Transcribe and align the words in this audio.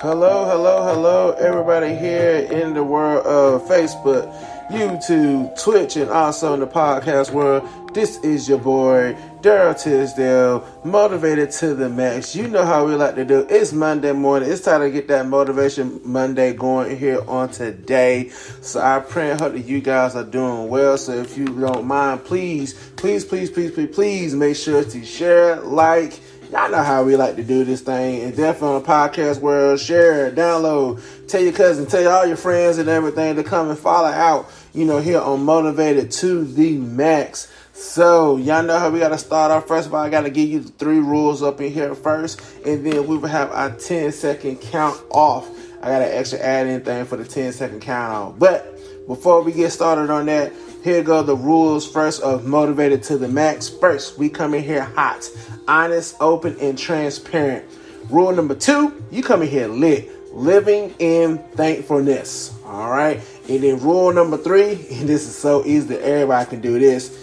Hello, 0.00 0.44
hello, 0.44 0.84
hello, 0.84 1.32
everybody 1.40 1.92
here 1.92 2.36
in 2.52 2.72
the 2.72 2.84
world 2.84 3.26
of 3.26 3.62
Facebook, 3.62 4.32
YouTube, 4.70 5.60
Twitch, 5.60 5.96
and 5.96 6.08
also 6.08 6.54
in 6.54 6.60
the 6.60 6.68
podcast 6.68 7.32
world. 7.32 7.68
This 7.94 8.16
is 8.18 8.48
your 8.48 8.58
boy, 8.58 9.16
Daryl 9.40 9.74
Tisdale, 9.74 10.64
motivated 10.84 11.50
to 11.50 11.74
the 11.74 11.88
max. 11.88 12.36
You 12.36 12.46
know 12.46 12.64
how 12.64 12.86
we 12.86 12.94
like 12.94 13.16
to 13.16 13.24
do. 13.24 13.44
It's 13.50 13.72
Monday 13.72 14.12
morning. 14.12 14.48
It's 14.48 14.60
time 14.60 14.82
to 14.82 14.90
get 14.92 15.08
that 15.08 15.26
motivation 15.26 16.00
Monday 16.04 16.52
going 16.52 16.96
here 16.96 17.20
on 17.26 17.48
today. 17.48 18.28
So 18.62 18.80
I 18.80 19.00
pray 19.00 19.32
and 19.32 19.40
hope 19.40 19.54
that 19.54 19.64
you 19.64 19.80
guys 19.80 20.14
are 20.14 20.22
doing 20.22 20.68
well. 20.68 20.96
So 20.96 21.14
if 21.14 21.36
you 21.36 21.46
don't 21.46 21.88
mind, 21.88 22.24
please, 22.24 22.74
please, 22.94 23.24
please, 23.24 23.50
please, 23.50 23.72
please, 23.72 23.92
please 23.92 24.32
make 24.32 24.54
sure 24.54 24.84
to 24.84 25.04
share, 25.04 25.56
like, 25.56 26.20
Y'all 26.50 26.70
know 26.70 26.82
how 26.82 27.04
we 27.04 27.14
like 27.14 27.36
to 27.36 27.44
do 27.44 27.62
this 27.62 27.82
thing. 27.82 28.22
And 28.22 28.34
definitely 28.34 28.68
on 28.68 28.82
the 28.82 28.88
podcast 28.88 29.40
world, 29.40 29.78
share, 29.78 30.32
download, 30.32 31.02
tell 31.28 31.42
your 31.42 31.52
cousin, 31.52 31.84
tell 31.84 32.10
all 32.10 32.24
your 32.24 32.38
friends 32.38 32.78
and 32.78 32.88
everything 32.88 33.36
to 33.36 33.44
come 33.44 33.68
and 33.68 33.78
follow 33.78 34.08
out, 34.08 34.50
you 34.72 34.86
know, 34.86 34.96
here 34.96 35.20
on 35.20 35.44
Motivated 35.44 36.10
to 36.12 36.44
the 36.44 36.78
Max. 36.78 37.52
So, 37.74 38.38
y'all 38.38 38.62
know 38.62 38.78
how 38.78 38.88
we 38.88 38.98
got 38.98 39.10
to 39.10 39.18
start 39.18 39.50
off. 39.50 39.68
First 39.68 39.88
of 39.88 39.94
all, 39.94 40.02
I 40.02 40.08
got 40.08 40.22
to 40.22 40.30
give 40.30 40.48
you 40.48 40.60
the 40.60 40.70
three 40.70 41.00
rules 41.00 41.42
up 41.42 41.60
in 41.60 41.70
here 41.70 41.94
first, 41.94 42.40
and 42.64 42.84
then 42.84 43.06
we 43.06 43.18
will 43.18 43.28
have 43.28 43.52
our 43.52 43.70
10 43.70 44.10
second 44.12 44.62
count 44.62 44.98
off. 45.10 45.50
I 45.82 45.88
got 45.88 45.98
to 45.98 46.16
extra 46.16 46.38
add 46.38 46.66
anything 46.66 47.04
for 47.04 47.18
the 47.18 47.26
10 47.26 47.52
second 47.52 47.82
count 47.82 48.12
off. 48.12 48.38
But 48.38 49.06
before 49.06 49.42
we 49.42 49.52
get 49.52 49.70
started 49.70 50.10
on 50.10 50.24
that, 50.26 50.52
here 50.88 51.02
go 51.02 51.22
the 51.22 51.36
rules 51.36 51.86
first 51.86 52.22
of 52.22 52.46
Motivated 52.46 53.02
to 53.02 53.18
the 53.18 53.28
Max. 53.28 53.68
First, 53.68 54.16
we 54.16 54.30
come 54.30 54.54
in 54.54 54.62
here 54.62 54.84
hot 54.84 55.28
honest, 55.68 56.16
open, 56.18 56.56
and 56.62 56.78
transparent. 56.78 57.62
Rule 58.08 58.32
number 58.32 58.54
two, 58.54 59.04
you 59.10 59.22
come 59.22 59.42
in 59.42 59.48
here 59.48 59.68
lit, 59.68 60.10
living 60.34 60.94
in 60.98 61.36
thankfulness. 61.52 62.58
All 62.64 62.90
right. 62.90 63.20
And 63.50 63.62
then 63.62 63.78
rule 63.80 64.14
number 64.14 64.38
three, 64.38 64.70
and 64.92 65.06
this 65.06 65.28
is 65.28 65.36
so 65.36 65.62
easy 65.66 65.88
that 65.88 66.00
everybody 66.00 66.48
can 66.48 66.62
do 66.62 66.78
this. 66.78 67.22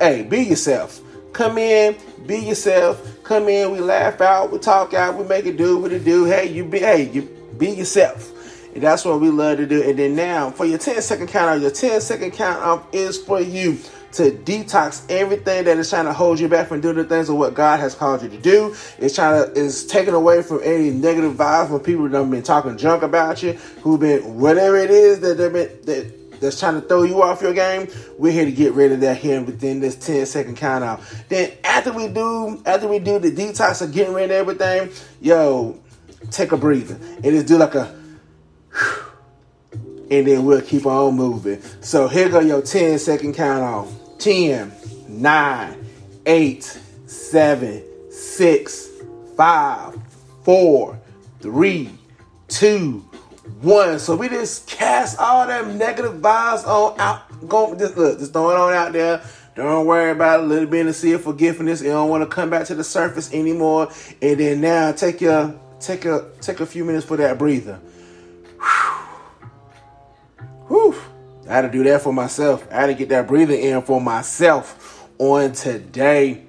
Hey, 0.00 0.22
be 0.22 0.44
yourself. 0.44 1.02
Come 1.34 1.58
in, 1.58 1.94
be 2.26 2.38
yourself. 2.38 3.22
Come 3.24 3.50
in, 3.50 3.72
we 3.72 3.80
laugh 3.80 4.22
out, 4.22 4.50
we 4.50 4.58
talk 4.58 4.94
out, 4.94 5.18
we 5.18 5.24
make 5.24 5.44
it 5.44 5.58
do 5.58 5.76
what 5.76 5.92
it 5.92 6.02
do. 6.02 6.24
Hey, 6.24 6.50
you 6.50 6.64
be 6.64 6.78
hey, 6.78 7.10
you 7.10 7.28
be 7.58 7.72
yourself. 7.72 8.31
And 8.74 8.82
that's 8.82 9.04
what 9.04 9.20
we 9.20 9.30
love 9.30 9.58
to 9.58 9.66
do. 9.66 9.82
And 9.82 9.98
then 9.98 10.16
now 10.16 10.50
for 10.50 10.64
your 10.64 10.78
10 10.78 11.02
second 11.02 11.28
count 11.28 11.56
off, 11.56 11.60
your 11.60 11.70
10 11.70 12.00
second 12.00 12.32
count 12.32 12.62
off 12.62 12.86
is 12.92 13.18
for 13.22 13.40
you 13.40 13.78
to 14.12 14.30
detox 14.30 15.10
everything 15.10 15.64
that 15.64 15.78
is 15.78 15.88
trying 15.88 16.04
to 16.04 16.12
hold 16.12 16.38
you 16.38 16.48
back 16.48 16.68
from 16.68 16.80
doing 16.80 16.96
the 16.96 17.04
things 17.04 17.28
of 17.28 17.36
what 17.36 17.54
God 17.54 17.80
has 17.80 17.94
called 17.94 18.22
you 18.22 18.28
to 18.28 18.38
do. 18.38 18.74
It's 18.98 19.14
trying 19.14 19.44
to 19.44 19.52
is 19.58 19.86
taken 19.86 20.14
away 20.14 20.42
from 20.42 20.60
any 20.62 20.90
negative 20.90 21.34
vibes 21.34 21.68
from 21.68 21.80
people 21.80 22.08
that 22.08 22.18
have 22.18 22.30
been 22.30 22.42
talking 22.42 22.76
junk 22.76 23.02
about 23.02 23.42
you, 23.42 23.54
who've 23.82 24.00
been 24.00 24.38
whatever 24.38 24.76
it 24.76 24.90
is 24.90 25.20
that 25.20 25.38
they've 25.38 25.52
been 25.52 25.70
that 25.86 26.40
that's 26.40 26.58
trying 26.58 26.74
to 26.74 26.86
throw 26.86 27.04
you 27.04 27.22
off 27.22 27.40
your 27.40 27.54
game. 27.54 27.88
We're 28.18 28.32
here 28.32 28.44
to 28.44 28.52
get 28.52 28.72
rid 28.72 28.92
of 28.92 29.00
that 29.00 29.16
here 29.16 29.40
within 29.42 29.80
this 29.80 29.96
10 29.96 30.26
second 30.26 30.56
count 30.56 30.84
out. 30.84 31.00
Then 31.28 31.52
after 31.64 31.92
we 31.92 32.08
do 32.08 32.62
after 32.66 32.88
we 32.88 32.98
do 32.98 33.18
the 33.18 33.30
detox 33.30 33.80
of 33.80 33.92
getting 33.92 34.12
rid 34.12 34.24
of 34.24 34.32
everything, 34.32 34.90
yo, 35.20 35.80
take 36.30 36.52
a 36.52 36.56
breather 36.56 36.94
and 36.94 37.24
just 37.24 37.46
do 37.46 37.56
like 37.56 37.74
a 37.74 38.01
and 40.10 40.26
then 40.26 40.44
we'll 40.44 40.60
keep 40.60 40.86
on 40.86 41.14
moving. 41.14 41.60
So 41.80 42.08
here 42.08 42.28
go 42.28 42.40
your 42.40 42.62
10 42.62 42.98
second 42.98 43.34
count 43.34 43.62
off. 43.62 44.18
10, 44.18 44.72
9, 45.08 45.86
8, 46.26 46.80
7, 47.06 47.82
6, 48.10 48.88
5, 49.36 49.98
4, 50.44 51.00
3, 51.40 51.90
2, 52.48 52.98
1. 53.62 53.98
So 53.98 54.16
we 54.16 54.28
just 54.28 54.68
cast 54.68 55.18
all 55.18 55.46
them 55.46 55.78
negative 55.78 56.14
vibes 56.14 56.66
on 56.66 57.00
out. 57.00 57.48
Go 57.48 57.74
just 57.74 57.96
look, 57.96 58.18
just 58.18 58.32
throwing 58.32 58.56
on 58.56 58.72
out 58.72 58.92
there. 58.92 59.22
Don't 59.54 59.86
worry 59.86 60.10
about 60.10 60.40
a 60.40 60.42
little 60.44 60.68
bit 60.68 60.86
of 60.86 60.94
sea 60.94 61.12
of 61.12 61.22
forgiveness. 61.22 61.82
You 61.82 61.90
don't 61.90 62.08
want 62.08 62.22
to 62.22 62.26
come 62.26 62.48
back 62.48 62.66
to 62.66 62.74
the 62.74 62.84
surface 62.84 63.32
anymore. 63.34 63.90
And 64.20 64.40
then 64.40 64.60
now 64.60 64.92
take 64.92 65.20
your 65.20 65.58
take 65.80 66.04
a 66.04 66.30
take 66.40 66.60
a 66.60 66.66
few 66.66 66.84
minutes 66.84 67.04
for 67.04 67.16
that 67.18 67.38
breather. 67.38 67.80
I 71.52 71.56
had 71.56 71.62
to 71.62 71.70
do 71.70 71.84
that 71.84 72.00
for 72.00 72.14
myself. 72.14 72.66
I 72.72 72.76
had 72.76 72.86
to 72.86 72.94
get 72.94 73.10
that 73.10 73.28
breathing 73.28 73.60
in 73.60 73.82
for 73.82 74.00
myself 74.00 75.06
on 75.18 75.52
today. 75.52 76.44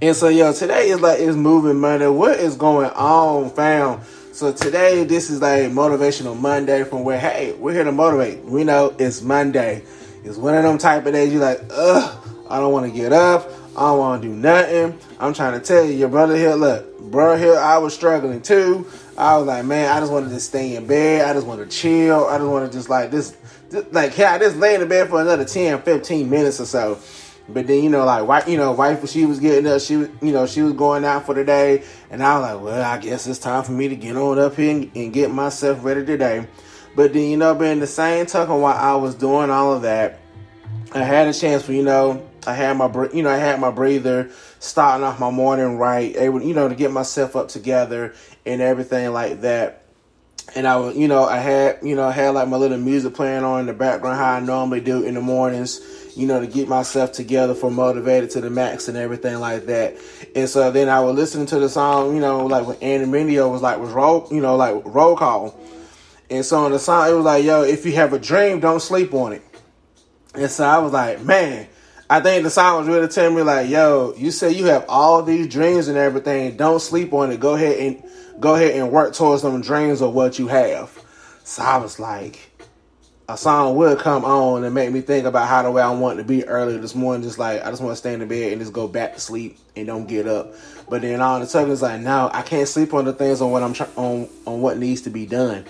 And 0.00 0.16
so, 0.16 0.28
yo, 0.28 0.54
today 0.54 0.88
is 0.88 1.00
like 1.02 1.20
it's 1.20 1.36
moving 1.36 1.78
Monday. 1.78 2.06
What 2.06 2.38
is 2.38 2.56
going 2.56 2.88
on, 2.88 3.50
fam? 3.50 4.00
So 4.32 4.50
today, 4.50 5.04
this 5.04 5.28
is 5.28 5.42
like 5.42 5.64
motivational 5.64 6.40
Monday 6.40 6.84
from 6.84 7.04
where, 7.04 7.20
hey, 7.20 7.52
we're 7.52 7.74
here 7.74 7.84
to 7.84 7.92
motivate. 7.92 8.42
We 8.42 8.64
know 8.64 8.96
it's 8.98 9.20
Monday. 9.20 9.84
It's 10.24 10.38
one 10.38 10.54
of 10.54 10.62
them 10.62 10.78
type 10.78 11.04
of 11.04 11.12
days 11.12 11.30
you're 11.30 11.42
like, 11.42 11.60
ugh, 11.68 12.28
I 12.48 12.60
don't 12.60 12.72
want 12.72 12.90
to 12.90 12.98
get 12.98 13.12
up. 13.12 13.50
I 13.76 13.88
don't 13.88 13.98
want 13.98 14.22
to 14.22 14.28
do 14.28 14.34
nothing. 14.34 14.98
I'm 15.20 15.34
trying 15.34 15.60
to 15.60 15.66
tell 15.66 15.84
you, 15.84 15.92
your 15.92 16.08
brother 16.08 16.34
here, 16.34 16.54
look, 16.54 16.98
brother 16.98 17.36
here, 17.36 17.58
I 17.58 17.76
was 17.76 17.92
struggling 17.92 18.40
too. 18.40 18.86
I 19.22 19.38
was 19.38 19.46
like, 19.46 19.64
man, 19.64 19.90
I 19.90 20.00
just 20.00 20.12
wanted 20.12 20.30
to 20.30 20.40
stay 20.40 20.74
in 20.74 20.86
bed. 20.86 21.28
I 21.28 21.32
just 21.32 21.46
want 21.46 21.60
to 21.60 21.66
chill. 21.66 22.26
I 22.26 22.38
just 22.38 22.50
want 22.50 22.70
to 22.70 22.76
just 22.76 22.88
like 22.88 23.10
this 23.10 23.36
like 23.90 24.16
yeah, 24.18 24.32
I 24.32 24.38
just 24.38 24.56
lay 24.56 24.74
in 24.74 24.80
the 24.80 24.86
bed 24.86 25.08
for 25.08 25.20
another 25.20 25.44
10, 25.44 25.82
15 25.82 26.30
minutes 26.30 26.60
or 26.60 26.66
so. 26.66 26.98
But 27.48 27.66
then 27.66 27.82
you 27.82 27.90
know, 27.90 28.04
like 28.04 28.26
wife, 28.26 28.48
you 28.48 28.56
know, 28.56 28.72
wife, 28.72 29.08
she 29.08 29.26
was 29.26 29.40
getting 29.40 29.66
up, 29.66 29.80
she 29.80 29.96
was, 29.96 30.08
you 30.20 30.32
know, 30.32 30.46
she 30.46 30.62
was 30.62 30.72
going 30.74 31.04
out 31.04 31.26
for 31.26 31.34
the 31.34 31.44
day, 31.44 31.84
and 32.10 32.22
I 32.22 32.38
was 32.38 32.54
like, 32.54 32.64
well, 32.64 32.82
I 32.82 32.98
guess 32.98 33.26
it's 33.26 33.38
time 33.38 33.64
for 33.64 33.72
me 33.72 33.88
to 33.88 33.96
get 33.96 34.16
on 34.16 34.38
up 34.38 34.56
here 34.56 34.70
and, 34.70 34.90
and 34.94 35.12
get 35.12 35.30
myself 35.30 35.84
ready 35.84 36.04
today. 36.04 36.46
But 36.94 37.12
then 37.12 37.30
you 37.30 37.36
know, 37.36 37.60
in 37.60 37.80
the 37.80 37.86
same 37.86 38.26
token, 38.26 38.60
while 38.60 38.76
I 38.76 38.94
was 38.94 39.14
doing 39.14 39.50
all 39.50 39.72
of 39.72 39.82
that, 39.82 40.20
I 40.94 41.02
had 41.02 41.26
a 41.26 41.32
chance 41.32 41.62
for 41.62 41.72
you 41.72 41.82
know, 41.82 42.28
I 42.46 42.54
had 42.54 42.76
my 42.76 42.90
you 43.12 43.22
know, 43.22 43.30
I 43.30 43.38
had 43.38 43.60
my 43.60 43.70
breather 43.70 44.30
starting 44.60 45.04
off 45.04 45.18
my 45.18 45.30
morning 45.30 45.78
right, 45.78 46.14
able 46.16 46.42
you 46.42 46.54
know 46.54 46.68
to 46.68 46.74
get 46.74 46.92
myself 46.92 47.34
up 47.34 47.48
together 47.48 48.14
and 48.44 48.60
everything 48.60 49.12
like 49.12 49.42
that 49.42 49.82
and 50.54 50.66
I 50.66 50.76
was, 50.76 50.96
you 50.96 51.08
know, 51.08 51.24
I 51.24 51.38
had, 51.38 51.78
you 51.82 51.94
know, 51.94 52.06
I 52.06 52.12
had 52.12 52.30
like 52.30 52.48
my 52.48 52.56
little 52.56 52.76
music 52.76 53.14
playing 53.14 53.42
on 53.42 53.60
in 53.60 53.66
the 53.66 53.72
background, 53.72 54.18
how 54.18 54.32
I 54.34 54.40
normally 54.40 54.80
do 54.80 55.02
in 55.02 55.14
the 55.14 55.20
mornings, 55.20 55.80
you 56.14 56.26
know, 56.26 56.40
to 56.40 56.46
get 56.46 56.68
myself 56.68 57.12
together 57.12 57.54
for 57.54 57.70
motivated 57.70 58.30
to 58.30 58.40
the 58.40 58.50
max 58.50 58.88
and 58.88 58.96
everything 58.98 59.38
like 59.40 59.66
that. 59.66 59.96
And 60.36 60.48
so 60.48 60.70
then 60.70 60.88
I 60.88 61.00
was 61.00 61.14
listening 61.14 61.46
to 61.46 61.58
the 61.58 61.68
song, 61.68 62.14
you 62.14 62.20
know, 62.20 62.44
like 62.46 62.66
when 62.66 62.76
Andy 62.82 63.06
Mineo 63.06 63.50
was 63.50 63.62
like, 63.62 63.78
was 63.78 63.90
roll, 63.90 64.28
you 64.30 64.40
know, 64.40 64.56
like 64.56 64.82
roll 64.84 65.16
call. 65.16 65.58
And 66.28 66.44
so 66.44 66.64
on 66.64 66.72
the 66.72 66.78
song, 66.78 67.10
it 67.10 67.14
was 67.14 67.24
like, 67.24 67.44
yo, 67.44 67.62
if 67.62 67.86
you 67.86 67.92
have 67.92 68.12
a 68.12 68.18
dream, 68.18 68.60
don't 68.60 68.80
sleep 68.80 69.14
on 69.14 69.32
it. 69.32 69.42
And 70.34 70.50
so 70.50 70.64
I 70.64 70.78
was 70.78 70.92
like, 70.92 71.22
man, 71.22 71.66
I 72.10 72.20
think 72.20 72.44
the 72.44 72.50
song 72.50 72.78
was 72.78 72.88
really 72.88 73.08
telling 73.08 73.36
me 73.36 73.42
like, 73.42 73.70
yo, 73.70 74.14
you 74.18 74.30
say 74.30 74.50
you 74.50 74.66
have 74.66 74.84
all 74.88 75.22
these 75.22 75.46
dreams 75.48 75.88
and 75.88 75.96
everything, 75.96 76.56
don't 76.56 76.80
sleep 76.80 77.12
on 77.14 77.30
it. 77.32 77.40
Go 77.40 77.54
ahead 77.54 77.78
and 77.78 78.02
go 78.42 78.56
ahead 78.56 78.74
and 78.74 78.90
work 78.90 79.14
towards 79.14 79.42
them 79.42 79.60
dreams 79.62 80.02
of 80.02 80.12
what 80.12 80.38
you 80.38 80.48
have. 80.48 81.02
So 81.44 81.62
I 81.62 81.78
was 81.78 81.98
like, 81.98 82.50
a 83.28 83.36
song 83.36 83.76
would 83.76 83.98
come 83.98 84.24
on 84.24 84.64
and 84.64 84.74
make 84.74 84.92
me 84.92 85.00
think 85.00 85.26
about 85.26 85.48
how 85.48 85.62
the 85.62 85.70
way 85.70 85.80
I 85.80 85.90
want 85.90 86.18
to 86.18 86.24
be 86.24 86.44
earlier 86.44 86.78
this 86.78 86.94
morning. 86.94 87.22
Just 87.22 87.38
like 87.38 87.64
I 87.64 87.70
just 87.70 87.80
want 87.80 87.92
to 87.92 87.96
stay 87.96 88.12
in 88.12 88.20
the 88.20 88.26
bed 88.26 88.52
and 88.52 88.60
just 88.60 88.72
go 88.72 88.88
back 88.88 89.14
to 89.14 89.20
sleep 89.20 89.58
and 89.76 89.86
don't 89.86 90.06
get 90.06 90.26
up. 90.26 90.54
But 90.90 91.02
then 91.02 91.20
all 91.20 91.36
of 91.36 91.42
a 91.42 91.46
sudden 91.46 91.72
it's 91.72 91.82
like, 91.82 92.00
no, 92.00 92.30
I 92.32 92.42
can't 92.42 92.68
sleep 92.68 92.92
on 92.92 93.04
the 93.04 93.12
things 93.12 93.40
on 93.40 93.50
what 93.50 93.62
I'm 93.62 93.72
trying 93.72 93.90
on 93.96 94.28
on 94.44 94.60
what 94.60 94.76
needs 94.76 95.02
to 95.02 95.10
be 95.10 95.24
done. 95.24 95.64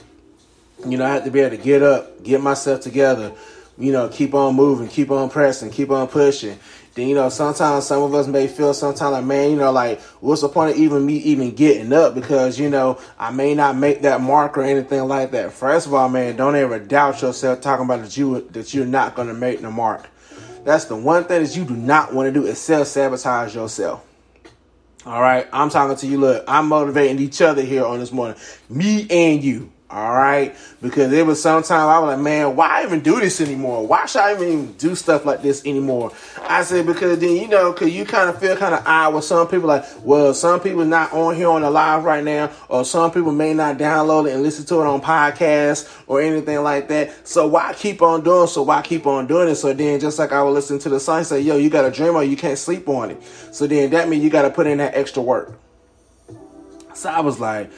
You 0.87 0.99
know, 0.99 1.05
I 1.05 1.11
have 1.11 1.25
to 1.25 1.31
be 1.31 1.41
able 1.41 1.57
to 1.57 1.63
get 1.63 1.83
up, 1.83 2.25
get 2.25 2.41
myself 2.41 2.81
together, 2.81 3.33
you 3.79 3.93
know, 3.93 4.09
keep 4.09 4.35
on 4.35 4.57
moving, 4.57 4.89
keep 4.89 5.11
on 5.11 5.31
pressing, 5.31 5.71
keep 5.71 5.91
on 5.91 6.09
pushing. 6.09 6.59
Then 6.94 7.09
you 7.09 7.15
know, 7.15 7.31
sometimes 7.31 7.87
some 7.87 8.03
of 8.03 8.15
us 8.15 8.27
may 8.27 8.47
feel 8.47 8.75
sometimes 8.75 9.12
like, 9.12 9.25
man, 9.25 9.50
you 9.50 9.56
know, 9.56 9.73
like 9.73 10.00
what's 10.21 10.43
the 10.43 10.49
point 10.49 10.73
of 10.73 10.77
even 10.77 11.06
me 11.06 11.17
even 11.17 11.55
getting 11.55 11.93
up 11.93 12.15
because 12.15 12.59
you 12.59 12.69
know 12.69 12.99
I 13.19 13.31
may 13.31 13.55
not 13.55 13.77
make 13.77 14.03
that 14.03 14.21
mark 14.21 14.59
or 14.59 14.62
anything 14.62 15.05
like 15.05 15.31
that. 15.31 15.53
First 15.53 15.87
of 15.87 15.94
all, 15.94 16.09
man, 16.09 16.37
don't 16.37 16.55
ever 16.55 16.79
doubt 16.79 17.23
yourself 17.23 17.62
talking 17.62 17.87
about 17.87 18.03
that 18.03 18.17
you 18.17 18.43
that 18.50 18.75
you're 18.75 18.85
not 18.85 19.15
gonna 19.15 19.35
make 19.35 19.61
the 19.61 19.71
mark. 19.71 20.09
That's 20.65 20.85
the 20.85 20.97
one 20.97 21.25
thing 21.25 21.43
that 21.43 21.56
you 21.56 21.65
do 21.65 21.75
not 21.75 22.12
want 22.12 22.33
to 22.33 22.33
do 22.33 22.47
is 22.47 22.59
self 22.59 22.89
sabotage 22.89 23.55
yourself. 23.55 24.05
All 25.05 25.21
right, 25.21 25.49
I'm 25.53 25.71
talking 25.71 25.97
to 25.97 26.06
you. 26.06 26.19
Look, 26.19 26.44
I'm 26.47 26.69
motivating 26.69 27.19
each 27.19 27.41
other 27.43 27.62
here 27.62 27.85
on 27.85 27.99
this 27.99 28.12
morning, 28.12 28.37
me 28.69 29.06
and 29.11 29.43
you. 29.43 29.73
All 29.93 30.15
right, 30.15 30.56
because 30.81 31.12
it 31.12 31.27
was 31.27 31.43
sometimes 31.43 31.71
I 31.71 31.99
was 31.99 32.17
like, 32.17 32.25
man, 32.25 32.56
why 32.56 32.83
even 32.83 33.00
do 33.00 33.21
this 33.21 33.43
anymore? 33.43 33.87
Why 33.87 34.06
should 34.06 34.23
I 34.23 34.33
even 34.33 34.73
do 34.73 34.94
stuff 34.94 35.27
like 35.27 35.43
this 35.43 35.67
anymore? 35.67 36.12
I 36.41 36.62
said 36.62 36.87
because 36.87 37.19
then 37.19 37.37
you 37.37 37.47
know, 37.47 37.73
because 37.73 37.91
you 37.91 38.06
kind 38.06 38.31
of 38.31 38.39
feel 38.39 38.56
kind 38.56 38.75
of 38.75 38.87
odd 38.87 39.12
with 39.15 39.25
some 39.25 39.47
people. 39.49 39.69
Like, 39.69 39.85
well, 40.03 40.33
some 40.33 40.61
people 40.61 40.87
not 40.87 41.12
on 41.12 41.35
here 41.37 41.50
on 41.50 41.61
the 41.61 41.71
live 41.71 42.05
right 42.05 42.25
now, 42.25 42.50
or 42.71 42.87
some 42.87 43.11
people 43.11 43.33
may 43.33 43.53
not 43.53 43.77
download 43.77 44.31
it 44.31 44.33
and 44.33 44.43
listen 44.43 44.65
to 44.65 44.81
it 44.81 44.87
on 44.87 45.03
podcast 45.03 45.94
or 46.06 46.23
anything 46.23 46.62
like 46.62 46.89
that. 46.89 47.29
So 47.29 47.47
why 47.47 47.75
keep 47.75 48.00
on 48.00 48.25
doing? 48.25 48.47
So 48.47 48.62
why 48.62 48.81
keep 48.81 49.06
on 49.06 49.27
doing 49.27 49.50
it? 49.50 49.56
So 49.56 49.75
then, 49.75 50.00
just 50.00 50.19
like 50.19 50.33
I 50.33 50.43
would 50.43 50.53
listen 50.53 50.79
to 50.79 50.89
the 50.89 51.00
song 51.00 51.23
say, 51.25 51.43
yo, 51.43 51.59
you 51.59 51.69
got 51.69 51.85
a 51.85 51.91
dream 51.91 52.17
or 52.17 52.25
you 52.25 52.39
can't 52.39 52.56
sleep 52.56 52.89
on 52.89 53.11
it. 53.11 53.23
So 53.53 53.67
then 53.67 53.91
that 53.91 54.09
means 54.09 54.25
you 54.25 54.31
got 54.31 54.43
to 54.43 54.50
put 54.50 54.67
in 54.67 54.79
that 54.79 54.94
extra 54.94 55.23
work. 55.23 55.59
So 56.94 57.11
I 57.11 57.21
was 57.21 57.39
like 57.39 57.71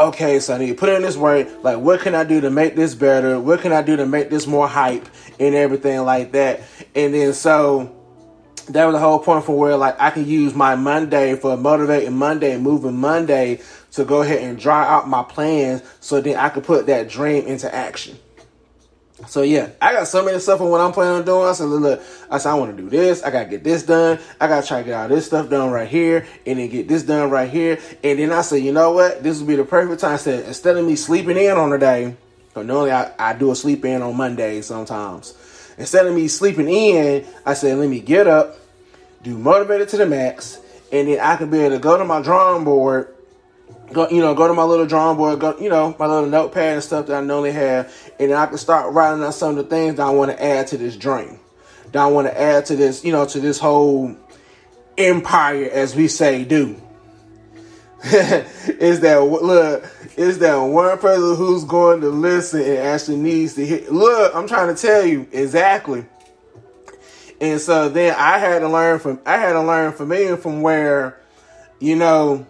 okay, 0.00 0.40
so 0.40 0.54
I 0.54 0.58
need 0.58 0.68
to 0.68 0.74
put 0.74 0.88
in 0.88 1.02
this 1.02 1.16
work. 1.16 1.48
Like, 1.62 1.78
what 1.78 2.00
can 2.00 2.14
I 2.14 2.24
do 2.24 2.40
to 2.40 2.50
make 2.50 2.74
this 2.74 2.94
better? 2.94 3.38
What 3.38 3.60
can 3.60 3.72
I 3.72 3.82
do 3.82 3.96
to 3.96 4.06
make 4.06 4.30
this 4.30 4.46
more 4.46 4.66
hype 4.66 5.06
and 5.38 5.54
everything 5.54 6.00
like 6.02 6.32
that? 6.32 6.62
And 6.94 7.14
then 7.14 7.34
so 7.34 7.94
that 8.68 8.84
was 8.86 8.94
the 8.94 9.00
whole 9.00 9.18
point 9.18 9.44
for 9.44 9.58
where 9.58 9.76
like 9.76 10.00
I 10.00 10.10
can 10.10 10.26
use 10.26 10.54
my 10.54 10.74
Monday 10.76 11.34
for 11.36 11.56
motivating 11.56 12.16
Monday 12.16 12.56
moving 12.56 12.96
Monday 12.96 13.60
to 13.92 14.04
go 14.04 14.22
ahead 14.22 14.42
and 14.42 14.58
draw 14.58 14.82
out 14.82 15.08
my 15.08 15.22
plans 15.22 15.82
so 16.00 16.20
then 16.20 16.36
I 16.36 16.48
could 16.48 16.64
put 16.64 16.86
that 16.86 17.08
dream 17.08 17.46
into 17.46 17.72
action. 17.74 18.18
So 19.28 19.42
yeah, 19.42 19.70
I 19.80 19.92
got 19.92 20.08
so 20.08 20.24
many 20.24 20.38
stuff 20.38 20.60
on 20.60 20.70
what 20.70 20.80
I'm 20.80 20.92
planning 20.92 21.18
on 21.18 21.24
doing. 21.24 21.46
I 21.46 21.52
said, 21.52 21.64
look, 21.64 22.02
I 22.30 22.38
said 22.38 22.50
I 22.50 22.54
want 22.54 22.76
to 22.76 22.82
do 22.82 22.88
this. 22.88 23.22
I 23.22 23.30
gotta 23.30 23.48
get 23.48 23.62
this 23.62 23.82
done. 23.82 24.18
I 24.40 24.48
gotta 24.48 24.66
try 24.66 24.78
to 24.78 24.84
get 24.84 24.94
all 24.94 25.08
this 25.08 25.26
stuff 25.26 25.48
done 25.48 25.70
right 25.70 25.88
here, 25.88 26.26
and 26.46 26.58
then 26.58 26.68
get 26.68 26.88
this 26.88 27.02
done 27.02 27.30
right 27.30 27.48
here. 27.48 27.78
And 28.02 28.18
then 28.18 28.32
I 28.32 28.40
said, 28.42 28.56
you 28.56 28.72
know 28.72 28.92
what? 28.92 29.22
This 29.22 29.38
would 29.38 29.48
be 29.48 29.56
the 29.56 29.64
perfect 29.64 30.00
time. 30.00 30.14
I 30.14 30.16
said 30.16 30.46
instead 30.46 30.76
of 30.76 30.84
me 30.84 30.96
sleeping 30.96 31.36
in 31.36 31.52
on 31.52 31.72
a 31.72 31.78
day, 31.78 32.16
because 32.48 32.66
normally 32.66 32.92
I, 32.92 33.12
I 33.18 33.32
do 33.34 33.50
a 33.50 33.56
sleep 33.56 33.84
in 33.84 34.02
on 34.02 34.16
Mondays 34.16 34.66
sometimes. 34.66 35.34
Instead 35.78 36.06
of 36.06 36.14
me 36.14 36.28
sleeping 36.28 36.68
in, 36.68 37.24
I 37.46 37.54
said, 37.54 37.78
let 37.78 37.88
me 37.88 38.00
get 38.00 38.26
up, 38.26 38.58
do 39.22 39.38
motivated 39.38 39.88
to 39.90 39.96
the 39.96 40.06
max, 40.06 40.58
and 40.92 41.08
then 41.08 41.20
I 41.20 41.36
can 41.36 41.50
be 41.50 41.60
able 41.60 41.76
to 41.76 41.80
go 41.80 41.96
to 41.96 42.04
my 42.04 42.20
drawing 42.20 42.64
board 42.64 43.14
go, 43.92 44.08
you 44.08 44.20
know, 44.20 44.34
go 44.34 44.48
to 44.48 44.54
my 44.54 44.64
little 44.64 44.86
drawing 44.86 45.16
board, 45.16 45.40
go, 45.40 45.58
you 45.58 45.68
know, 45.68 45.94
my 45.98 46.06
little 46.06 46.28
notepad 46.28 46.74
and 46.74 46.82
stuff 46.82 47.06
that 47.06 47.16
I 47.16 47.24
normally 47.24 47.52
have, 47.52 47.92
and 48.18 48.32
I 48.32 48.46
can 48.46 48.58
start 48.58 48.92
writing 48.92 49.22
out 49.24 49.34
some 49.34 49.50
of 49.50 49.56
the 49.56 49.64
things 49.64 49.96
that 49.96 50.06
I 50.06 50.10
want 50.10 50.30
to 50.30 50.42
add 50.42 50.68
to 50.68 50.78
this 50.78 50.96
dream. 50.96 51.38
That 51.92 52.02
I 52.02 52.06
want 52.06 52.28
to 52.28 52.40
add 52.40 52.66
to 52.66 52.76
this, 52.76 53.04
you 53.04 53.12
know, 53.12 53.26
to 53.26 53.40
this 53.40 53.58
whole 53.58 54.16
empire, 54.96 55.68
as 55.70 55.94
we 55.94 56.08
say, 56.08 56.44
do. 56.44 56.80
is 58.04 59.00
that 59.00 59.18
look? 59.18 59.84
Is 60.16 60.38
that 60.38 60.56
one 60.56 60.96
person 60.98 61.36
who's 61.36 61.64
going 61.64 62.00
to 62.00 62.08
listen 62.08 62.62
and 62.62 62.78
actually 62.78 63.18
needs 63.18 63.54
to 63.54 63.66
hear? 63.66 63.90
Look, 63.90 64.34
I'm 64.34 64.48
trying 64.48 64.74
to 64.74 64.80
tell 64.80 65.04
you 65.04 65.28
exactly. 65.32 66.06
And 67.42 67.60
so 67.60 67.90
then 67.90 68.14
I 68.16 68.38
had 68.38 68.60
to 68.60 68.68
learn 68.68 69.00
from 69.00 69.20
I 69.26 69.36
had 69.36 69.52
to 69.52 69.62
learn 69.62 69.92
from 69.92 70.08
me 70.08 70.26
and 70.26 70.38
from 70.38 70.62
where, 70.62 71.20
you 71.78 71.94
know, 71.94 72.46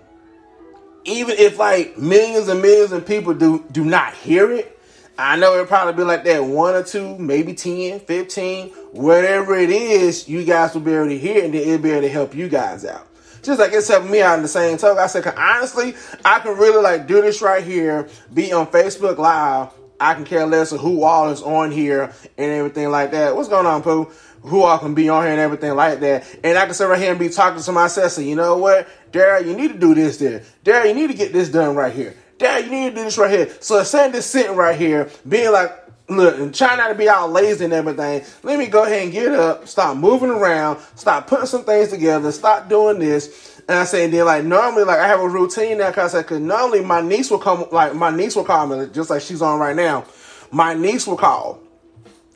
even 1.04 1.36
if 1.38 1.58
like 1.58 1.98
millions 1.98 2.48
and 2.48 2.60
millions 2.60 2.92
of 2.92 3.06
people 3.06 3.34
do 3.34 3.64
do 3.70 3.84
not 3.84 4.14
hear 4.14 4.50
it, 4.52 4.78
I 5.18 5.36
know 5.36 5.52
it'll 5.52 5.66
probably 5.66 5.94
be 5.94 6.02
like 6.02 6.24
that 6.24 6.44
one 6.44 6.74
or 6.74 6.82
two, 6.82 7.18
maybe 7.18 7.52
10, 7.52 8.00
15, 8.00 8.68
whatever 8.92 9.54
it 9.54 9.70
is, 9.70 10.28
you 10.28 10.44
guys 10.44 10.72
will 10.74 10.80
be 10.80 10.94
able 10.94 11.08
to 11.08 11.18
hear 11.18 11.44
and 11.44 11.52
then 11.52 11.60
it'll 11.60 11.78
be 11.78 11.90
able 11.90 12.02
to 12.02 12.08
help 12.08 12.34
you 12.34 12.48
guys 12.48 12.84
out. 12.84 13.06
Just 13.42 13.60
like 13.60 13.72
it's 13.72 13.88
helping 13.88 14.10
me 14.10 14.20
out 14.22 14.36
in 14.36 14.42
the 14.42 14.48
same 14.48 14.76
token. 14.76 15.02
I 15.02 15.06
said, 15.06 15.26
honestly, 15.36 15.94
I 16.24 16.40
can 16.40 16.56
really 16.56 16.82
like 16.82 17.06
do 17.06 17.20
this 17.22 17.42
right 17.42 17.62
here, 17.62 18.08
be 18.32 18.52
on 18.52 18.66
Facebook 18.66 19.18
Live. 19.18 19.72
I 19.98 20.14
can 20.14 20.24
care 20.24 20.46
less 20.46 20.72
of 20.72 20.80
who 20.80 21.02
all 21.02 21.28
is 21.28 21.42
on 21.42 21.70
here 21.70 22.12
and 22.38 22.50
everything 22.50 22.90
like 22.90 23.10
that. 23.10 23.36
What's 23.36 23.50
going 23.50 23.66
on, 23.66 23.82
Pooh? 23.82 24.10
who 24.42 24.62
all 24.62 24.78
can 24.78 24.94
be 24.94 25.08
on 25.08 25.22
here 25.22 25.32
and 25.32 25.40
everything 25.40 25.74
like 25.74 26.00
that. 26.00 26.24
And 26.42 26.56
I 26.56 26.64
can 26.64 26.74
sit 26.74 26.88
right 26.88 26.98
here 26.98 27.10
and 27.10 27.18
be 27.18 27.28
talking 27.28 27.62
to 27.62 27.72
myself, 27.72 28.12
say, 28.12 28.24
you 28.24 28.36
know 28.36 28.56
what, 28.56 28.88
Daryl, 29.10 29.46
you 29.46 29.56
need 29.56 29.72
to 29.72 29.78
do 29.78 29.94
this 29.94 30.18
there. 30.18 30.42
Daryl, 30.64 30.88
you 30.88 30.94
need 30.94 31.08
to 31.08 31.16
get 31.16 31.32
this 31.32 31.48
done 31.48 31.74
right 31.74 31.92
here. 31.92 32.14
Daryl, 32.38 32.64
you 32.64 32.70
need 32.70 32.90
to 32.90 32.96
do 32.96 33.04
this 33.04 33.18
right 33.18 33.30
here. 33.30 33.50
So 33.60 33.82
just 33.82 34.30
sitting 34.30 34.56
right 34.56 34.78
here, 34.78 35.10
being 35.28 35.52
like, 35.52 35.72
look, 36.08 36.38
and 36.38 36.54
trying 36.54 36.78
not 36.78 36.88
to 36.88 36.94
be 36.94 37.08
all 37.08 37.28
lazy 37.28 37.64
and 37.64 37.72
everything, 37.72 38.24
let 38.42 38.58
me 38.58 38.66
go 38.66 38.84
ahead 38.84 39.04
and 39.04 39.12
get 39.12 39.32
up, 39.32 39.68
stop 39.68 39.96
moving 39.96 40.30
around, 40.30 40.80
stop 40.96 41.26
putting 41.26 41.46
some 41.46 41.64
things 41.64 41.88
together, 41.88 42.32
stop 42.32 42.68
doing 42.68 42.98
this. 42.98 43.62
And 43.68 43.78
I 43.78 43.84
say, 43.84 44.04
and 44.04 44.12
then 44.12 44.26
like 44.26 44.44
normally, 44.44 44.84
like 44.84 44.98
I 44.98 45.06
have 45.06 45.20
a 45.20 45.28
routine 45.28 45.78
now, 45.78 45.92
cause 45.92 46.14
I 46.14 46.22
could 46.22 46.42
normally 46.42 46.82
my 46.82 47.00
niece 47.00 47.30
will 47.30 47.38
come, 47.38 47.66
like 47.70 47.94
my 47.94 48.10
niece 48.10 48.34
will 48.34 48.44
call 48.44 48.66
me, 48.66 48.88
just 48.92 49.10
like 49.10 49.22
she's 49.22 49.42
on 49.42 49.60
right 49.60 49.76
now. 49.76 50.04
My 50.50 50.74
niece 50.74 51.06
will 51.06 51.16
call, 51.16 51.62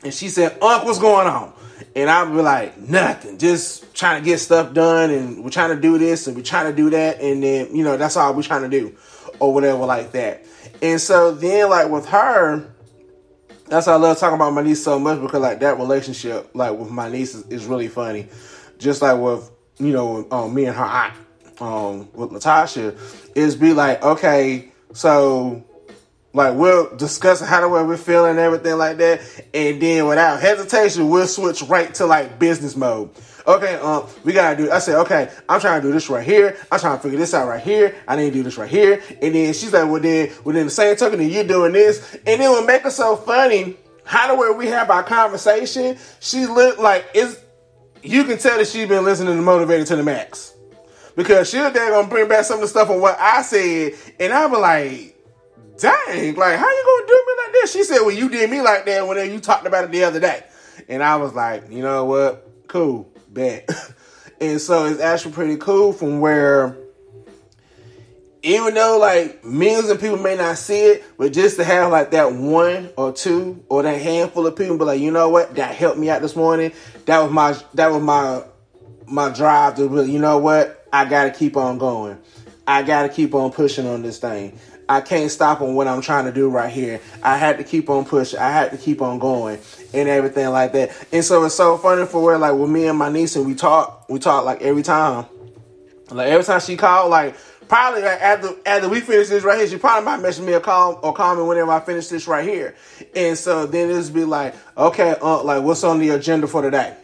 and 0.01 0.13
she 0.13 0.29
said, 0.29 0.57
"Unc, 0.61 0.85
what's 0.85 0.99
going 0.99 1.27
on?" 1.27 1.51
And 1.95 2.09
I'll 2.09 2.29
be 2.29 2.41
like, 2.41 2.77
nothing, 2.77 3.37
just 3.37 3.93
trying 3.95 4.21
to 4.21 4.25
get 4.25 4.39
stuff 4.39 4.73
done, 4.73 5.09
and 5.09 5.43
we're 5.43 5.49
trying 5.49 5.75
to 5.75 5.81
do 5.81 5.97
this, 5.97 6.27
and 6.27 6.35
we're 6.35 6.43
trying 6.43 6.69
to 6.69 6.75
do 6.75 6.89
that, 6.89 7.21
and 7.21 7.43
then 7.43 7.75
you 7.75 7.83
know 7.83 7.97
that's 7.97 8.17
all 8.17 8.33
we're 8.33 8.43
trying 8.43 8.63
to 8.63 8.69
do, 8.69 8.95
or 9.39 9.53
whatever 9.53 9.85
like 9.85 10.11
that. 10.11 10.45
And 10.81 10.99
so 10.99 11.31
then, 11.31 11.69
like 11.69 11.89
with 11.89 12.05
her, 12.07 12.67
that's 13.67 13.87
why 13.87 13.93
I 13.93 13.97
love 13.97 14.17
talking 14.17 14.35
about 14.35 14.53
my 14.53 14.61
niece 14.61 14.83
so 14.83 14.99
much 14.99 15.21
because 15.21 15.41
like 15.41 15.59
that 15.59 15.77
relationship, 15.77 16.49
like 16.53 16.77
with 16.77 16.91
my 16.91 17.09
niece, 17.09 17.33
is, 17.33 17.47
is 17.47 17.65
really 17.65 17.87
funny. 17.87 18.27
Just 18.77 19.01
like 19.01 19.19
with 19.19 19.49
you 19.79 19.93
know 19.93 20.27
um, 20.31 20.53
me 20.53 20.65
and 20.65 20.75
her 20.75 20.83
aunt, 20.83 21.13
um, 21.61 22.09
with 22.13 22.31
Natasha, 22.31 22.95
is 23.35 23.55
be 23.55 23.73
like, 23.73 24.03
okay, 24.03 24.71
so 24.93 25.63
like 26.35 26.53
we'll 26.55 26.93
discuss 26.97 27.39
how 27.39 27.61
the 27.61 27.69
way 27.69 27.81
we're 27.81 27.95
feeling 27.95 28.31
and 28.31 28.39
everything 28.39 28.77
like 28.77 28.97
that, 28.97 29.21
and 29.53 29.81
then 29.81 30.05
without 30.05 30.41
hesitation, 30.41 31.07
we'll 31.07 31.27
switch 31.27 31.63
right 31.63 31.93
to 31.95 32.05
like 32.05 32.37
business 32.37 32.75
mode. 32.75 33.09
Okay, 33.47 33.75
um, 33.75 34.05
we 34.25 34.33
gotta 34.33 34.57
do. 34.57 34.69
I 34.69 34.79
said, 34.79 34.99
okay, 35.03 35.31
I'm 35.47 35.61
trying 35.61 35.81
to 35.81 35.87
do 35.87 35.93
this 35.93 36.09
right 36.09 36.25
here. 36.25 36.57
I'm 36.69 36.79
trying 36.79 36.97
to 36.97 37.01
figure 37.01 37.17
this 37.17 37.33
out 37.33 37.47
right 37.47 37.63
here. 37.63 37.95
I 38.05 38.17
need 38.17 38.31
to 38.31 38.33
do 38.33 38.43
this 38.43 38.57
right 38.57 38.69
here. 38.69 39.01
And 39.21 39.33
then 39.33 39.53
she's 39.53 39.71
like, 39.71 39.89
well, 39.89 40.01
then 40.01 40.29
within 40.43 40.65
the 40.65 40.71
same 40.71 40.95
token, 40.97 41.19
then 41.19 41.29
you're 41.29 41.45
doing 41.45 41.71
this, 41.71 42.15
and 42.27 42.41
it 42.41 42.49
what 42.49 42.65
make 42.65 42.85
it 42.85 42.91
so 42.91 43.15
funny, 43.15 43.77
how 44.03 44.27
the 44.27 44.35
way 44.35 44.49
we 44.57 44.67
have 44.67 44.89
our 44.89 45.03
conversation, 45.03 45.97
she 46.19 46.45
looked 46.47 46.79
like 46.79 47.05
it's. 47.13 47.41
You 48.03 48.25
can 48.25 48.37
tell 48.37 48.57
that 48.57 48.67
she's 48.67 48.89
been 48.89 49.05
listening 49.05 49.37
to 49.37 49.41
Motivated 49.41 49.87
to 49.87 49.95
the 49.95 50.03
Max 50.03 50.53
because 51.15 51.49
she's 51.49 51.61
there 51.61 51.91
gonna 51.91 52.09
bring 52.09 52.27
back 52.27 52.43
some 52.43 52.55
of 52.55 52.61
the 52.61 52.67
stuff 52.67 52.89
on 52.89 52.99
what 52.99 53.17
I 53.19 53.41
said, 53.41 53.93
and 54.19 54.33
I'm 54.33 54.51
like 54.51 55.14
dang, 55.77 56.35
like, 56.35 56.57
how 56.57 56.69
you 56.69 56.85
gonna 56.85 57.07
do 57.07 57.23
me 57.27 57.33
like 57.43 57.53
this? 57.53 57.73
She 57.73 57.83
said, 57.83 57.99
well, 58.01 58.11
you 58.11 58.29
did 58.29 58.49
me 58.49 58.61
like 58.61 58.85
that 58.85 59.07
when 59.07 59.31
you 59.31 59.39
talked 59.39 59.67
about 59.67 59.85
it 59.85 59.91
the 59.91 60.03
other 60.03 60.19
day. 60.19 60.43
And 60.87 61.01
I 61.03 61.15
was 61.17 61.33
like, 61.33 61.71
you 61.71 61.81
know 61.81 62.05
what? 62.05 62.49
Cool, 62.67 63.11
bet. 63.29 63.69
and 64.41 64.59
so 64.59 64.85
it's 64.85 64.99
actually 64.99 65.33
pretty 65.33 65.57
cool 65.57 65.93
from 65.93 66.19
where, 66.19 66.77
even 68.43 68.73
though 68.75 68.99
like 68.99 69.43
millions 69.43 69.89
of 69.89 69.99
people 69.99 70.17
may 70.17 70.35
not 70.35 70.57
see 70.57 70.81
it, 70.81 71.03
but 71.17 71.33
just 71.33 71.57
to 71.57 71.63
have 71.63 71.91
like 71.91 72.11
that 72.11 72.31
one 72.31 72.89
or 72.97 73.11
two 73.11 73.63
or 73.69 73.83
that 73.83 74.01
handful 74.01 74.45
of 74.45 74.55
people 74.55 74.77
be 74.77 74.85
like, 74.85 75.01
you 75.01 75.11
know 75.11 75.29
what, 75.29 75.55
that 75.55 75.75
helped 75.75 75.97
me 75.97 76.09
out 76.09 76.21
this 76.21 76.35
morning. 76.35 76.71
That 77.05 77.19
was 77.19 77.31
my 77.31 77.57
that 77.73 77.91
was 77.91 78.03
my 78.03 78.43
my 79.07 79.29
drive 79.29 79.75
to 79.75 79.87
really, 79.87 80.11
you 80.11 80.19
know 80.19 80.37
what, 80.37 80.85
I 80.91 81.05
gotta 81.05 81.31
keep 81.31 81.57
on 81.57 81.77
going. 81.77 82.19
I 82.67 82.83
gotta 82.83 83.09
keep 83.09 83.33
on 83.35 83.51
pushing 83.51 83.87
on 83.87 84.01
this 84.01 84.19
thing. 84.19 84.59
I 84.87 85.01
can't 85.01 85.31
stop 85.31 85.61
on 85.61 85.75
what 85.75 85.87
I'm 85.87 86.01
trying 86.01 86.25
to 86.25 86.31
do 86.31 86.49
right 86.49 86.71
here. 86.71 87.01
I 87.23 87.37
had 87.37 87.57
to 87.57 87.63
keep 87.63 87.89
on 87.89 88.05
pushing. 88.05 88.39
I 88.39 88.51
had 88.51 88.71
to 88.71 88.77
keep 88.77 89.01
on 89.01 89.19
going 89.19 89.59
and 89.93 90.07
everything 90.09 90.49
like 90.49 90.73
that. 90.73 90.95
And 91.11 91.23
so 91.23 91.43
it's 91.45 91.55
so 91.55 91.77
funny 91.77 92.05
for 92.05 92.21
where 92.21 92.37
like 92.37 92.53
with 92.53 92.69
me 92.69 92.87
and 92.87 92.97
my 92.97 93.09
niece 93.09 93.35
and 93.35 93.45
we 93.45 93.55
talk, 93.55 94.07
we 94.09 94.19
talk 94.19 94.45
like 94.45 94.61
every 94.61 94.83
time. 94.83 95.25
Like 96.11 96.27
every 96.27 96.43
time 96.43 96.59
she 96.59 96.77
called, 96.77 97.09
like 97.09 97.35
probably 97.67 98.03
like 98.03 98.21
after 98.21 98.49
after 98.65 98.89
we 98.89 98.99
finish 98.99 99.29
this 99.29 99.43
right 99.43 99.57
here, 99.57 99.67
she 99.67 99.77
probably 99.77 100.05
might 100.05 100.21
message 100.21 100.45
me 100.45 100.53
a 100.53 100.59
call 100.59 100.99
or 101.01 101.13
call 101.13 101.35
me 101.35 101.41
whenever 101.41 101.71
I 101.71 101.79
finish 101.79 102.07
this 102.09 102.27
right 102.27 102.47
here. 102.47 102.75
And 103.15 103.35
so 103.37 103.65
then 103.65 103.89
it's 103.89 104.09
be 104.11 104.23
like, 104.23 104.53
okay, 104.77 105.15
uh, 105.19 105.41
like 105.43 105.63
what's 105.63 105.83
on 105.83 105.99
the 105.99 106.09
agenda 106.09 106.45
for 106.45 106.61
today? 106.61 106.95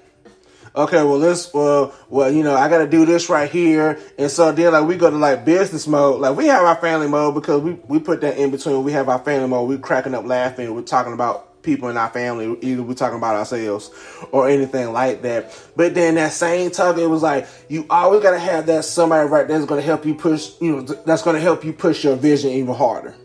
Okay, 0.76 1.04
well 1.04 1.18
let's 1.18 1.54
well 1.54 1.94
well 2.10 2.32
you 2.32 2.44
know 2.44 2.56
I 2.56 2.70
got 2.70 2.80
to 2.80 2.88
do 2.88 3.06
this 3.06 3.30
right 3.30 3.50
here, 3.50 4.00
and 4.18 4.30
so 4.30 4.52
then 4.52 4.74
like 4.74 4.88
we 4.88 4.98
go 4.98 5.10
to 5.10 5.18
like 5.18 5.46
business 5.46 5.88
mode. 5.88 6.22
Like 6.22 6.36
we 6.36 6.48
have 6.48 6.64
our 6.64 6.76
family 6.76 7.08
mode 7.08 7.36
because 7.36 7.62
we 7.62 7.74
we 7.88 8.00
put 8.00 8.22
that 8.22 8.38
in 8.38 8.52
between. 8.52 8.84
We 8.84 8.92
have 8.94 9.10
our 9.10 9.20
family 9.20 9.48
mode. 9.48 9.70
We're 9.70 9.78
cracking 9.78 10.16
up 10.16 10.26
laughing. 10.26 10.74
We're 10.74 10.82
talking 10.82 11.14
about 11.14 11.62
people 11.64 11.90
in 11.90 11.98
our 11.98 12.10
family. 12.10 12.58
Either 12.62 12.84
we're 12.84 12.94
talking 12.94 13.18
about 13.18 13.36
ourselves 13.36 13.92
or 14.32 14.50
anything 14.50 14.92
like 14.92 15.22
that. 15.22 15.54
But 15.76 15.94
then 15.94 16.16
that 16.16 16.32
same 16.32 16.72
talk, 16.72 16.98
it 16.98 17.08
was 17.08 17.22
like 17.22 17.48
you 17.70 17.86
always 17.90 18.24
got 18.24 18.32
to 18.32 18.40
have 18.40 18.66
that 18.68 18.86
somebody 18.86 19.28
right 19.30 19.48
there 19.48 19.58
that's 19.58 19.70
going 19.70 19.82
to 19.82 19.86
help 19.86 20.06
you 20.06 20.16
push. 20.16 20.52
You 20.60 20.78
know 20.78 20.82
that's 20.82 21.22
going 21.22 21.36
to 21.36 21.42
help 21.42 21.64
you 21.64 21.74
push 21.74 22.04
your 22.04 22.16
vision 22.16 22.52
even 22.52 22.74
harder. 22.76 23.16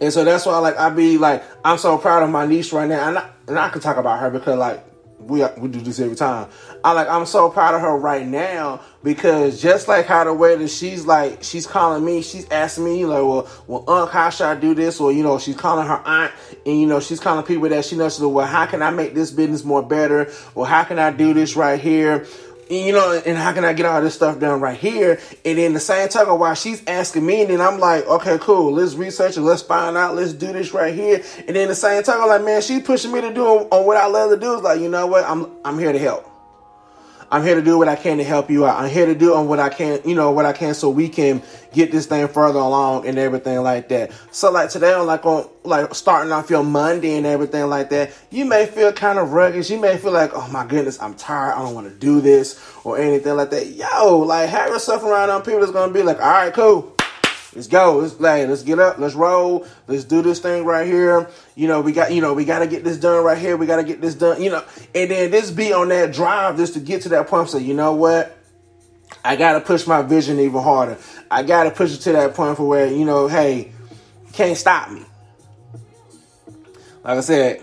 And 0.00 0.10
so 0.12 0.24
that's 0.24 0.46
why, 0.46 0.56
like, 0.58 0.78
I 0.78 0.88
be 0.88 1.18
like, 1.18 1.44
I'm 1.62 1.76
so 1.76 1.98
proud 1.98 2.22
of 2.22 2.30
my 2.30 2.46
niece 2.46 2.72
right 2.72 2.88
now, 2.88 3.06
and 3.06 3.18
I, 3.18 3.30
and 3.46 3.58
I 3.58 3.68
can 3.68 3.82
talk 3.82 3.98
about 3.98 4.18
her 4.20 4.30
because, 4.30 4.58
like, 4.58 4.82
we 5.20 5.44
we 5.58 5.68
do 5.68 5.80
this 5.80 6.00
every 6.00 6.16
time. 6.16 6.48
I 6.82 6.92
like 6.92 7.08
I'm 7.08 7.26
so 7.26 7.50
proud 7.50 7.74
of 7.74 7.80
her 7.82 7.96
right 7.96 8.26
now 8.26 8.80
because 9.02 9.60
just 9.60 9.88
like 9.88 10.06
how 10.06 10.24
the 10.24 10.32
way 10.34 10.56
that 10.56 10.68
she's 10.68 11.06
like 11.06 11.42
she's 11.42 11.66
calling 11.66 12.04
me, 12.04 12.22
she's 12.22 12.48
asking 12.50 12.84
me 12.84 13.04
like, 13.04 13.22
well, 13.22 13.48
well, 13.66 13.84
Unc, 13.88 14.10
how 14.10 14.30
should 14.30 14.46
I 14.46 14.54
do 14.54 14.74
this? 14.74 15.00
Or 15.00 15.12
you 15.12 15.22
know, 15.22 15.38
she's 15.38 15.56
calling 15.56 15.86
her 15.86 16.02
aunt, 16.04 16.32
and 16.66 16.80
you 16.80 16.86
know, 16.86 17.00
she's 17.00 17.20
calling 17.20 17.44
people 17.44 17.68
that 17.68 17.84
she 17.84 17.96
knows. 17.96 18.20
Well, 18.20 18.46
how 18.46 18.66
can 18.66 18.82
I 18.82 18.90
make 18.90 19.14
this 19.14 19.30
business 19.30 19.64
more 19.64 19.82
better? 19.82 20.32
Or 20.54 20.66
how 20.66 20.84
can 20.84 20.98
I 20.98 21.10
do 21.12 21.34
this 21.34 21.56
right 21.56 21.80
here? 21.80 22.26
You 22.70 22.92
know, 22.92 23.20
and 23.26 23.36
how 23.36 23.52
can 23.52 23.64
I 23.64 23.72
get 23.72 23.86
all 23.86 24.00
this 24.00 24.14
stuff 24.14 24.38
done 24.38 24.60
right 24.60 24.78
here? 24.78 25.20
And 25.44 25.58
then 25.58 25.72
the 25.74 25.80
same 25.80 26.08
time 26.08 26.28
while 26.38 26.54
she's 26.54 26.82
asking 26.86 27.26
me, 27.26 27.42
and 27.42 27.50
then 27.50 27.60
I'm 27.60 27.80
like, 27.80 28.06
okay, 28.06 28.38
cool, 28.40 28.72
let's 28.72 28.94
research 28.94 29.36
it, 29.36 29.40
let's 29.40 29.62
find 29.62 29.96
out, 29.96 30.14
let's 30.14 30.32
do 30.32 30.52
this 30.52 30.72
right 30.72 30.94
here. 30.94 31.22
And 31.46 31.56
then 31.56 31.68
the 31.68 31.74
same 31.74 32.02
time, 32.04 32.22
I'm 32.22 32.28
like, 32.28 32.44
man, 32.44 32.62
she's 32.62 32.82
pushing 32.82 33.12
me 33.12 33.20
to 33.22 33.34
do 33.34 33.44
on 33.44 33.86
what 33.86 33.96
I 33.96 34.06
love 34.06 34.30
to 34.30 34.36
do. 34.36 34.54
Is 34.54 34.62
like, 34.62 34.80
you 34.80 34.88
know 34.88 35.06
what? 35.08 35.24
I'm 35.24 35.50
I'm 35.64 35.78
here 35.78 35.92
to 35.92 35.98
help. 35.98 36.29
I'm 37.32 37.44
here 37.44 37.54
to 37.54 37.62
do 37.62 37.78
what 37.78 37.88
I 37.88 37.94
can 37.94 38.18
to 38.18 38.24
help 38.24 38.50
you 38.50 38.66
out. 38.66 38.82
I'm 38.82 38.90
here 38.90 39.06
to 39.06 39.14
do 39.14 39.34
on 39.34 39.46
what 39.46 39.60
I 39.60 39.68
can, 39.68 40.00
you 40.04 40.16
know, 40.16 40.32
what 40.32 40.46
I 40.46 40.52
can 40.52 40.74
so 40.74 40.90
we 40.90 41.08
can 41.08 41.42
get 41.72 41.92
this 41.92 42.06
thing 42.06 42.26
further 42.26 42.58
along 42.58 43.06
and 43.06 43.18
everything 43.18 43.62
like 43.62 43.88
that. 43.90 44.10
So 44.32 44.50
like 44.50 44.70
today 44.70 44.92
on 44.92 45.06
like 45.06 45.24
on 45.24 45.48
like 45.62 45.94
starting 45.94 46.32
off 46.32 46.50
your 46.50 46.64
Monday 46.64 47.16
and 47.16 47.26
everything 47.26 47.68
like 47.68 47.90
that, 47.90 48.10
you 48.30 48.44
may 48.44 48.66
feel 48.66 48.92
kind 48.92 49.18
of 49.18 49.32
rugged. 49.32 49.70
You 49.70 49.80
may 49.80 49.96
feel 49.96 50.12
like, 50.12 50.32
oh 50.34 50.48
my 50.48 50.66
goodness, 50.66 51.00
I'm 51.00 51.14
tired. 51.14 51.54
I 51.54 51.60
don't 51.60 51.74
want 51.74 51.88
to 51.88 51.94
do 51.94 52.20
this 52.20 52.60
or 52.82 52.98
anything 52.98 53.36
like 53.36 53.50
that. 53.50 53.66
Yo, 53.68 54.18
like 54.18 54.48
have 54.48 54.70
yourself 54.70 55.04
around 55.04 55.30
on 55.30 55.42
people 55.42 55.60
that's 55.60 55.72
gonna 55.72 55.92
be 55.92 56.02
like, 56.02 56.20
all 56.20 56.30
right, 56.30 56.52
cool. 56.52 56.96
Let's 57.54 57.66
go. 57.66 57.98
Let's 57.98 58.20
like, 58.20 58.46
let's 58.46 58.62
get 58.62 58.78
up. 58.78 58.98
Let's 58.98 59.14
roll. 59.14 59.66
Let's 59.88 60.04
do 60.04 60.22
this 60.22 60.38
thing 60.38 60.64
right 60.64 60.86
here. 60.86 61.28
You 61.56 61.66
know, 61.66 61.80
we 61.80 61.92
got, 61.92 62.12
you 62.12 62.20
know, 62.20 62.32
we 62.32 62.44
got 62.44 62.60
to 62.60 62.66
get 62.68 62.84
this 62.84 62.96
done 62.96 63.24
right 63.24 63.38
here. 63.38 63.56
We 63.56 63.66
got 63.66 63.76
to 63.76 63.84
get 63.84 64.00
this 64.00 64.14
done. 64.14 64.40
You 64.40 64.50
know, 64.50 64.64
and 64.94 65.10
then 65.10 65.30
this 65.32 65.50
be 65.50 65.72
on 65.72 65.88
that 65.88 66.12
drive 66.12 66.56
just 66.56 66.74
to 66.74 66.80
get 66.80 67.02
to 67.02 67.08
that 67.10 67.26
point. 67.26 67.48
So 67.48 67.58
you 67.58 67.74
know 67.74 67.94
what? 67.94 68.36
I 69.24 69.34
got 69.34 69.54
to 69.54 69.60
push 69.60 69.86
my 69.86 70.02
vision 70.02 70.38
even 70.38 70.62
harder. 70.62 70.96
I 71.28 71.42
got 71.42 71.64
to 71.64 71.72
push 71.72 71.92
it 71.92 72.02
to 72.02 72.12
that 72.12 72.34
point 72.34 72.56
for 72.56 72.68
where 72.68 72.86
you 72.86 73.04
know, 73.04 73.26
hey, 73.26 73.72
can't 74.32 74.56
stop 74.56 74.90
me. 74.90 75.04
Like 77.02 77.18
I 77.18 77.20
said, 77.20 77.60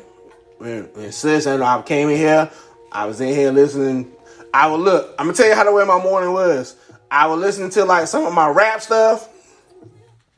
when, 0.57 0.83
when 0.93 1.11
sis 1.13 1.45
and 1.45 1.63
I 1.63 1.81
came 1.83 2.09
in 2.09 2.17
here, 2.17 2.51
I 2.91 3.05
was 3.05 3.21
in 3.21 3.29
here 3.29 3.51
listening. 3.51 4.11
I 4.53 4.67
would 4.67 4.81
look. 4.81 5.15
I'm 5.17 5.27
gonna 5.27 5.37
tell 5.37 5.47
you 5.47 5.55
how 5.55 5.63
the 5.63 5.71
way 5.71 5.85
my 5.85 6.01
morning 6.01 6.33
was. 6.33 6.75
I 7.09 7.27
would 7.27 7.39
listen 7.39 7.69
to 7.69 7.85
like 7.85 8.07
some 8.07 8.25
of 8.25 8.33
my 8.33 8.49
rap 8.49 8.81
stuff 8.81 9.29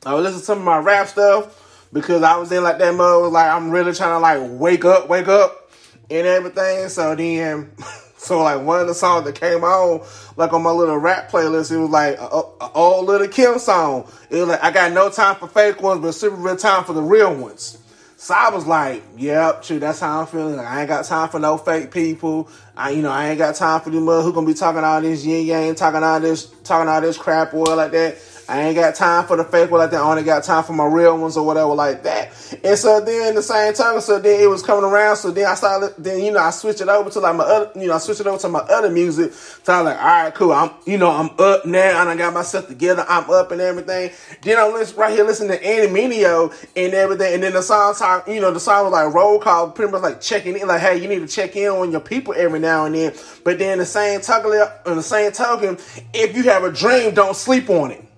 I 0.06 0.14
would 0.14 0.22
listen 0.22 0.40
to 0.40 0.44
some 0.44 0.58
of 0.58 0.64
my 0.64 0.78
rap 0.78 1.08
stuff 1.08 1.88
because 1.92 2.22
I 2.22 2.36
was 2.36 2.50
in 2.52 2.62
like 2.62 2.78
that 2.78 2.94
mode, 2.94 3.32
like 3.32 3.50
I'm 3.50 3.70
really 3.70 3.92
trying 3.92 4.12
to 4.14 4.18
like 4.18 4.40
wake 4.58 4.84
up, 4.86 5.10
wake 5.10 5.28
up, 5.28 5.70
and 6.10 6.26
everything. 6.26 6.88
So 6.88 7.14
then, 7.14 7.70
so 8.16 8.42
like 8.42 8.62
one 8.62 8.80
of 8.80 8.86
the 8.86 8.94
songs 8.94 9.26
that 9.26 9.34
came 9.34 9.62
on, 9.62 10.06
like 10.36 10.54
on 10.54 10.62
my 10.62 10.70
little 10.70 10.96
rap 10.96 11.30
playlist, 11.30 11.70
it 11.70 11.78
was 11.78 11.90
like 11.90 12.18
a, 12.18 12.24
a 12.24 12.72
old 12.74 13.06
Lil' 13.06 13.28
Kim 13.28 13.58
song. 13.58 14.10
It 14.30 14.36
was 14.36 14.48
like 14.48 14.64
I 14.64 14.70
got 14.70 14.92
no 14.92 15.10
time 15.10 15.36
for 15.36 15.48
fake 15.48 15.82
ones, 15.82 16.00
but 16.00 16.12
super 16.12 16.36
real 16.36 16.56
time 16.56 16.84
for 16.84 16.94
the 16.94 17.02
real 17.02 17.34
ones. 17.34 17.76
So 18.16 18.34
I 18.34 18.50
was 18.50 18.66
like, 18.66 19.02
yep, 19.16 19.62
true, 19.62 19.78
that's 19.78 20.00
how 20.00 20.20
I'm 20.20 20.26
feeling. 20.26 20.56
Like 20.56 20.66
I 20.66 20.80
ain't 20.80 20.88
got 20.88 21.04
time 21.06 21.28
for 21.28 21.38
no 21.38 21.58
fake 21.58 21.90
people. 21.90 22.48
I 22.74 22.90
you 22.90 23.02
know, 23.02 23.10
I 23.10 23.28
ain't 23.28 23.38
got 23.38 23.54
time 23.54 23.80
for 23.82 23.90
them 23.90 24.04
who 24.06 24.32
gonna 24.32 24.46
be 24.46 24.54
talking 24.54 24.82
all 24.82 25.02
this 25.02 25.26
yin 25.26 25.44
yang, 25.44 25.74
talking 25.74 26.02
all 26.02 26.20
this 26.20 26.46
talking 26.64 26.88
all 26.88 27.02
this 27.02 27.18
crap 27.18 27.52
or 27.52 27.76
like 27.76 27.92
that. 27.92 28.16
I 28.50 28.62
ain't 28.62 28.74
got 28.74 28.96
time 28.96 29.26
for 29.26 29.36
the 29.36 29.44
fake 29.44 29.70
one 29.70 29.78
like 29.78 29.92
that. 29.92 30.00
I 30.00 30.10
only 30.10 30.24
got 30.24 30.42
time 30.42 30.64
for 30.64 30.72
my 30.72 30.84
real 30.84 31.16
ones 31.16 31.36
or 31.36 31.46
whatever 31.46 31.72
like 31.72 32.02
that. 32.02 32.32
And 32.64 32.76
so 32.76 33.00
then 33.00 33.36
the 33.36 33.44
same 33.44 33.72
time, 33.74 34.00
so 34.00 34.18
then 34.18 34.40
it 34.40 34.48
was 34.48 34.60
coming 34.60 34.82
around. 34.82 35.18
So 35.18 35.30
then 35.30 35.46
I 35.46 35.54
started, 35.54 35.94
then, 35.96 36.18
you 36.24 36.32
know, 36.32 36.40
I 36.40 36.50
switched 36.50 36.80
it 36.80 36.88
over 36.88 37.08
to 37.10 37.20
like 37.20 37.36
my 37.36 37.44
other, 37.44 37.70
you 37.80 37.86
know, 37.86 37.94
I 37.94 37.98
switched 37.98 38.20
it 38.20 38.26
over 38.26 38.38
to 38.38 38.48
my 38.48 38.58
other 38.58 38.90
music. 38.90 39.32
So 39.34 39.72
I'm 39.72 39.84
like, 39.84 39.98
all 39.98 40.04
right, 40.04 40.34
cool. 40.34 40.50
I'm, 40.50 40.72
you 40.84 40.98
know, 40.98 41.12
I'm 41.12 41.30
up 41.38 41.64
now 41.64 42.00
and 42.00 42.10
I 42.10 42.16
got 42.16 42.34
myself 42.34 42.66
together. 42.66 43.06
I'm 43.08 43.30
up 43.30 43.52
and 43.52 43.60
everything. 43.60 44.10
Then 44.42 44.58
I'm 44.58 44.72
listen, 44.72 44.96
right 44.96 45.12
here 45.12 45.24
listening 45.24 45.50
to 45.50 45.64
Andy 45.64 45.86
Mineo 45.86 46.52
and 46.74 46.92
everything. 46.92 47.34
And 47.34 47.44
then 47.44 47.52
the 47.52 47.62
song 47.62 47.94
talk, 47.94 48.26
you 48.26 48.40
know, 48.40 48.50
the 48.50 48.58
song 48.58 48.82
was 48.82 48.92
like 48.92 49.14
roll 49.14 49.38
call, 49.38 49.70
pretty 49.70 49.92
much 49.92 50.02
like 50.02 50.20
checking 50.20 50.58
in, 50.58 50.66
like, 50.66 50.80
hey, 50.80 51.00
you 51.00 51.06
need 51.06 51.20
to 51.20 51.28
check 51.28 51.54
in 51.54 51.68
on 51.68 51.92
your 51.92 52.00
people 52.00 52.34
every 52.36 52.58
now 52.58 52.84
and 52.84 52.96
then. 52.96 53.14
But 53.44 53.60
then 53.60 53.78
the 53.78 53.86
same 53.86 54.20
token, 54.22 54.50
the 54.84 55.02
same 55.02 55.30
token, 55.30 55.78
if 56.12 56.36
you 56.36 56.42
have 56.50 56.64
a 56.64 56.72
dream, 56.72 57.14
don't 57.14 57.36
sleep 57.36 57.70
on 57.70 57.92
it. 57.92 58.09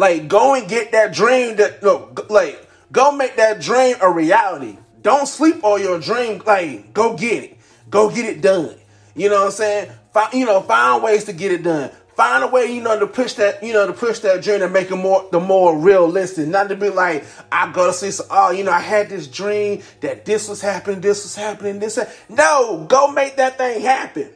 Like, 0.00 0.28
go 0.28 0.54
and 0.54 0.66
get 0.66 0.92
that 0.92 1.12
dream 1.12 1.56
that, 1.56 1.82
no, 1.82 2.10
like, 2.30 2.66
go 2.90 3.12
make 3.12 3.36
that 3.36 3.60
dream 3.60 3.96
a 4.00 4.10
reality. 4.10 4.78
Don't 5.02 5.28
sleep 5.28 5.62
on 5.62 5.82
your 5.82 6.00
dream. 6.00 6.42
Like, 6.46 6.94
go 6.94 7.14
get 7.18 7.44
it. 7.44 7.58
Go 7.90 8.08
get 8.08 8.24
it 8.24 8.40
done. 8.40 8.76
You 9.14 9.28
know 9.28 9.40
what 9.40 9.44
I'm 9.48 9.50
saying? 9.50 9.92
Find, 10.14 10.32
you 10.32 10.46
know, 10.46 10.62
find 10.62 11.02
ways 11.02 11.24
to 11.24 11.34
get 11.34 11.52
it 11.52 11.62
done. 11.62 11.90
Find 12.16 12.42
a 12.42 12.46
way, 12.46 12.72
you 12.72 12.80
know, 12.80 12.98
to 12.98 13.06
push 13.06 13.34
that, 13.34 13.62
you 13.62 13.74
know, 13.74 13.86
to 13.86 13.92
push 13.92 14.20
that 14.20 14.42
dream 14.42 14.62
and 14.62 14.72
make 14.72 14.90
it 14.90 14.96
more, 14.96 15.28
the 15.32 15.38
more 15.38 15.76
realistic. 15.78 16.48
Not 16.48 16.70
to 16.70 16.76
be 16.76 16.88
like, 16.88 17.26
I 17.52 17.70
go 17.70 17.86
to 17.86 17.92
see, 17.92 18.10
so, 18.10 18.24
oh, 18.30 18.52
you 18.52 18.64
know, 18.64 18.72
I 18.72 18.80
had 18.80 19.10
this 19.10 19.26
dream 19.26 19.82
that 20.00 20.24
this 20.24 20.48
was 20.48 20.62
happening, 20.62 21.02
this 21.02 21.24
was 21.24 21.36
happening, 21.36 21.78
this. 21.78 21.98
No, 22.30 22.86
go 22.88 23.12
make 23.12 23.36
that 23.36 23.58
thing 23.58 23.82
happen. 23.82 24.30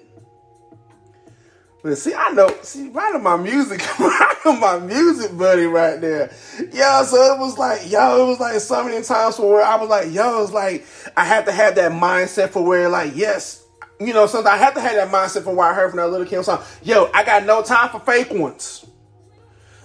But 1.84 1.98
see, 1.98 2.14
I 2.14 2.30
know, 2.30 2.48
see, 2.62 2.88
right 2.88 3.20
my 3.20 3.36
music, 3.36 3.82
right 4.00 4.58
my 4.58 4.78
music 4.78 5.36
buddy 5.36 5.66
right 5.66 6.00
there. 6.00 6.32
Yo, 6.72 7.02
so 7.04 7.34
it 7.34 7.38
was 7.38 7.58
like, 7.58 7.90
yo, 7.90 8.24
it 8.24 8.26
was 8.26 8.40
like 8.40 8.58
so 8.60 8.82
many 8.82 9.04
times 9.04 9.36
for 9.36 9.50
where 9.50 9.62
I 9.62 9.76
was 9.76 9.90
like, 9.90 10.10
yo, 10.10 10.42
it's 10.42 10.50
like, 10.50 10.86
I 11.14 11.26
had 11.26 11.44
to 11.44 11.52
have 11.52 11.74
that 11.74 11.92
mindset 11.92 12.48
for 12.48 12.64
where, 12.64 12.88
like, 12.88 13.14
yes, 13.14 13.66
you 14.00 14.14
know, 14.14 14.26
something 14.26 14.50
I 14.50 14.56
had 14.56 14.74
to 14.76 14.80
have 14.80 14.94
that 14.94 15.10
mindset 15.10 15.44
for 15.44 15.54
why 15.54 15.72
I 15.72 15.74
heard 15.74 15.90
from 15.90 15.98
that 15.98 16.08
Lil' 16.08 16.24
Kim 16.24 16.42
song. 16.42 16.62
Yo, 16.82 17.10
I 17.12 17.22
got 17.22 17.44
no 17.44 17.62
time 17.62 17.90
for 17.90 18.00
fake 18.00 18.30
ones. 18.30 18.86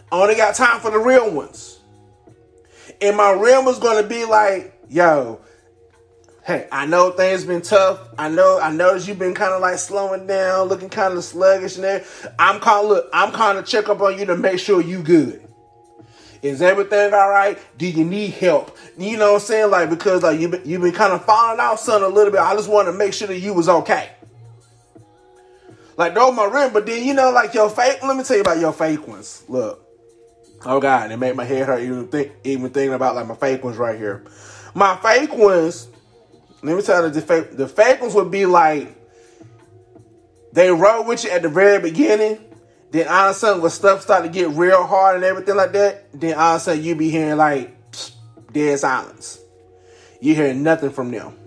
I 0.09 0.21
only 0.21 0.35
got 0.35 0.55
time 0.55 0.79
for 0.79 0.91
the 0.91 0.99
real 0.99 1.29
ones. 1.29 1.79
And 3.01 3.17
my 3.17 3.31
real 3.31 3.65
was 3.65 3.77
gonna 3.77 4.07
be 4.07 4.23
like, 4.23 4.73
yo, 4.87 5.41
hey, 6.49 6.67
I 6.71 6.87
know 6.87 7.11
things 7.11 7.45
been 7.45 7.61
tough. 7.61 8.09
I 8.17 8.27
know, 8.27 8.59
I 8.59 8.71
noticed 8.71 9.07
you've 9.07 9.19
been 9.19 9.35
kind 9.35 9.53
of 9.53 9.61
like 9.61 9.77
slowing 9.77 10.25
down, 10.25 10.67
looking 10.67 10.89
kind 10.89 11.13
of 11.13 11.23
sluggish 11.23 11.75
and 11.75 11.83
there. 11.83 12.03
I'm 12.39 12.59
of 12.59 12.85
look, 12.85 13.09
I'm 13.13 13.31
kind 13.31 13.59
of 13.59 13.67
check 13.67 13.87
up 13.87 14.01
on 14.01 14.17
you 14.17 14.25
to 14.25 14.35
make 14.35 14.57
sure 14.57 14.81
you 14.81 15.03
good. 15.03 15.47
Is 16.41 16.63
everything 16.63 17.13
all 17.13 17.29
right? 17.29 17.59
Do 17.77 17.85
you 17.85 18.03
need 18.03 18.31
help? 18.31 18.75
You 18.97 19.17
know 19.17 19.33
what 19.33 19.41
I'm 19.41 19.45
saying? 19.45 19.69
Like 19.69 19.91
because 19.91 20.23
like 20.23 20.39
you 20.39 20.59
you've 20.65 20.81
been 20.81 20.91
kind 20.91 21.13
of 21.13 21.23
falling 21.23 21.59
out, 21.59 21.79
son, 21.79 22.01
a 22.01 22.07
little 22.07 22.31
bit. 22.31 22.41
I 22.41 22.55
just 22.55 22.69
want 22.69 22.87
to 22.87 22.93
make 22.93 23.13
sure 23.13 23.27
that 23.27 23.37
you 23.37 23.53
was 23.53 23.69
okay. 23.69 24.09
Like 25.97 26.13
throw 26.13 26.31
my 26.31 26.45
rim, 26.45 26.73
but 26.73 26.87
then 26.87 27.05
you 27.05 27.13
know, 27.13 27.29
like 27.29 27.53
your 27.53 27.69
fake. 27.69 28.01
Let 28.01 28.17
me 28.17 28.23
tell 28.23 28.37
you 28.37 28.41
about 28.41 28.57
your 28.57 28.73
fake 28.73 29.07
ones. 29.07 29.43
Look, 29.47 29.85
oh 30.65 30.79
god, 30.79 31.11
it 31.11 31.17
made 31.17 31.35
my 31.35 31.43
head 31.45 31.67
hurt 31.67 31.83
even 31.83 32.07
think 32.07 32.31
even 32.43 32.71
thinking 32.71 32.93
about 32.93 33.13
like 33.13 33.27
my 33.27 33.35
fake 33.35 33.63
ones 33.63 33.77
right 33.77 33.99
here. 33.99 34.23
My 34.73 34.95
fake 34.95 35.33
ones 35.35 35.89
let 36.61 36.75
me 36.75 36.81
tell 36.81 37.05
you, 37.05 37.09
the 37.09 37.47
the 37.51 37.67
fake 37.67 38.01
ones 38.01 38.15
would 38.15 38.31
be 38.31 38.45
like 38.45 38.95
they 40.51 40.69
roll 40.69 41.05
with 41.05 41.23
you 41.23 41.31
at 41.31 41.41
the 41.41 41.49
very 41.49 41.81
beginning. 41.81 42.39
Then 42.91 43.07
all 43.07 43.29
of 43.29 43.35
a 43.35 43.39
sudden, 43.39 43.61
when 43.61 43.71
stuff 43.71 44.01
start 44.01 44.23
to 44.23 44.29
get 44.29 44.49
real 44.49 44.85
hard 44.85 45.17
and 45.17 45.23
everything 45.23 45.55
like 45.55 45.73
that, 45.73 46.19
then 46.19 46.33
all 46.35 46.55
of 46.55 46.61
a 46.61 46.63
sudden 46.63 46.83
you 46.83 46.95
be 46.95 47.09
hearing 47.09 47.37
like 47.37 47.75
dead 48.51 48.79
silence. 48.79 49.39
You 50.19 50.35
hear 50.35 50.53
nothing 50.53 50.89
from 50.89 51.11
them. 51.11 51.38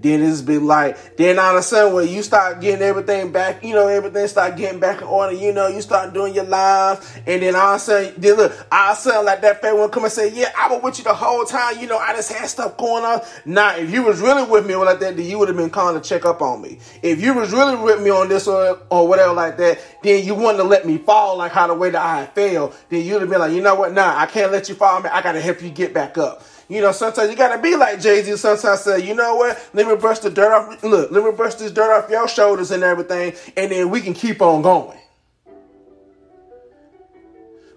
Then 0.00 0.22
it's 0.22 0.42
been 0.42 0.66
like, 0.66 1.16
then 1.16 1.38
all 1.40 1.52
of 1.52 1.56
a 1.56 1.62
sudden 1.62 1.92
when 1.92 2.08
you 2.08 2.22
start 2.22 2.60
getting 2.60 2.82
everything 2.82 3.32
back, 3.32 3.64
you 3.64 3.74
know, 3.74 3.88
everything 3.88 4.28
start 4.28 4.56
getting 4.56 4.78
back 4.78 5.00
in 5.00 5.08
order, 5.08 5.34
you 5.34 5.52
know, 5.52 5.66
you 5.66 5.82
start 5.82 6.14
doing 6.14 6.34
your 6.34 6.44
lives, 6.44 7.18
and 7.26 7.42
then 7.42 7.56
all 7.56 7.74
of 7.74 7.76
a 7.76 7.78
sudden, 7.80 8.14
then 8.16 8.36
look, 8.36 8.52
all 8.70 8.92
of 8.92 8.98
a 8.98 9.00
sudden 9.00 9.24
like 9.24 9.40
that 9.40 9.60
fat 9.60 9.76
one 9.76 9.90
come 9.90 10.04
and 10.04 10.12
say, 10.12 10.32
yeah, 10.32 10.52
I 10.56 10.72
was 10.72 10.82
with 10.82 10.98
you 10.98 11.04
the 11.04 11.14
whole 11.14 11.44
time, 11.44 11.80
you 11.80 11.88
know, 11.88 11.98
I 11.98 12.14
just 12.14 12.32
had 12.32 12.48
stuff 12.48 12.76
going 12.76 13.04
on. 13.04 13.22
Now, 13.44 13.76
if 13.76 13.90
you 13.90 14.04
was 14.04 14.20
really 14.20 14.48
with 14.48 14.66
me 14.66 14.76
like 14.76 15.00
that, 15.00 15.16
then 15.16 15.26
you 15.26 15.36
would 15.38 15.48
have 15.48 15.56
been 15.56 15.70
calling 15.70 16.00
to 16.00 16.08
check 16.08 16.24
up 16.24 16.40
on 16.42 16.62
me. 16.62 16.78
If 17.02 17.20
you 17.20 17.34
was 17.34 17.52
really 17.52 17.74
with 17.74 18.00
me 18.00 18.10
on 18.10 18.28
this 18.28 18.46
or, 18.46 18.78
or 18.90 19.08
whatever 19.08 19.32
like 19.32 19.56
that, 19.56 19.80
then 20.04 20.24
you 20.24 20.34
wanted 20.36 20.58
to 20.58 20.64
let 20.64 20.86
me 20.86 20.98
fall 20.98 21.38
like 21.38 21.50
how 21.50 21.66
the 21.66 21.74
way 21.74 21.90
that 21.90 22.00
I 22.00 22.26
failed, 22.26 22.74
then 22.88 23.04
you'd 23.04 23.20
have 23.20 23.30
been 23.30 23.40
like, 23.40 23.52
you 23.52 23.60
know 23.60 23.74
what, 23.74 23.92
nah, 23.92 24.16
I 24.16 24.26
can't 24.26 24.52
let 24.52 24.68
you 24.68 24.76
fall, 24.76 25.02
man, 25.02 25.10
I 25.12 25.22
gotta 25.22 25.40
help 25.40 25.60
you 25.60 25.70
get 25.70 25.92
back 25.92 26.16
up. 26.18 26.44
You 26.68 26.82
know, 26.82 26.92
sometimes 26.92 27.30
you 27.30 27.36
gotta 27.36 27.60
be 27.60 27.76
like 27.76 28.00
Jay 28.00 28.22
Z. 28.22 28.36
Sometimes 28.36 28.80
say, 28.80 29.00
you 29.00 29.14
know 29.14 29.36
what? 29.36 29.70
Let 29.72 29.86
me 29.86 29.96
brush 29.96 30.18
the 30.18 30.30
dirt 30.30 30.52
off. 30.52 30.82
Look, 30.82 31.10
let 31.10 31.24
me 31.24 31.32
brush 31.32 31.54
this 31.54 31.72
dirt 31.72 31.90
off 31.90 32.10
your 32.10 32.28
shoulders 32.28 32.70
and 32.70 32.82
everything, 32.82 33.32
and 33.56 33.72
then 33.72 33.88
we 33.90 34.02
can 34.02 34.12
keep 34.12 34.42
on 34.42 34.60
going. 34.60 34.98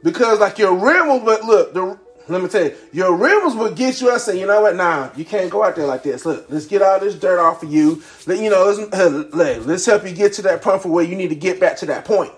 Because 0.03 0.39
like 0.39 0.57
your 0.57 0.75
rims, 0.75 1.23
but 1.23 1.43
look, 1.45 1.73
the 1.73 1.97
let 2.27 2.41
me 2.41 2.47
tell 2.47 2.65
you, 2.65 2.75
your 2.91 3.15
rims 3.15 3.55
will 3.55 3.73
get 3.73 3.99
you 3.99 4.11
and 4.11 4.21
say, 4.21 4.39
you 4.39 4.45
know 4.45 4.61
what? 4.61 4.75
Nah, 4.75 5.09
you 5.15 5.25
can't 5.25 5.49
go 5.49 5.63
out 5.63 5.75
there 5.75 5.87
like 5.87 6.03
this. 6.03 6.25
Look, 6.25 6.45
let's 6.49 6.65
get 6.65 6.81
all 6.81 6.99
this 6.99 7.15
dirt 7.15 7.39
off 7.39 7.63
of 7.63 7.71
you. 7.71 8.01
Let 8.27 8.39
you 8.39 8.49
know, 8.49 8.65
let's, 8.65 8.93
uh, 8.93 9.61
let's 9.65 9.85
help 9.85 10.05
you 10.05 10.13
get 10.13 10.33
to 10.33 10.41
that 10.43 10.61
point 10.61 10.81
for 10.81 10.89
where 10.89 11.03
you 11.03 11.15
need 11.15 11.29
to 11.29 11.35
get 11.35 11.59
back 11.59 11.77
to 11.77 11.85
that 11.87 12.05
point. 12.05 12.31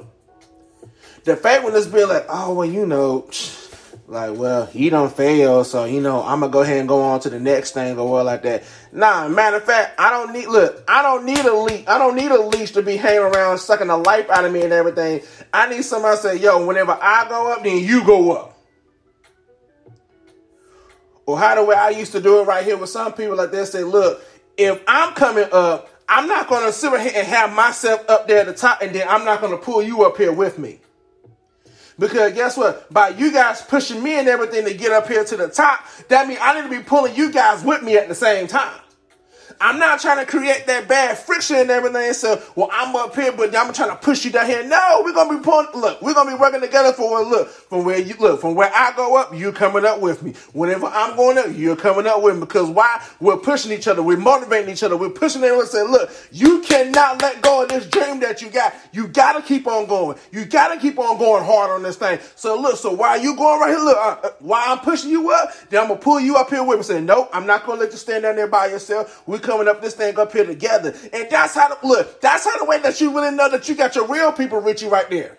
The 1.26 1.36
fact 1.36 1.64
when 1.64 1.76
it's 1.76 1.88
being 1.88 2.08
like, 2.08 2.26
oh 2.28 2.54
well, 2.54 2.70
you 2.70 2.86
know, 2.86 3.30
like, 4.06 4.38
well, 4.38 4.66
he 4.66 4.90
don't 4.90 5.16
fail, 5.16 5.64
so 5.64 5.86
you 5.86 6.02
know, 6.02 6.22
I'm 6.24 6.42
gonna 6.42 6.52
go 6.52 6.62
ahead 6.62 6.80
and 6.80 6.90
go 6.90 7.02
on 7.02 7.22
to 7.22 7.30
the 7.30 7.40
next 7.40 7.72
thing 7.72 7.98
or 7.98 8.10
what 8.10 8.26
like 8.26 8.44
that. 8.44 8.64
Nah, 8.92 9.30
matter 9.30 9.58
of 9.58 9.64
fact, 9.64 10.00
I 10.00 10.10
don't 10.10 10.34
need 10.34 10.48
look, 10.48 10.84
I 10.88 11.02
don't 11.02 11.26
need 11.26 11.40
a 11.40 11.54
leash. 11.54 11.86
I 11.88 11.98
don't 11.98 12.16
need 12.16 12.32
a 12.32 12.42
leash 12.42 12.72
to 12.72 12.82
be 12.82 12.98
hanging 12.98 13.22
around 13.22 13.60
sucking 13.60 13.88
the 13.88 13.98
life 13.98 14.30
out 14.30 14.44
of 14.44 14.52
me 14.52 14.64
and 14.64 14.74
everything. 14.74 15.22
I 15.54 15.70
need 15.70 15.84
somebody 15.84 16.18
to 16.18 16.22
say, 16.22 16.36
yo, 16.38 16.66
whenever 16.66 16.98
I 17.02 17.28
go 17.30 17.54
up, 17.54 17.64
then 17.64 17.78
you 17.84 18.06
go 18.06 18.34
up. 18.34 18.58
Or 21.26 21.40
how 21.40 21.56
the 21.56 21.64
way 21.64 21.76
I 21.76 21.90
used 21.90 22.12
to 22.12 22.20
do 22.22 22.42
it 22.42 22.44
right 22.44 22.66
here 22.66 22.76
with 22.76 22.90
some 22.90 23.14
people 23.14 23.38
like 23.38 23.52
this 23.52 23.72
say, 23.72 23.84
look, 23.84 24.22
if 24.58 24.84
I'm 24.86 25.14
coming 25.14 25.48
up, 25.54 25.90
I'm 26.10 26.28
not 26.28 26.50
gonna 26.50 26.74
sit 26.74 26.92
here 27.00 27.14
and 27.16 27.28
have 27.28 27.54
myself 27.54 28.08
up 28.10 28.28
there 28.28 28.42
at 28.42 28.48
the 28.48 28.54
top, 28.54 28.82
and 28.82 28.94
then 28.94 29.08
I'm 29.08 29.24
not 29.24 29.40
gonna 29.40 29.58
pull 29.58 29.82
you 29.82 30.04
up 30.04 30.18
here 30.18 30.34
with 30.34 30.60
me. 30.60 30.82
Because 32.00 32.34
guess 32.34 32.58
what? 32.58 32.92
By 32.92 33.10
you 33.10 33.32
guys 33.32 33.62
pushing 33.62 34.02
me 34.04 34.20
and 34.20 34.28
everything 34.28 34.66
to 34.66 34.74
get 34.74 34.92
up 34.92 35.08
here 35.08 35.24
to 35.24 35.38
the 35.38 35.48
top, 35.48 35.86
that 36.10 36.28
means 36.28 36.40
I 36.42 36.56
need 36.56 36.70
to 36.70 36.82
be 36.82 36.84
pulling 36.84 37.16
you 37.16 37.32
guys 37.32 37.64
with 37.64 37.84
me 37.84 37.98
at 37.98 38.08
the 38.08 38.16
same 38.16 38.48
time. 38.48 38.80
I'm 39.64 39.80
not 39.80 40.02
trying 40.02 40.18
to 40.18 40.30
create 40.30 40.68
that 40.68 40.90
bad 40.90 41.18
friction 41.18 41.56
and 41.56 41.72
everything. 41.72 42.12
So, 42.12 42.44
well, 42.54 42.68
I'm 42.74 42.94
up 42.98 43.16
here, 43.16 43.32
but 43.32 43.56
I'm 43.56 43.72
trying 43.74 43.92
to 43.92 43.96
push 43.96 44.26
you 44.26 44.32
down 44.32 44.46
here. 44.46 44.62
No, 44.68 45.02
we're 45.06 45.14
gonna 45.14 45.38
be 45.38 45.42
pulling. 45.42 45.68
Look, 45.74 46.02
we're 46.02 46.14
gonna 46.14 46.32
be 46.32 46.38
working 46.38 46.60
together 46.60 46.92
for 46.92 47.22
a 47.22 47.24
look 47.24 47.48
from 47.48 47.86
where 47.86 47.98
you 47.98 48.14
look 48.20 48.42
from 48.42 48.56
where 48.56 48.70
I 48.76 48.94
go 48.94 49.16
up. 49.16 49.34
you're 49.34 49.54
coming 49.54 49.86
up 49.86 50.02
with 50.02 50.22
me. 50.22 50.34
Whenever 50.52 50.88
I'm 50.88 51.16
going 51.16 51.38
up, 51.38 51.48
you're 51.56 51.78
coming 51.78 52.06
up 52.08 52.22
with 52.22 52.36
me. 52.36 52.42
Because 52.42 52.70
why? 52.70 53.02
We're 53.22 53.38
pushing 53.38 53.72
each 53.72 53.88
other. 53.88 54.04
We're 54.04 54.18
motivating 54.18 54.70
each 54.70 54.84
other. 54.84 54.98
We're 54.98 55.10
pushing 55.10 55.42
and 55.46 55.68
saying, 55.68 55.90
look, 55.90 56.12
you 56.34 56.62
cannot 56.62 57.22
let 57.22 57.42
go 57.42 57.64
of 57.64 57.70
this 57.70 57.86
dream 57.88 58.20
that 58.20 58.42
you 58.42 58.50
got. 58.50 58.74
You 58.92 59.08
gotta 59.08 59.42
keep 59.42 59.66
on 59.66 59.86
going. 59.86 60.18
You 60.34 60.44
gotta 60.44 60.78
keep 60.78 61.00
on 61.00 61.18
going 61.18 61.46
hard 61.46 61.72
on 61.72 61.84
this 61.84 61.96
thing. 61.96 62.20
So 62.36 62.60
look, 62.60 62.76
so 62.76 62.92
why 62.92 63.16
you 63.16 63.36
going 63.38 63.62
right 63.62 63.70
here? 63.70 63.80
Look, 63.80 63.98
uh, 63.98 64.18
uh, 64.24 64.30
why 64.40 64.66
I'm 64.68 64.80
pushing 64.80 65.10
you 65.10 65.32
up? 65.32 65.52
Then 65.70 65.82
I'm 65.84 65.88
gonna 65.88 66.00
pull 66.02 66.20
you 66.20 66.36
up 66.36 66.50
here 66.50 66.64
with 66.64 66.80
me. 66.80 66.84
Say, 66.84 67.02
nope, 67.02 67.30
I'm 67.32 67.46
not 67.46 67.66
gonna 67.66 67.80
let 67.80 67.92
you 67.92 67.98
stand 67.98 68.24
down 68.24 68.36
there 68.36 68.48
by 68.48 68.68
yourself. 68.68 69.24
We're 69.26 69.40
coming 69.54 69.68
up 69.68 69.82
this 69.82 69.94
thing 69.94 70.18
up 70.18 70.32
here 70.34 70.46
together. 70.46 70.96
And 71.14 71.28
that's 71.30 71.54
how 71.54 71.68
the 71.68 71.88
look, 71.88 72.20
that's 72.22 72.46
how 72.46 72.58
the 72.58 72.66
way 72.66 72.80
that 72.80 73.00
you 73.00 73.14
really 73.14 73.36
know 73.36 73.50
that 73.50 73.70
you 73.70 73.76
got 73.76 73.96
your 73.96 74.08
real 74.08 74.32
people 74.32 74.60
with 74.60 74.82
you 74.82 74.90
right 74.90 75.08
there. 75.10 75.38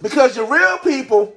Because 0.00 0.36
your 0.36 0.50
real 0.50 0.78
people, 0.78 1.34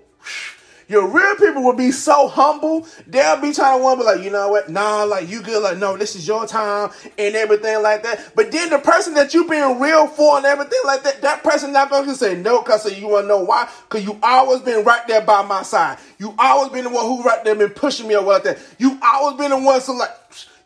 your 0.87 1.09
real 1.09 1.35
people 1.35 1.61
will 1.61 1.75
be 1.75 1.91
so 1.91 2.29
humble. 2.29 2.87
They'll 3.05 3.41
be 3.41 3.51
trying 3.51 3.79
to 3.79 3.83
want 3.83 3.99
to 3.99 4.05
be 4.05 4.11
like, 4.11 4.23
you 4.23 4.31
know 4.31 4.47
what? 4.49 4.69
Nah, 4.69 5.03
like 5.03 5.27
you 5.27 5.41
good. 5.41 5.61
Like, 5.61 5.77
no, 5.77 5.97
this 5.97 6.15
is 6.15 6.25
your 6.25 6.47
time 6.47 6.89
and 7.17 7.35
everything 7.35 7.81
like 7.83 8.03
that. 8.03 8.31
But 8.33 8.51
then 8.53 8.69
the 8.69 8.79
person 8.79 9.13
that 9.15 9.33
you 9.33 9.47
being 9.47 9.79
real 9.79 10.07
for 10.07 10.37
and 10.37 10.45
everything 10.45 10.79
like 10.85 11.03
that, 11.03 11.21
that 11.21 11.43
person 11.43 11.73
not 11.73 11.89
to 11.89 12.15
say 12.15 12.35
no 12.35 12.61
because 12.61 12.97
you 12.97 13.09
want 13.09 13.25
to 13.25 13.27
know 13.27 13.43
why? 13.43 13.69
Because 13.89 14.05
you 14.05 14.17
always 14.23 14.61
been 14.61 14.85
right 14.85 15.05
there 15.07 15.21
by 15.21 15.41
my 15.41 15.63
side. 15.63 15.97
You 16.17 16.33
always 16.39 16.71
been 16.71 16.85
the 16.85 16.89
one 16.89 17.05
who 17.05 17.23
right 17.23 17.43
there 17.43 17.55
been 17.55 17.71
pushing 17.71 18.07
me 18.07 18.15
or 18.15 18.23
like 18.23 18.43
that. 18.43 18.59
You 18.77 18.97
always 19.03 19.37
been 19.37 19.51
the 19.51 19.59
one 19.59 19.81
so 19.81 19.93
like, 19.93 20.11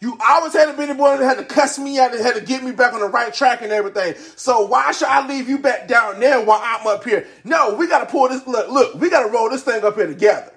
you 0.03 0.17
always 0.27 0.51
had 0.51 0.65
to 0.65 0.77
be 0.77 0.85
the 0.85 0.95
one 0.95 1.17
that 1.17 1.25
had 1.25 1.37
to 1.37 1.45
cuss 1.45 1.79
me 1.79 1.97
out 1.97 2.13
and 2.13 2.21
had 2.21 2.35
to 2.35 2.41
get 2.41 2.61
me 2.61 2.73
back 2.73 2.93
on 2.93 2.99
the 2.99 3.07
right 3.07 3.33
track 3.33 3.61
and 3.61 3.71
everything. 3.71 4.15
So 4.35 4.65
why 4.65 4.91
should 4.91 5.07
I 5.07 5.25
leave 5.25 5.47
you 5.47 5.59
back 5.59 5.87
down 5.87 6.19
there 6.19 6.43
while 6.43 6.59
I'm 6.61 6.85
up 6.85 7.05
here? 7.05 7.25
No, 7.45 7.75
we 7.75 7.87
gotta 7.87 8.05
pull 8.05 8.27
this 8.27 8.45
look, 8.45 8.69
look, 8.69 8.95
we 8.95 9.09
gotta 9.09 9.31
roll 9.31 9.49
this 9.49 9.63
thing 9.63 9.81
up 9.81 9.95
here 9.95 10.07
together. 10.07 10.51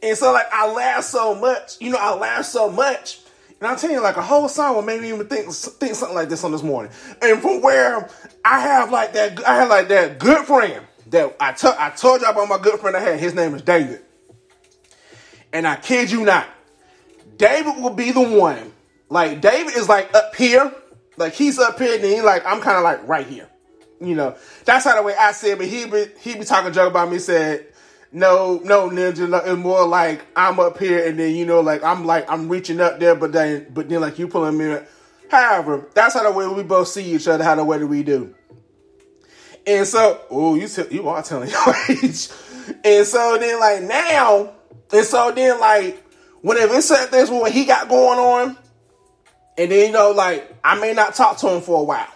And 0.00 0.16
so 0.16 0.32
like 0.32 0.46
I 0.52 0.72
laugh 0.72 1.02
so 1.02 1.34
much, 1.34 1.80
you 1.80 1.90
know, 1.90 1.98
I 2.00 2.14
laugh 2.14 2.44
so 2.44 2.70
much. 2.70 3.18
And 3.58 3.68
I'm 3.68 3.76
telling 3.76 3.96
you, 3.96 4.02
like 4.02 4.16
a 4.16 4.22
whole 4.22 4.48
song 4.48 4.76
will 4.76 4.82
make 4.82 5.02
me 5.02 5.08
even 5.08 5.26
think 5.26 5.52
think 5.52 5.96
something 5.96 6.14
like 6.14 6.28
this 6.28 6.44
on 6.44 6.52
this 6.52 6.62
morning. 6.62 6.92
And 7.20 7.42
from 7.42 7.62
where 7.62 8.08
I 8.44 8.60
have 8.60 8.92
like 8.92 9.12
that, 9.14 9.44
I 9.44 9.56
have 9.56 9.68
like 9.68 9.88
that 9.88 10.20
good 10.20 10.46
friend 10.46 10.86
that 11.08 11.36
I 11.40 11.52
told 11.90 12.20
you 12.20 12.28
about 12.28 12.48
my 12.48 12.58
good 12.58 12.78
friend 12.78 12.96
I 12.96 13.00
had. 13.00 13.18
His 13.18 13.34
name 13.34 13.56
is 13.56 13.62
David. 13.62 14.02
And 15.52 15.66
I 15.66 15.74
kid 15.76 16.10
you 16.12 16.24
not, 16.24 16.46
David 17.40 17.82
will 17.82 17.94
be 17.94 18.12
the 18.12 18.20
one. 18.20 18.70
Like 19.08 19.40
David 19.40 19.74
is 19.74 19.88
like 19.88 20.14
up 20.14 20.36
here, 20.36 20.74
like 21.16 21.32
he's 21.32 21.58
up 21.58 21.78
here, 21.78 21.94
and 21.94 22.04
then 22.04 22.22
like 22.22 22.44
I'm 22.44 22.60
kind 22.60 22.76
of 22.76 22.82
like 22.82 23.08
right 23.08 23.26
here. 23.26 23.48
You 23.98 24.14
know, 24.14 24.36
that's 24.66 24.84
how 24.84 24.94
the 24.94 25.02
way 25.02 25.14
I 25.18 25.32
said. 25.32 25.56
But 25.56 25.68
he 25.68 25.86
be 25.86 26.04
he 26.20 26.34
be 26.36 26.44
talking 26.44 26.70
joke 26.74 26.90
about 26.90 27.10
me. 27.10 27.18
Said 27.18 27.66
no, 28.12 28.60
no 28.62 28.90
ninja. 28.90 29.26
No, 29.26 29.38
it's 29.38 29.56
more 29.56 29.86
like 29.86 30.22
I'm 30.36 30.60
up 30.60 30.78
here, 30.78 31.08
and 31.08 31.18
then 31.18 31.34
you 31.34 31.46
know, 31.46 31.60
like 31.60 31.82
I'm 31.82 32.04
like 32.04 32.30
I'm 32.30 32.46
reaching 32.46 32.78
up 32.78 33.00
there, 33.00 33.14
but 33.14 33.32
then 33.32 33.68
but 33.72 33.88
then 33.88 34.02
like 34.02 34.18
you 34.18 34.28
pulling 34.28 34.58
me. 34.58 34.76
However, 35.30 35.88
that's 35.94 36.12
how 36.12 36.22
the 36.22 36.36
way 36.36 36.46
we 36.46 36.62
both 36.62 36.88
see 36.88 37.14
each 37.14 37.26
other. 37.26 37.42
How 37.42 37.54
the 37.54 37.64
way 37.64 37.78
that 37.78 37.86
we 37.86 38.02
do. 38.02 38.34
And 39.66 39.86
so, 39.86 40.20
oh, 40.28 40.56
you 40.56 40.68
t- 40.68 40.94
you 40.94 41.08
are 41.08 41.22
telling 41.22 41.48
your 41.48 41.74
age. 41.88 42.28
And 42.84 43.06
so 43.06 43.38
then 43.38 43.58
like 43.58 43.82
now, 43.82 44.52
and 44.92 45.06
so 45.06 45.32
then 45.32 45.58
like 45.58 46.04
whenever 46.42 46.74
it's 46.74 46.88
certain 46.88 47.08
things 47.08 47.30
what 47.30 47.52
he 47.52 47.64
got 47.64 47.88
going 47.88 48.18
on, 48.18 48.56
and 49.58 49.70
then 49.70 49.86
you 49.86 49.92
know, 49.92 50.10
like 50.10 50.54
I 50.64 50.78
may 50.80 50.92
not 50.92 51.14
talk 51.14 51.38
to 51.38 51.48
him 51.48 51.60
for 51.60 51.80
a 51.80 51.84
while, 51.84 52.12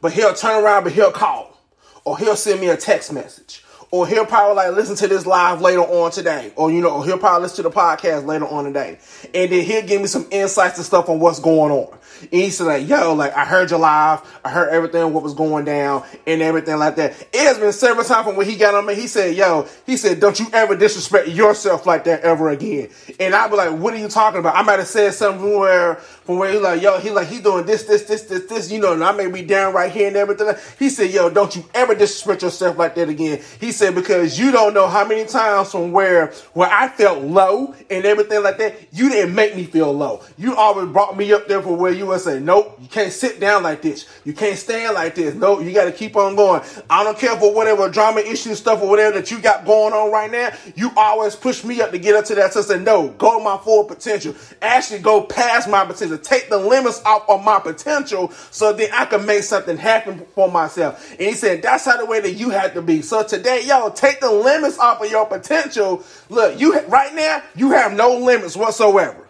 but 0.00 0.12
he'll 0.12 0.34
turn 0.34 0.62
around, 0.62 0.84
but 0.84 0.92
he'll 0.92 1.12
call, 1.12 1.58
or 2.04 2.18
he'll 2.18 2.36
send 2.36 2.60
me 2.60 2.68
a 2.68 2.76
text 2.76 3.12
message, 3.12 3.64
or 3.90 4.06
he'll 4.06 4.26
probably 4.26 4.56
like 4.56 4.72
listen 4.74 4.96
to 4.96 5.08
this 5.08 5.26
live 5.26 5.60
later 5.60 5.80
on 5.80 6.10
today, 6.10 6.52
or 6.56 6.70
you 6.70 6.80
know, 6.80 7.02
he'll 7.02 7.18
probably 7.18 7.42
listen 7.42 7.56
to 7.64 7.70
the 7.70 7.74
podcast 7.74 8.24
later 8.24 8.46
on 8.46 8.64
today, 8.64 8.98
and 9.34 9.50
then 9.50 9.64
he'll 9.64 9.86
give 9.86 10.00
me 10.00 10.06
some 10.06 10.26
insights 10.30 10.76
and 10.76 10.86
stuff 10.86 11.08
on 11.08 11.18
what's 11.18 11.40
going 11.40 11.72
on. 11.72 11.98
And 12.20 12.32
he 12.32 12.50
said 12.50 12.64
like, 12.64 12.88
yo, 12.88 13.14
like 13.14 13.34
I 13.34 13.44
heard 13.44 13.70
your 13.70 13.80
live, 13.80 14.20
I 14.44 14.50
heard 14.50 14.70
everything 14.70 15.12
what 15.12 15.22
was 15.22 15.34
going 15.34 15.64
down 15.64 16.04
and 16.26 16.42
everything 16.42 16.76
like 16.78 16.96
that. 16.96 17.12
It 17.32 17.46
has 17.46 17.58
been 17.58 17.72
several 17.72 18.04
times 18.04 18.26
from 18.26 18.36
when 18.36 18.46
he 18.46 18.56
got 18.56 18.74
on 18.74 18.84
me. 18.84 18.94
He 18.94 19.06
said, 19.06 19.34
yo, 19.36 19.66
he 19.86 19.96
said, 19.96 20.20
don't 20.20 20.38
you 20.38 20.46
ever 20.52 20.76
disrespect 20.76 21.28
yourself 21.28 21.86
like 21.86 22.04
that 22.04 22.20
ever 22.20 22.50
again. 22.50 22.90
And 23.18 23.34
I 23.34 23.48
be 23.48 23.56
like, 23.56 23.72
what 23.78 23.94
are 23.94 23.98
you 23.98 24.08
talking 24.08 24.40
about? 24.40 24.54
I 24.54 24.62
might 24.62 24.78
have 24.78 24.88
said 24.88 25.14
something 25.14 25.58
where 25.58 25.96
from 25.96 26.38
where 26.38 26.52
he 26.52 26.58
like, 26.58 26.82
yo, 26.82 26.98
he 26.98 27.10
like 27.10 27.28
he 27.28 27.40
doing 27.40 27.64
this, 27.64 27.84
this, 27.84 28.02
this, 28.02 28.22
this, 28.22 28.44
this, 28.44 28.70
you 28.70 28.80
know, 28.80 28.92
and 28.92 29.02
I 29.02 29.12
may 29.12 29.30
be 29.30 29.42
down 29.42 29.72
right 29.72 29.90
here 29.90 30.08
and 30.08 30.16
everything. 30.16 30.54
He 30.78 30.90
said, 30.90 31.10
yo, 31.10 31.30
don't 31.30 31.54
you 31.56 31.64
ever 31.74 31.94
disrespect 31.94 32.42
yourself 32.42 32.76
like 32.76 32.94
that 32.96 33.08
again. 33.08 33.40
He 33.60 33.72
said, 33.80 33.94
because 33.94 34.38
you 34.38 34.52
don't 34.52 34.74
know 34.74 34.86
how 34.86 35.06
many 35.06 35.24
times 35.24 35.72
from 35.72 35.90
where 35.90 36.28
where 36.52 36.70
I 36.70 36.88
felt 36.88 37.24
low 37.24 37.74
and 37.90 38.04
everything 38.04 38.42
like 38.42 38.58
that, 38.58 38.74
you 38.92 39.08
didn't 39.08 39.34
make 39.34 39.56
me 39.56 39.64
feel 39.64 39.92
low. 39.92 40.22
You 40.36 40.54
always 40.54 40.88
brought 40.92 41.16
me 41.16 41.32
up 41.32 41.48
there 41.48 41.62
for 41.62 41.74
where 41.74 41.90
you 41.90 42.06
would 42.06 42.20
say, 42.20 42.40
nope, 42.40 42.78
you 42.80 42.88
can't 42.88 43.12
sit 43.12 43.40
down 43.40 43.62
like 43.62 43.80
this. 43.80 44.06
You 44.24 44.34
can't 44.34 44.58
stand 44.58 44.94
like 44.94 45.14
this. 45.14 45.34
Nope, 45.34 45.62
you 45.62 45.72
got 45.72 45.86
to 45.86 45.92
keep 45.92 46.14
on 46.14 46.36
going. 46.36 46.62
I 46.88 47.02
don't 47.02 47.18
care 47.18 47.36
for 47.36 47.54
whatever 47.54 47.88
drama 47.88 48.20
issue 48.20 48.54
stuff 48.54 48.82
or 48.82 48.88
whatever 48.88 49.18
that 49.18 49.30
you 49.30 49.40
got 49.40 49.64
going 49.64 49.94
on 49.94 50.12
right 50.12 50.30
now. 50.30 50.50
You 50.76 50.92
always 50.96 51.34
push 51.34 51.64
me 51.64 51.80
up 51.80 51.90
to 51.92 51.98
get 51.98 52.14
up 52.14 52.26
to 52.26 52.34
that. 52.34 52.52
Say, 52.52 52.78
no, 52.78 53.08
go 53.08 53.42
my 53.42 53.56
full 53.56 53.84
potential. 53.84 54.34
Actually, 54.60 55.00
go 55.00 55.22
past 55.22 55.68
my 55.70 55.86
potential. 55.86 56.18
Take 56.18 56.50
the 56.50 56.58
limits 56.58 57.02
off 57.06 57.24
of 57.30 57.42
my 57.42 57.58
potential 57.58 58.30
so 58.50 58.74
then 58.74 58.90
I 58.92 59.06
can 59.06 59.24
make 59.24 59.42
something 59.42 59.78
happen 59.78 60.26
for 60.34 60.50
myself. 60.50 61.12
And 61.12 61.20
he 61.22 61.32
said, 61.32 61.62
that's 61.62 61.86
how 61.86 61.96
the 61.96 62.04
way 62.04 62.20
that 62.20 62.32
you 62.32 62.50
have 62.50 62.74
to 62.74 62.82
be. 62.82 63.00
So 63.00 63.22
today, 63.22 63.62
yo, 63.70 63.88
take 63.90 64.20
the 64.20 64.30
limits 64.30 64.78
off 64.78 65.02
of 65.02 65.10
your 65.10 65.26
potential. 65.26 66.04
Look, 66.28 66.60
you 66.60 66.78
right 66.86 67.14
now, 67.14 67.42
you 67.54 67.70
have 67.70 67.92
no 67.92 68.18
limits 68.18 68.56
whatsoever. 68.56 69.28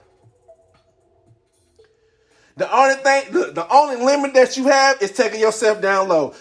The 2.57 2.75
only 2.75 2.95
thing, 2.97 3.33
the, 3.33 3.53
the 3.53 3.69
only 3.73 3.97
limit 3.97 4.35
that 4.35 4.57
you 4.57 4.69
have 4.69 5.01
is 5.01 5.13
taking 5.13 5.41
yourself 5.41 5.81
down 5.81 6.09
low. 6.09 6.35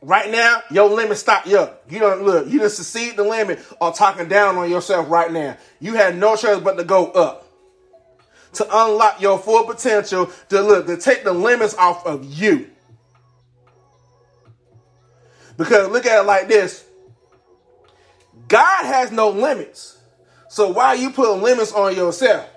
Right 0.00 0.30
now, 0.30 0.62
your 0.70 0.88
limit 0.90 1.16
stop 1.16 1.46
you. 1.46 1.66
You 1.88 1.98
don't 1.98 2.22
look. 2.22 2.46
You 2.48 2.60
just 2.60 2.76
succeed 2.76 3.16
the 3.16 3.24
limit 3.24 3.58
or 3.80 3.90
talking 3.92 4.28
down 4.28 4.56
on 4.56 4.70
yourself 4.70 5.08
right 5.08 5.32
now. 5.32 5.56
You 5.80 5.94
had 5.94 6.16
no 6.16 6.36
choice 6.36 6.60
but 6.60 6.76
to 6.76 6.84
go 6.84 7.10
up 7.12 7.46
to 8.54 8.64
unlock 8.70 9.20
your 9.20 9.38
full 9.38 9.64
potential. 9.64 10.30
To 10.50 10.60
look 10.60 10.86
to 10.86 10.98
take 10.98 11.24
the 11.24 11.32
limits 11.32 11.74
off 11.76 12.06
of 12.06 12.24
you. 12.24 12.70
Because 15.56 15.88
look 15.88 16.04
at 16.04 16.20
it 16.20 16.26
like 16.26 16.48
this: 16.48 16.83
God 18.48 18.84
has 18.86 19.12
no 19.12 19.30
limits. 19.30 19.98
So 20.48 20.70
why 20.70 20.88
are 20.88 20.96
you 20.96 21.10
putting 21.10 21.42
limits 21.42 21.72
on 21.72 21.96
yourself? 21.96 22.48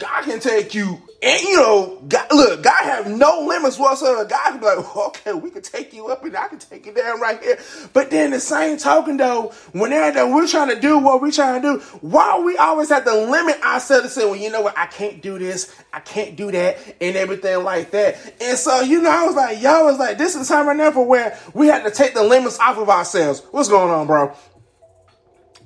God 0.00 0.24
can 0.24 0.40
take 0.40 0.74
you 0.74 1.00
And 1.22 1.42
you 1.42 1.56
know, 1.56 2.02
God, 2.08 2.26
look, 2.32 2.62
God 2.62 2.82
have 2.82 3.06
no 3.06 3.44
limits 3.46 3.78
whatsoever. 3.78 4.24
God 4.24 4.52
can 4.52 4.60
be 4.60 4.64
like, 4.64 4.96
okay, 5.08 5.34
we 5.34 5.50
can 5.50 5.60
take 5.60 5.92
you 5.92 6.06
up 6.08 6.24
and 6.24 6.34
I 6.34 6.48
can 6.48 6.58
take 6.58 6.86
you 6.86 6.94
down 6.94 7.20
right 7.20 7.42
here. 7.42 7.58
But 7.92 8.10
then 8.10 8.30
the 8.30 8.40
same 8.40 8.78
token 8.78 9.18
though, 9.18 9.52
whenever 9.72 10.26
we're 10.26 10.48
trying 10.48 10.70
to 10.70 10.80
do 10.80 10.96
what 10.96 11.20
we're 11.20 11.30
trying 11.30 11.60
to 11.60 11.74
do, 11.74 11.80
why 12.00 12.40
we 12.40 12.56
always 12.56 12.88
have 12.88 13.04
to 13.04 13.14
limit 13.14 13.60
ourselves 13.62 14.04
to 14.04 14.08
say, 14.08 14.24
well, 14.24 14.36
you 14.36 14.50
know 14.50 14.62
what, 14.62 14.78
I 14.78 14.86
can't 14.86 15.20
do 15.20 15.38
this, 15.38 15.74
I 15.92 16.00
can't 16.00 16.36
do 16.36 16.50
that, 16.52 16.78
and 17.02 17.16
everything 17.16 17.62
like 17.62 17.90
that. 17.90 18.16
And 18.40 18.56
so, 18.56 18.80
you 18.80 19.02
know, 19.02 19.10
I 19.10 19.26
was 19.26 19.36
like, 19.36 19.60
yo, 19.60 19.88
it's 19.88 19.98
like 19.98 20.16
this 20.16 20.34
is 20.34 20.48
time 20.48 20.66
right 20.68 20.76
now 20.76 20.90
for 20.90 21.06
where 21.06 21.38
we 21.52 21.66
have 21.66 21.84
to 21.84 21.90
take 21.90 22.14
the 22.14 22.24
limits 22.24 22.58
off 22.58 22.78
of 22.78 22.88
ourselves. 22.88 23.42
What's 23.50 23.68
going 23.68 23.90
on, 23.90 24.06
bro? 24.06 24.34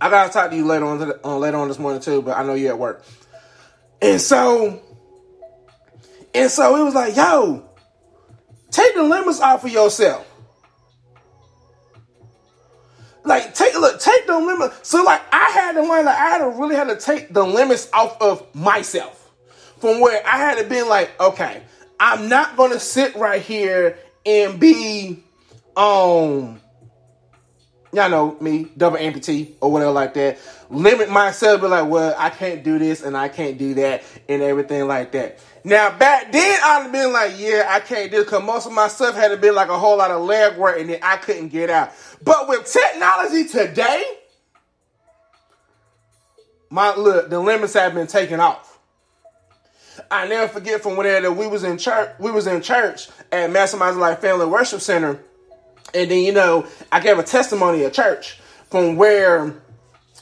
I 0.00 0.10
gotta 0.10 0.32
talk 0.32 0.50
to 0.50 0.56
you 0.56 0.66
later 0.66 0.84
on, 0.84 1.12
uh, 1.24 1.38
later 1.38 1.56
on 1.58 1.68
this 1.68 1.78
morning 1.78 2.00
too, 2.00 2.22
but 2.22 2.36
I 2.36 2.42
know 2.42 2.54
you're 2.54 2.72
at 2.72 2.78
work. 2.78 3.04
And 4.04 4.20
so 4.20 4.82
and 6.34 6.50
so 6.50 6.76
it 6.76 6.84
was 6.84 6.94
like, 6.94 7.16
yo, 7.16 7.64
take 8.70 8.94
the 8.94 9.02
limits 9.02 9.40
off 9.40 9.64
of 9.64 9.70
yourself. 9.70 10.30
Like 13.24 13.54
take 13.54 13.72
look, 13.72 13.98
take 14.00 14.26
the 14.26 14.38
limits. 14.38 14.86
So 14.86 15.02
like 15.02 15.22
I 15.32 15.50
had 15.52 15.72
to 15.72 15.82
learn, 15.82 16.04
like 16.04 16.18
I 16.18 16.28
had 16.28 16.38
to 16.38 16.48
really 16.48 16.76
had 16.76 16.88
to 16.88 16.96
take 16.96 17.32
the 17.32 17.44
limits 17.44 17.88
off 17.94 18.20
of 18.20 18.54
myself. 18.54 19.20
From 19.78 20.00
where 20.00 20.20
I 20.26 20.36
had 20.36 20.58
to 20.58 20.64
be 20.64 20.82
like, 20.82 21.18
okay, 21.18 21.62
I'm 21.98 22.28
not 22.28 22.58
gonna 22.58 22.80
sit 22.80 23.14
right 23.16 23.40
here 23.40 23.98
and 24.26 24.60
be 24.60 25.22
um 25.78 26.60
y'all 27.94 28.10
know 28.10 28.36
me, 28.40 28.66
double 28.76 28.98
amputee 28.98 29.52
or 29.60 29.70
whatever 29.70 29.92
like 29.92 30.14
that. 30.14 30.38
Limit 30.70 31.10
myself, 31.10 31.60
be 31.60 31.66
like, 31.68 31.88
well, 31.88 32.14
I 32.18 32.30
can't 32.30 32.64
do 32.64 32.78
this 32.78 33.02
and 33.02 33.16
I 33.16 33.28
can't 33.28 33.58
do 33.58 33.74
that 33.74 34.02
and 34.28 34.42
everything 34.42 34.86
like 34.86 35.12
that. 35.12 35.38
Now 35.62 35.96
back 35.96 36.32
then 36.32 36.58
I'd 36.62 36.82
have 36.82 36.92
been 36.92 37.12
like, 37.12 37.32
yeah, 37.38 37.66
I 37.68 37.80
can't 37.80 38.10
do 38.10 38.20
it 38.20 38.24
because 38.24 38.42
most 38.42 38.66
of 38.66 38.72
my 38.72 38.88
stuff 38.88 39.14
had 39.14 39.28
to 39.28 39.36
be 39.36 39.50
like 39.50 39.68
a 39.68 39.78
whole 39.78 39.98
lot 39.98 40.10
of 40.10 40.22
leg 40.22 40.56
work 40.56 40.78
and 40.78 40.90
then 40.90 41.00
I 41.02 41.16
couldn't 41.16 41.48
get 41.48 41.70
out. 41.70 41.92
But 42.22 42.48
with 42.48 42.70
technology 42.70 43.46
today, 43.46 44.04
my 46.70 46.94
look, 46.96 47.30
the 47.30 47.40
limits 47.40 47.74
have 47.74 47.94
been 47.94 48.06
taken 48.06 48.40
off. 48.40 48.78
I 50.10 50.26
never 50.26 50.48
forget 50.48 50.82
from 50.82 50.96
whenever 50.96 51.30
we 51.30 51.46
was 51.46 51.62
in 51.62 51.78
church, 51.78 52.10
we 52.18 52.30
was 52.30 52.46
in 52.46 52.62
church 52.62 53.08
at 53.30 53.50
Maximizing 53.50 53.98
Life 53.98 54.20
Family 54.20 54.46
Worship 54.46 54.80
Center, 54.80 55.20
and 55.94 56.10
then 56.10 56.24
you 56.24 56.32
know 56.32 56.66
I 56.90 57.00
gave 57.00 57.18
a 57.18 57.22
testimony 57.22 57.84
at 57.84 57.92
church 57.92 58.40
from 58.70 58.96
where 58.96 59.62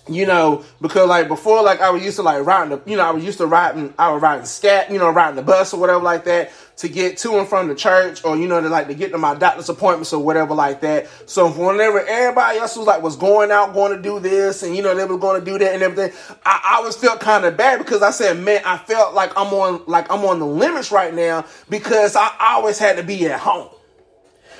you 0.09 0.27
know, 0.27 0.65
because 0.81 1.09
like 1.09 1.29
before, 1.29 1.62
like 1.62 1.81
I 1.81 1.91
was 1.91 2.03
used 2.03 2.17
to 2.17 2.23
like 2.23 2.45
riding 2.45 2.77
the, 2.77 2.91
you 2.91 2.97
know, 2.97 3.05
I 3.05 3.11
was 3.12 3.25
used 3.25 3.38
to 3.38 3.47
riding, 3.47 3.95
I 3.99 4.11
was 4.11 4.21
riding 4.21 4.45
scat, 4.45 4.91
you 4.91 4.99
know, 4.99 5.11
riding 5.11 5.37
the 5.37 5.43
bus 5.43 5.73
or 5.73 5.81
whatever 5.81 6.03
like 6.03 6.25
that 6.25 6.51
to 6.79 6.88
get 6.88 7.19
to 7.19 7.38
and 7.38 7.47
from 7.47 7.69
the 7.69 7.75
church 7.77 8.25
or, 8.25 8.37
you 8.37 8.49
know, 8.49 8.61
to 8.61 8.69
like 8.69 8.88
to 8.88 8.95
get 8.95 9.12
to 9.12 9.19
my 9.19 9.37
doctor's 9.37 9.69
appointments 9.69 10.12
or 10.12 10.21
whatever 10.25 10.55
like 10.55 10.81
that. 10.81 11.09
So 11.27 11.49
whenever 11.49 12.01
everybody 12.05 12.59
else 12.59 12.77
was 12.77 12.87
like, 12.87 13.01
was 13.01 13.15
going 13.15 13.53
out, 13.53 13.75
going 13.75 13.97
to 13.97 14.03
do 14.03 14.19
this 14.19 14.65
and, 14.65 14.75
you 14.75 14.83
know, 14.83 14.93
they 14.93 15.05
were 15.05 15.19
going 15.19 15.38
to 15.38 15.45
do 15.45 15.57
that 15.59 15.73
and 15.73 15.83
everything, 15.83 16.12
I, 16.45 16.61
I 16.65 16.77
always 16.79 16.97
felt 16.97 17.21
kind 17.21 17.45
of 17.45 17.57
bad 17.57 17.79
because 17.79 18.03
I 18.03 18.11
said, 18.11 18.41
man, 18.41 18.62
I 18.65 18.79
felt 18.79 19.15
like 19.15 19.31
I'm 19.37 19.55
on, 19.55 19.83
like 19.87 20.11
I'm 20.11 20.25
on 20.25 20.41
the 20.41 20.47
limits 20.47 20.91
right 20.91 21.15
now 21.15 21.47
because 21.71 22.17
I 22.17 22.35
always 22.41 22.81
had 22.81 22.97
to 22.97 23.05
be 23.05 23.25
at 23.27 23.38
home. 23.38 23.69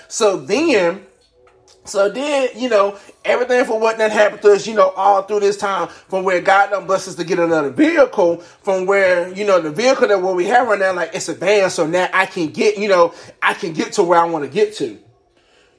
So 0.07 0.37
then, 0.37 1.05
so 1.85 2.09
then, 2.09 2.51
you 2.55 2.69
know, 2.69 2.97
everything 3.25 3.65
from 3.65 3.81
what 3.81 3.99
that 3.99 4.13
happened 4.13 4.43
to 4.43 4.53
us, 4.53 4.67
you 4.67 4.75
know, 4.75 4.91
all 4.91 5.23
through 5.23 5.41
this 5.41 5.57
time, 5.57 5.89
from 5.89 6.23
where 6.23 6.41
God 6.41 6.71
done 6.71 6.87
blessed 6.87 7.09
us 7.09 7.15
to 7.17 7.25
get 7.25 7.41
another 7.41 7.71
vehicle, 7.71 8.39
from 8.39 8.87
where, 8.87 9.29
you 9.35 9.45
know, 9.45 9.61
the 9.61 9.71
vehicle 9.71 10.07
that 10.09 10.23
what 10.23 10.37
we 10.37 10.47
have 10.47 10.69
right 10.69 10.79
now, 10.79 10.93
like 10.93 11.11
it's 11.15 11.29
a 11.29 11.35
van, 11.35 11.71
so 11.71 11.87
now 11.87 12.09
I 12.13 12.27
can 12.27 12.49
get, 12.51 12.79
you 12.79 12.89
know, 12.89 13.15
I 13.43 13.55
can 13.55 13.73
get 13.73 13.95
to 13.95 14.05
where 14.05 14.21
I 14.21 14.25
want 14.25 14.45
to 14.45 14.51
get 14.51 14.77
to. 14.77 14.99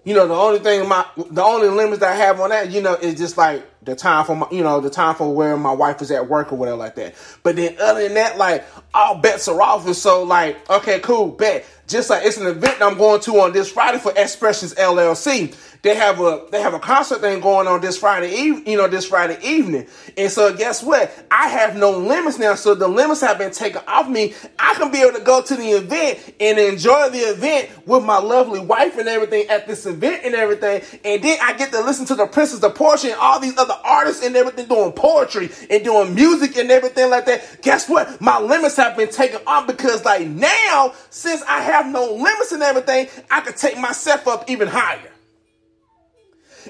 You 0.04 0.14
know, 0.14 0.28
the 0.28 0.34
only 0.34 0.60
thing 0.60 0.88
my 0.90 1.06
the 1.16 1.42
only 1.42 1.70
limits 1.70 2.04
I 2.04 2.14
have 2.14 2.42
on 2.42 2.50
that, 2.50 2.72
you 2.72 2.82
know, 2.82 2.96
is 2.96 3.16
just 3.16 3.38
like 3.38 3.66
the 3.84 3.96
time 3.96 4.26
for 4.26 4.36
my, 4.36 4.48
you 4.52 4.64
know, 4.64 4.80
the 4.80 4.90
time 4.90 5.16
for 5.16 5.34
where 5.34 5.58
my 5.58 5.72
wife 5.72 6.02
is 6.02 6.12
at 6.12 6.30
work 6.30 6.52
or 6.52 6.56
whatever 6.56 6.78
like 6.78 6.96
that. 6.96 7.16
But 7.44 7.56
then 7.56 7.76
other 7.80 8.04
than 8.04 8.16
that, 8.16 8.38
like 8.38 8.66
all 8.94 9.16
bets 9.16 9.48
are 9.48 9.62
off. 9.62 9.86
And 9.86 9.96
so 9.96 10.24
like, 10.24 10.70
okay, 10.70 11.00
cool, 11.00 11.28
bet. 11.28 11.66
Just 11.88 12.10
like 12.10 12.26
it's 12.26 12.38
an 12.38 12.48
event 12.48 12.82
I'm 12.82 12.98
going 12.98 13.22
to 13.22 13.40
on 13.42 13.52
this 13.52 13.72
Friday 13.72 14.00
for 14.00 14.14
Expressions 14.16 14.74
LLC 14.76 15.54
they 15.84 15.96
have 15.96 16.22
a 16.22 16.46
they 16.50 16.62
have 16.62 16.74
a 16.74 16.80
concert 16.80 17.20
thing 17.20 17.42
going 17.42 17.68
on 17.68 17.82
this 17.82 17.98
Friday 17.98 18.34
eve, 18.34 18.66
you 18.66 18.78
know, 18.78 18.88
this 18.88 19.06
Friday 19.06 19.38
evening. 19.44 19.86
And 20.18 20.32
so 20.32 20.56
guess 20.56 20.82
what? 20.82 21.12
I 21.30 21.50
have 21.50 21.76
no 21.76 21.92
limits 21.92 22.40
now. 22.40 22.56
So 22.56 22.74
the 22.74 22.88
limits 22.88 23.20
have 23.20 23.38
been 23.38 23.52
taken 23.52 23.82
off 23.86 24.08
me. 24.08 24.34
I 24.58 24.76
can 24.76 24.92
be 24.92 25.02
able 25.02 25.20
to 25.20 25.26
go 25.26 25.42
to 25.42 25.56
the 25.56 25.72
event 25.72 26.36
and 26.40 26.58
enjoy 26.58 27.10
the 27.10 27.20
event 27.20 27.70
with 27.86 28.04
my 28.04 28.18
lovely 28.18 28.62
wife 28.62 28.98
and 28.98 29.10
everything 29.10 29.50
at 29.50 29.68
this 29.68 29.86
event 29.86 30.22
and 30.24 30.34
everything. 30.34 30.82
And 31.04 31.22
then 31.22 31.38
I 31.42 31.52
get 31.52 31.74
to 31.74 31.82
listen 31.82 32.06
to 32.06 32.16
the 32.16 32.28
Princess 32.28 32.64
of 32.64 32.76
Portia 32.76 33.08
and 33.08 33.20
all 33.20 33.42
these 33.42 33.58
other 33.58 33.73
artists 33.84 34.24
and 34.24 34.36
everything 34.36 34.68
doing 34.68 34.92
poetry 34.92 35.50
and 35.70 35.84
doing 35.84 36.16
music 36.16 36.58
and 36.58 36.72
everything 36.72 37.10
like 37.10 37.26
that. 37.26 37.62
Guess 37.62 37.90
what? 37.90 38.20
My 38.22 38.40
limits 38.40 38.76
have 38.78 38.98
been 38.98 39.10
taken 39.10 39.42
off 39.48 39.68
because 39.68 40.04
like 40.06 40.28
now, 40.28 40.94
since 41.10 41.42
I 41.44 41.62
have 41.62 41.92
no 41.92 42.14
limits 42.14 42.52
and 42.52 42.64
everything, 42.64 43.08
I 43.30 43.42
can 43.42 43.54
take 43.54 43.78
myself 43.78 44.28
up 44.28 44.50
even 44.50 44.68
higher. 44.68 45.10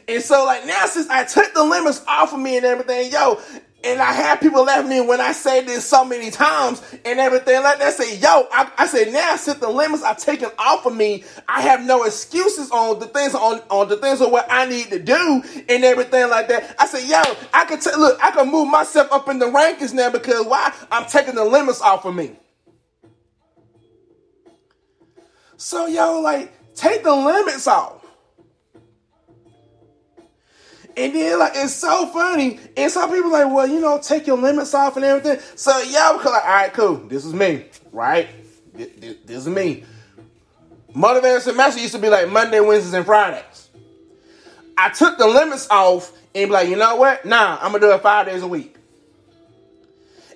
And 0.07 0.23
so, 0.23 0.45
like, 0.45 0.65
now 0.65 0.85
since 0.87 1.07
I 1.09 1.23
took 1.23 1.53
the 1.53 1.63
limits 1.63 2.03
off 2.07 2.33
of 2.33 2.39
me 2.39 2.57
and 2.57 2.65
everything, 2.65 3.11
yo, 3.11 3.39
and 3.83 4.01
I 4.01 4.13
have 4.13 4.39
people 4.39 4.63
laugh 4.63 4.87
me 4.87 5.01
when 5.01 5.19
I 5.19 5.33
say 5.33 5.63
this 5.63 5.85
so 5.85 6.05
many 6.05 6.31
times 6.31 6.81
and 7.03 7.19
everything 7.19 7.61
like 7.61 7.79
that. 7.79 7.93
Say, 7.93 8.17
yo, 8.17 8.47
I, 8.51 8.71
I 8.77 9.03
now 9.11 9.35
since 9.35 9.57
the 9.59 9.69
limits 9.69 10.03
are 10.03 10.15
taken 10.15 10.49
off 10.57 10.85
of 10.85 10.95
me, 10.95 11.23
I 11.47 11.61
have 11.61 11.85
no 11.85 12.03
excuses 12.03 12.71
on 12.71 12.99
the 12.99 13.07
things 13.07 13.35
on, 13.35 13.61
on 13.69 13.89
the 13.89 13.97
things 13.97 14.21
of 14.21 14.31
what 14.31 14.47
I 14.49 14.65
need 14.65 14.89
to 14.91 14.99
do 14.99 15.43
and 15.67 15.83
everything 15.83 16.29
like 16.29 16.47
that. 16.47 16.75
I 16.79 16.87
say, 16.87 17.07
yo, 17.07 17.21
I 17.53 17.65
can 17.65 17.79
t- 17.79 17.91
look, 17.97 18.23
I 18.23 18.31
can 18.31 18.49
move 18.49 18.69
myself 18.69 19.11
up 19.11 19.27
in 19.29 19.39
the 19.39 19.47
rankings 19.47 19.93
now 19.93 20.09
because 20.09 20.45
why? 20.45 20.73
I'm 20.91 21.05
taking 21.05 21.35
the 21.35 21.45
limits 21.45 21.81
off 21.81 22.05
of 22.05 22.15
me. 22.15 22.37
So, 25.57 25.87
yo, 25.87 26.19
like, 26.21 26.51
take 26.75 27.03
the 27.03 27.15
limits 27.15 27.67
off. 27.67 28.02
And 30.95 31.15
then 31.15 31.39
like 31.39 31.53
it's 31.55 31.73
so 31.73 32.07
funny. 32.07 32.59
And 32.77 32.91
some 32.91 33.09
people 33.11 33.31
like, 33.31 33.51
well, 33.51 33.67
you 33.67 33.79
know, 33.79 33.99
take 33.99 34.27
your 34.27 34.37
limits 34.37 34.73
off 34.73 34.95
and 34.95 35.05
everything. 35.05 35.39
So 35.55 35.77
yeah, 35.81 36.13
because 36.13 36.31
like, 36.31 36.43
all 36.43 36.49
right, 36.49 36.73
cool. 36.73 36.95
This 36.95 37.25
is 37.25 37.33
me, 37.33 37.65
right? 37.91 38.27
This, 38.73 38.89
this, 38.97 39.15
this 39.25 39.37
is 39.37 39.47
me. 39.47 39.83
Motivation 40.93 41.41
semester 41.41 41.81
used 41.81 41.93
to 41.93 41.99
be 41.99 42.09
like 42.09 42.29
Monday, 42.29 42.59
Wednesdays, 42.59 42.93
and 42.93 43.05
Fridays. 43.05 43.69
I 44.77 44.89
took 44.89 45.17
the 45.17 45.27
limits 45.27 45.67
off 45.69 46.11
and 46.35 46.49
be 46.49 46.53
like, 46.53 46.69
you 46.69 46.75
know 46.75 46.95
what? 46.95 47.25
Nah, 47.25 47.57
I'm 47.61 47.71
gonna 47.71 47.79
do 47.79 47.91
it 47.91 48.01
five 48.01 48.27
days 48.27 48.43
a 48.43 48.47
week. 48.47 48.72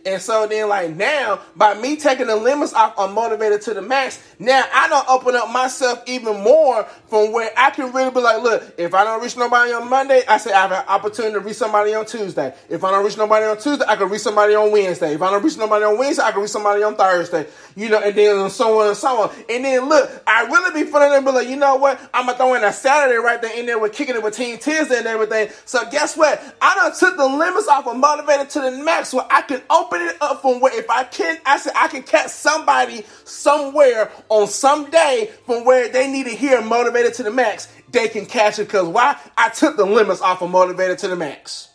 And 0.07 0.21
so 0.21 0.47
then, 0.47 0.69
like 0.69 0.95
now, 0.95 1.41
by 1.57 1.73
me 1.73 1.97
taking 1.97 2.27
the 2.27 2.37
limits 2.37 2.73
off, 2.73 2.93
I'm 2.97 3.13
motivated 3.13 3.61
to 3.63 3.73
the 3.73 3.81
max. 3.81 4.23
Now 4.39 4.63
I 4.73 4.87
don't 4.87 5.07
open 5.09 5.35
up 5.35 5.51
myself 5.51 6.01
even 6.07 6.41
more 6.43 6.85
from 7.09 7.33
where 7.33 7.51
I 7.57 7.71
can 7.71 7.91
really 7.91 8.11
be 8.11 8.21
like, 8.21 8.41
look, 8.41 8.73
if 8.77 8.93
I 8.93 9.03
don't 9.03 9.21
reach 9.21 9.35
nobody 9.35 9.73
on 9.73 9.89
Monday, 9.89 10.23
I 10.25 10.37
say 10.37 10.53
I 10.53 10.61
have 10.61 10.71
an 10.71 10.83
opportunity 10.87 11.33
to 11.33 11.41
reach 11.41 11.57
somebody 11.57 11.93
on 11.93 12.05
Tuesday. 12.05 12.53
If 12.69 12.85
I 12.85 12.91
don't 12.91 13.03
reach 13.03 13.17
nobody 13.17 13.45
on 13.47 13.57
Tuesday, 13.57 13.83
I 13.85 13.97
can 13.97 14.09
reach 14.09 14.21
somebody 14.21 14.55
on 14.55 14.71
Wednesday. 14.71 15.13
If 15.13 15.21
I 15.21 15.29
don't 15.29 15.43
reach 15.43 15.57
nobody 15.57 15.83
on 15.83 15.97
Wednesday, 15.97 16.23
I 16.23 16.31
can 16.31 16.41
reach 16.41 16.51
somebody 16.51 16.83
on 16.83 16.95
Thursday. 16.95 17.45
You 17.75 17.89
know, 17.89 17.99
and 17.99 18.15
then 18.15 18.49
so 18.49 18.79
on 18.79 18.87
and 18.87 18.97
so 18.97 19.23
on. 19.23 19.35
And 19.49 19.65
then 19.65 19.89
look, 19.89 20.09
I 20.25 20.45
really 20.45 20.83
be 20.83 20.89
feeling 20.89 21.11
and 21.11 21.25
be 21.25 21.31
like, 21.31 21.49
you 21.49 21.57
know 21.57 21.75
what? 21.75 21.99
I'm 22.13 22.27
gonna 22.27 22.37
throw 22.37 22.53
in 22.53 22.63
a 22.63 22.71
Saturday 22.71 23.17
right 23.17 23.41
there 23.41 23.59
in 23.59 23.65
there 23.65 23.77
with 23.77 23.91
kicking 23.91 24.15
it 24.15 24.23
with 24.23 24.37
Team 24.37 24.57
Tuesday 24.57 24.99
and 24.99 25.07
everything. 25.07 25.49
So 25.65 25.89
guess 25.89 26.15
what? 26.15 26.41
I 26.61 26.75
done 26.75 26.97
took 26.97 27.17
the 27.17 27.27
limits 27.27 27.67
off 27.67 27.87
of 27.87 27.97
motivated 27.97 28.49
to 28.51 28.61
the 28.61 28.71
max 28.71 29.13
where 29.13 29.25
I 29.29 29.41
can 29.41 29.61
open 29.69 29.96
it 30.01 30.17
up 30.21 30.41
from 30.41 30.59
where 30.59 30.77
if 30.77 30.89
I 30.89 31.03
can, 31.03 31.37
I 31.45 31.57
said 31.57 31.73
I 31.75 31.87
can 31.87 32.03
catch 32.03 32.29
somebody 32.29 33.05
somewhere 33.23 34.11
on 34.29 34.47
some 34.47 34.89
day 34.89 35.31
from 35.45 35.65
where 35.65 35.89
they 35.89 36.11
need 36.11 36.25
to 36.25 36.35
hear 36.35 36.61
motivated 36.61 37.13
to 37.15 37.23
the 37.23 37.31
max. 37.31 37.67
They 37.89 38.07
can 38.07 38.25
catch 38.25 38.59
it 38.59 38.65
because 38.65 38.87
why? 38.87 39.17
I 39.37 39.49
took 39.49 39.77
the 39.77 39.85
limits 39.85 40.21
off 40.21 40.41
of 40.41 40.49
motivated 40.49 40.99
to 40.99 41.07
the 41.07 41.15
max. 41.15 41.69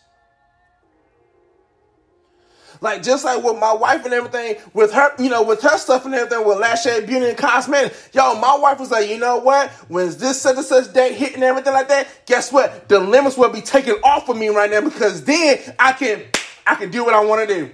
Like 2.83 3.01
just 3.01 3.23
like 3.23 3.41
with 3.41 3.57
my 3.57 3.71
wife 3.73 4.03
and 4.03 4.13
everything, 4.13 4.57
with 4.73 4.91
her, 4.91 5.13
you 5.17 5.29
know, 5.29 5.41
with 5.41 5.61
her 5.61 5.77
stuff 5.77 6.05
and 6.05 6.13
everything, 6.13 6.45
with 6.45 6.57
Lash 6.57 6.83
Beauty 6.83 7.29
and 7.29 7.37
Cosmetics. 7.37 8.09
Yo, 8.13 8.37
my 8.41 8.57
wife 8.57 8.77
was 8.77 8.91
like, 8.91 9.09
you 9.09 9.17
know 9.17 9.37
what? 9.37 9.69
When 9.87 10.07
this 10.07 10.41
such 10.41 10.57
and 10.57 10.65
such 10.65 10.93
date 10.93 11.15
hit 11.15 11.33
and 11.33 11.43
everything 11.43 11.71
like 11.71 11.87
that, 11.87 12.09
guess 12.25 12.51
what? 12.51 12.89
The 12.89 12.99
limits 12.99 13.37
will 13.37 13.53
be 13.53 13.61
taken 13.61 13.93
off 14.03 14.27
of 14.27 14.35
me 14.35 14.49
right 14.49 14.69
now 14.69 14.81
because 14.81 15.23
then 15.23 15.59
I 15.79 15.93
can 15.93 16.23
I 16.67 16.75
can 16.75 16.91
do 16.91 17.05
what 17.05 17.13
I 17.13 17.23
want 17.23 17.47
to 17.47 17.55
do 17.55 17.71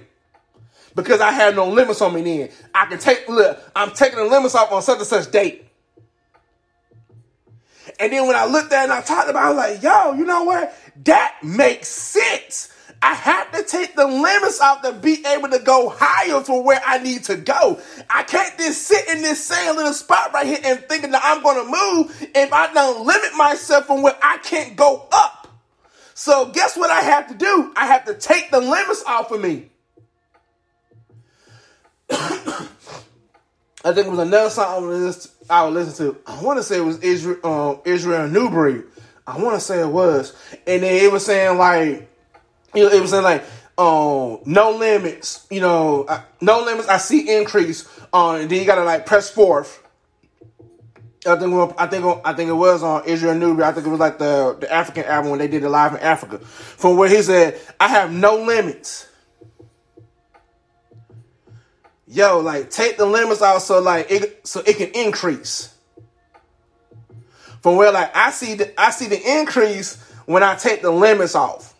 because 0.94 1.20
I 1.20 1.32
have 1.32 1.54
no 1.54 1.68
limits 1.68 2.00
on 2.00 2.14
me 2.14 2.22
then. 2.22 2.50
I 2.74 2.86
can 2.86 2.98
take, 2.98 3.28
look, 3.28 3.58
I'm 3.74 3.92
taking 3.92 4.18
the 4.18 4.24
limits 4.24 4.54
off 4.54 4.72
on 4.72 4.82
such 4.82 4.98
and 4.98 5.06
such 5.06 5.30
date. 5.30 5.66
And 7.98 8.12
then 8.12 8.26
when 8.26 8.36
I 8.36 8.46
looked 8.46 8.72
at 8.72 8.84
and 8.84 8.92
I 8.92 9.02
talked 9.02 9.28
about 9.28 9.42
it, 9.42 9.44
I 9.44 9.48
was 9.50 9.56
like, 9.56 9.82
yo, 9.82 10.12
you 10.14 10.24
know 10.24 10.44
what? 10.44 10.74
That 11.04 11.36
makes 11.42 11.88
sense. 11.88 12.72
I 13.02 13.14
have 13.14 13.50
to 13.52 13.62
take 13.62 13.96
the 13.96 14.06
limits 14.06 14.60
off 14.60 14.82
to 14.82 14.92
be 14.92 15.24
able 15.26 15.48
to 15.48 15.58
go 15.58 15.88
higher 15.88 16.42
for 16.42 16.62
where 16.62 16.80
I 16.84 16.98
need 16.98 17.24
to 17.24 17.36
go. 17.36 17.80
I 18.10 18.22
can't 18.24 18.56
just 18.58 18.82
sit 18.82 19.08
in 19.08 19.22
this 19.22 19.42
same 19.44 19.76
little 19.76 19.94
spot 19.94 20.32
right 20.34 20.46
here 20.46 20.60
and 20.62 20.80
thinking 20.80 21.10
that 21.12 21.22
I'm 21.24 21.42
going 21.42 21.64
to 21.64 21.70
move 21.70 22.28
if 22.34 22.52
I 22.52 22.72
don't 22.72 23.06
limit 23.06 23.30
myself 23.36 23.86
from 23.86 24.02
where 24.02 24.16
I 24.22 24.36
can't 24.38 24.76
go 24.76 25.08
up. 25.12 25.48
So 26.12 26.50
guess 26.52 26.76
what 26.76 26.90
I 26.90 27.00
have 27.00 27.28
to 27.28 27.34
do? 27.34 27.72
I 27.74 27.86
have 27.86 28.04
to 28.04 28.14
take 28.14 28.50
the 28.50 28.60
limits 28.60 29.02
off 29.06 29.30
of 29.30 29.40
me. 29.40 29.70
I 32.10 33.92
think 33.92 34.06
it 34.06 34.10
was 34.10 34.18
another 34.18 34.50
song 34.50 34.88
I 35.48 35.64
would 35.64 35.74
listen 35.74 36.06
to. 36.06 36.18
I 36.26 36.42
want 36.42 36.58
to 36.58 36.62
say 36.62 36.78
it 36.78 36.84
was 36.84 36.98
Israel, 36.98 37.38
um, 37.44 37.80
Israel 37.84 38.28
New 38.28 38.50
Breed. 38.50 38.84
I 39.26 39.40
want 39.40 39.54
to 39.56 39.60
say 39.60 39.80
it 39.80 39.88
was, 39.88 40.34
and 40.66 40.82
then 40.82 41.04
it 41.04 41.10
was 41.10 41.24
saying 41.24 41.56
like, 41.56 42.08
you 42.74 42.84
know, 42.84 42.90
it 42.90 43.00
was 43.00 43.10
saying 43.10 43.24
like, 43.24 43.44
um, 43.78 44.40
no 44.44 44.72
limits. 44.72 45.46
You 45.50 45.60
know, 45.60 46.04
I, 46.08 46.24
no 46.40 46.62
limits. 46.62 46.88
I 46.88 46.98
see 46.98 47.36
increase 47.36 47.88
uh, 48.12 48.34
and 48.34 48.50
then 48.50 48.60
you 48.60 48.66
gotta 48.66 48.84
like 48.84 49.06
press 49.06 49.30
forth. 49.30 49.82
I 51.26 51.36
think 51.36 51.74
I 51.78 51.86
think 51.86 52.20
I 52.24 52.32
think 52.32 52.48
it 52.48 52.54
was 52.54 52.82
on 52.82 53.04
Israel 53.04 53.34
New 53.34 53.54
Breed. 53.54 53.64
I 53.64 53.72
think 53.72 53.86
it 53.86 53.90
was 53.90 54.00
like 54.00 54.18
the 54.18 54.56
the 54.58 54.72
African 54.72 55.04
album 55.04 55.30
when 55.30 55.38
they 55.38 55.48
did 55.48 55.62
it 55.62 55.68
live 55.68 55.92
in 55.92 56.00
Africa, 56.00 56.38
from 56.38 56.96
where 56.96 57.08
he 57.08 57.22
said, 57.22 57.60
"I 57.78 57.88
have 57.88 58.12
no 58.12 58.36
limits." 58.36 59.06
Yo, 62.12 62.40
like 62.40 62.70
take 62.70 62.96
the 62.96 63.06
limits 63.06 63.40
out 63.40 63.62
so 63.62 63.80
like 63.80 64.10
it 64.10 64.44
so 64.44 64.60
it 64.66 64.76
can 64.76 64.88
increase. 64.88 65.72
From 67.62 67.76
where 67.76 67.92
like 67.92 68.14
I 68.16 68.32
see 68.32 68.54
the 68.54 68.78
I 68.80 68.90
see 68.90 69.06
the 69.06 69.38
increase 69.38 69.94
when 70.26 70.42
I 70.42 70.56
take 70.56 70.82
the 70.82 70.90
limits 70.90 71.36
off. 71.36 71.72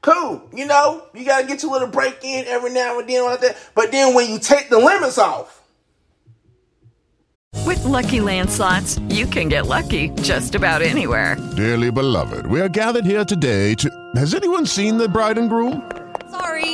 Cool, 0.00 0.42
you 0.52 0.66
know, 0.66 1.04
you 1.14 1.24
gotta 1.24 1.46
get 1.46 1.62
your 1.62 1.70
little 1.70 1.86
break 1.86 2.24
in 2.24 2.44
every 2.48 2.72
now 2.72 2.98
and 2.98 3.08
then 3.08 3.24
like 3.26 3.40
that. 3.42 3.56
But 3.76 3.92
then 3.92 4.12
when 4.12 4.28
you 4.28 4.40
take 4.40 4.70
the 4.70 4.78
limits 4.78 5.16
off. 5.16 5.62
With 7.64 7.84
LuckyLand 7.84 8.50
Slots, 8.50 8.98
you 9.08 9.24
can 9.24 9.48
get 9.48 9.66
lucky 9.68 10.08
just 10.20 10.56
about 10.56 10.82
anywhere. 10.82 11.36
Dearly 11.54 11.92
beloved, 11.92 12.46
we 12.46 12.60
are 12.60 12.68
gathered 12.68 13.04
here 13.04 13.24
today 13.24 13.76
to. 13.76 13.88
Has 14.16 14.34
anyone 14.34 14.66
seen 14.66 14.98
the 14.98 15.08
bride 15.08 15.38
and 15.38 15.48
groom? 15.48 15.88
Sorry, 16.30 16.73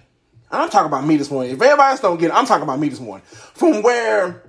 I'm 0.51 0.69
talking 0.69 0.87
about 0.87 1.05
me 1.05 1.17
this 1.17 1.31
morning. 1.31 1.53
If 1.53 1.61
everybody 1.61 1.91
else 1.91 1.99
don't 1.99 2.19
get 2.19 2.31
it, 2.31 2.33
I'm 2.33 2.45
talking 2.45 2.63
about 2.63 2.79
me 2.79 2.89
this 2.89 2.99
morning. 2.99 3.25
From 3.25 3.81
where 3.81 4.43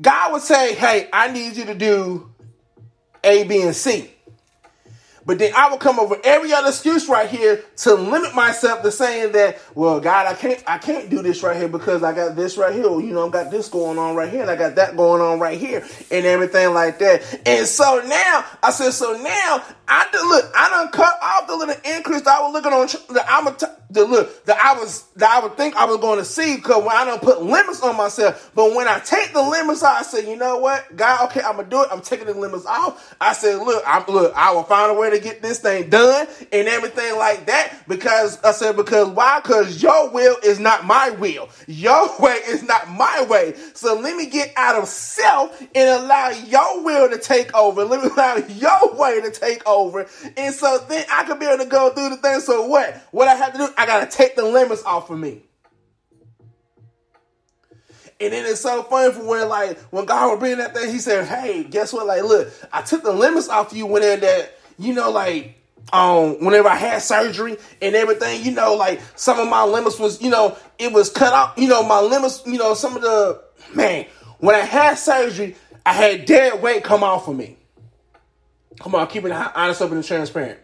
God 0.00 0.32
would 0.32 0.42
say, 0.42 0.74
hey, 0.74 1.08
I 1.12 1.30
need 1.30 1.56
you 1.56 1.64
to 1.66 1.74
do 1.74 2.30
A, 3.22 3.44
B, 3.44 3.62
and 3.62 3.74
C. 3.74 4.10
But 5.26 5.40
then 5.40 5.52
I 5.56 5.68
will 5.68 5.78
come 5.78 5.98
over 5.98 6.16
every 6.22 6.52
other 6.52 6.68
excuse 6.68 7.08
right 7.08 7.28
here 7.28 7.64
to 7.78 7.94
limit 7.94 8.32
myself 8.36 8.82
to 8.82 8.92
saying 8.92 9.32
that, 9.32 9.60
well, 9.74 9.98
God, 9.98 10.26
I 10.26 10.34
can't, 10.34 10.62
I 10.68 10.78
can't 10.78 11.10
do 11.10 11.20
this 11.20 11.42
right 11.42 11.56
here 11.56 11.66
because 11.66 12.04
I 12.04 12.12
got 12.12 12.36
this 12.36 12.56
right 12.56 12.72
here. 12.72 12.84
You 12.84 13.12
know, 13.12 13.26
I 13.26 13.30
got 13.30 13.50
this 13.50 13.68
going 13.68 13.98
on 13.98 14.14
right 14.14 14.30
here, 14.30 14.42
and 14.42 14.50
I 14.50 14.54
got 14.54 14.76
that 14.76 14.96
going 14.96 15.20
on 15.20 15.40
right 15.40 15.58
here, 15.58 15.84
and 16.12 16.24
everything 16.24 16.72
like 16.72 17.00
that. 17.00 17.40
And 17.44 17.66
so 17.66 18.00
now, 18.06 18.44
I 18.62 18.70
said, 18.70 18.92
so 18.92 19.20
now 19.20 19.64
I 19.88 20.06
did 20.12 20.22
look, 20.22 20.52
I 20.54 20.68
done 20.70 20.92
cut 20.92 21.18
off 21.20 21.48
the 21.48 21.56
little 21.56 21.74
increase 21.96 22.22
that 22.22 22.38
I 22.38 22.42
was 22.42 22.52
looking 22.52 22.72
on 22.72 22.86
I'm 23.28 23.48
a 23.48 23.52
t- 23.52 23.66
the 23.96 24.04
look 24.04 24.44
that 24.44 24.58
I 24.60 24.78
was 24.78 25.02
that 25.16 25.30
I 25.30 25.40
would 25.42 25.56
think 25.56 25.74
I 25.76 25.86
was 25.86 25.96
going 25.98 26.18
to 26.18 26.24
see 26.24 26.56
because 26.56 26.82
when 26.84 26.94
I 26.94 27.04
don't 27.04 27.20
put 27.20 27.42
limits 27.42 27.82
on 27.82 27.96
myself, 27.96 28.52
but 28.54 28.74
when 28.74 28.86
I 28.86 29.00
take 29.00 29.32
the 29.32 29.42
limits 29.42 29.82
off, 29.82 30.00
I 30.00 30.02
say, 30.02 30.30
you 30.30 30.36
know 30.36 30.58
what, 30.58 30.94
God, 30.94 31.30
okay, 31.30 31.40
I'm 31.40 31.56
gonna 31.56 31.68
do 31.68 31.82
it. 31.82 31.88
I'm 31.90 32.00
taking 32.00 32.26
the 32.26 32.34
limits 32.34 32.66
off. 32.66 33.14
I 33.20 33.32
said, 33.32 33.56
look, 33.58 33.82
I'm 33.86 34.04
look, 34.06 34.32
I 34.36 34.52
will 34.52 34.62
find 34.62 34.90
a 34.90 34.94
way 34.94 35.10
to 35.10 35.18
get 35.18 35.42
this 35.42 35.60
thing 35.60 35.90
done 35.90 36.26
and 36.52 36.68
everything 36.68 37.16
like 37.16 37.46
that 37.46 37.74
because 37.88 38.42
I 38.42 38.52
said 38.52 38.76
because 38.76 39.08
why? 39.08 39.40
Because 39.40 39.82
your 39.82 40.10
will 40.10 40.36
is 40.44 40.58
not 40.60 40.84
my 40.84 41.10
will. 41.10 41.48
Your 41.66 42.10
way 42.20 42.38
is 42.46 42.62
not 42.62 42.90
my 42.90 43.26
way. 43.28 43.54
So 43.74 43.98
let 43.98 44.16
me 44.16 44.26
get 44.26 44.52
out 44.56 44.76
of 44.80 44.88
self 44.88 45.60
and 45.74 45.88
allow 45.88 46.30
your 46.30 46.84
will 46.84 47.08
to 47.10 47.18
take 47.18 47.54
over. 47.54 47.84
Let 47.84 48.02
me 48.02 48.10
allow 48.14 48.36
your 48.36 48.94
way 48.94 49.20
to 49.22 49.30
take 49.30 49.66
over, 49.66 50.06
and 50.36 50.54
so 50.54 50.84
then 50.88 51.04
I 51.10 51.24
can 51.24 51.38
be 51.38 51.46
able 51.46 51.64
to 51.64 51.70
go 51.70 51.90
through 51.90 52.10
the 52.10 52.16
thing. 52.16 52.40
So 52.40 52.66
what? 52.66 52.96
What 53.10 53.28
I 53.28 53.34
have 53.34 53.52
to 53.52 53.58
do? 53.58 53.68
I 53.76 53.85
gotta 53.86 54.06
take 54.06 54.36
the 54.36 54.44
limits 54.44 54.82
off 54.84 55.10
of 55.10 55.18
me. 55.18 55.42
And 58.18 58.32
then 58.32 58.46
it's 58.46 58.60
so 58.60 58.82
funny 58.84 59.12
for 59.12 59.24
when 59.24 59.48
like 59.48 59.78
when 59.92 60.06
God 60.06 60.30
was 60.30 60.38
bringing 60.38 60.58
that 60.58 60.74
thing, 60.74 60.90
he 60.90 60.98
said, 60.98 61.26
Hey, 61.26 61.64
guess 61.64 61.92
what? 61.92 62.06
Like, 62.06 62.22
look, 62.22 62.48
I 62.72 62.82
took 62.82 63.02
the 63.02 63.12
limits 63.12 63.48
off 63.48 63.72
you 63.72 63.86
when 63.86 64.02
in 64.02 64.20
that, 64.20 64.58
you 64.78 64.94
know, 64.94 65.10
like 65.10 65.60
um 65.92 66.44
whenever 66.44 66.68
I 66.68 66.76
had 66.76 67.02
surgery 67.02 67.56
and 67.82 67.94
everything, 67.94 68.44
you 68.44 68.52
know, 68.52 68.74
like 68.74 69.00
some 69.16 69.38
of 69.38 69.48
my 69.48 69.64
limits 69.64 69.98
was, 69.98 70.22
you 70.22 70.30
know, 70.30 70.56
it 70.78 70.92
was 70.92 71.10
cut 71.10 71.32
off, 71.32 71.58
you 71.58 71.68
know, 71.68 71.82
my 71.82 72.00
limits, 72.00 72.42
you 72.46 72.58
know, 72.58 72.74
some 72.74 72.96
of 72.96 73.02
the 73.02 73.42
man, 73.74 74.06
when 74.38 74.54
I 74.54 74.60
had 74.60 74.94
surgery, 74.94 75.56
I 75.84 75.92
had 75.92 76.24
dead 76.24 76.62
weight 76.62 76.84
come 76.84 77.02
off 77.04 77.28
of 77.28 77.36
me. 77.36 77.56
Come 78.80 78.94
on, 78.94 79.06
keeping 79.06 79.30
it 79.30 79.50
honest, 79.54 79.80
open, 79.80 79.96
and 79.96 80.04
transparent 80.04 80.58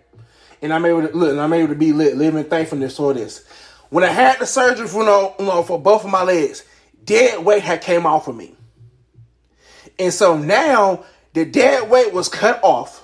and 0.62 0.72
I'm 0.72 0.84
able 0.86 1.06
to 1.06 1.14
look, 1.14 1.30
and 1.30 1.40
I'm 1.40 1.52
able 1.52 1.68
to 1.68 1.74
be 1.74 1.92
lit, 1.92 2.16
living 2.16 2.44
thankfulness 2.44 2.96
for 2.96 3.12
this. 3.12 3.44
When 3.90 4.04
I 4.04 4.08
had 4.08 4.38
the 4.38 4.46
surgery 4.46 4.86
for, 4.86 5.00
you 5.00 5.44
know, 5.44 5.62
for 5.62 5.78
both 5.78 6.04
of 6.04 6.10
my 6.10 6.22
legs, 6.22 6.64
dead 7.04 7.44
weight 7.44 7.62
had 7.62 7.82
came 7.82 8.06
off 8.06 8.28
of 8.28 8.36
me. 8.36 8.54
And 9.98 10.12
so 10.12 10.38
now 10.38 11.04
the 11.34 11.44
dead 11.44 11.90
weight 11.90 12.12
was 12.12 12.28
cut 12.28 12.60
off. 12.62 13.01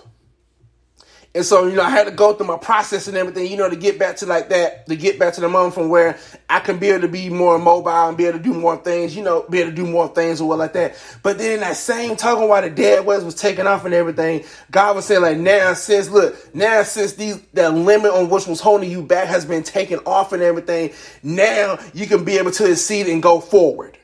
And 1.39 1.47
so, 1.47 1.69
you 1.69 1.77
know, 1.77 1.85
I 1.85 1.91
had 1.91 2.07
to 2.07 2.11
go 2.11 2.33
through 2.35 2.49
my 2.49 2.57
process 2.57 3.07
and 3.07 3.17
everything, 3.17 3.49
you 3.49 3.57
know, 3.57 3.71
to 3.71 3.77
get 3.77 3.97
back 3.97 4.17
to 4.17 4.27
like 4.27 4.49
that, 4.49 4.89
to 4.89 4.97
get 4.97 5.21
back 5.21 5.35
to 5.35 5.41
the 5.41 5.49
moment 5.49 5.73
from 5.73 5.89
where 5.89 6.19
I 6.51 6.59
can 6.59 6.81
be 6.81 6.89
able 6.89 7.03
to 7.03 7.09
be 7.09 7.31
more 7.31 7.61
mobile 7.61 8.09
and 8.09 8.17
be 8.17 8.25
able 8.25 8.39
to 8.39 8.43
do 8.43 8.53
more 8.53 8.77
things, 8.77 9.15
you 9.15 9.23
know, 9.23 9.47
be 9.49 9.61
able 9.61 9.71
to 9.71 9.77
do 9.77 9.87
more 9.87 10.09
things 10.09 10.41
or 10.41 10.49
what 10.49 10.59
like 10.59 10.73
that. 10.73 11.01
But 11.23 11.39
then 11.39 11.61
that 11.61 11.77
same 11.77 12.17
talking 12.17 12.49
while 12.49 12.63
the 12.63 12.71
dead 12.71 13.07
was 13.07 13.23
was 13.25 13.37
taken 13.37 13.69
off 13.69 13.85
and 13.85 13.95
everything, 13.95 14.47
God 14.73 14.97
was 14.97 15.05
saying 15.05 15.23
like, 15.23 15.37
now 15.37 15.75
since 15.75 16.11
look, 16.11 16.53
now 16.57 16.83
since 16.83 17.13
these 17.13 17.41
the 17.53 17.71
limit 17.71 18.11
on 18.11 18.31
which 18.31 18.49
was 18.49 18.61
holding 18.61 18.91
you 18.91 19.03
back 19.03 19.29
has 19.29 19.45
been 19.45 19.63
taken 19.63 20.01
off 20.07 20.33
and 20.33 20.43
everything, 20.43 20.93
now 21.23 21.79
you 21.95 22.09
can 22.09 22.25
be 22.25 22.37
able 22.39 22.51
to 22.51 22.69
exceed 22.69 23.07
and 23.07 23.23
go 23.23 23.39
forward. 23.39 23.97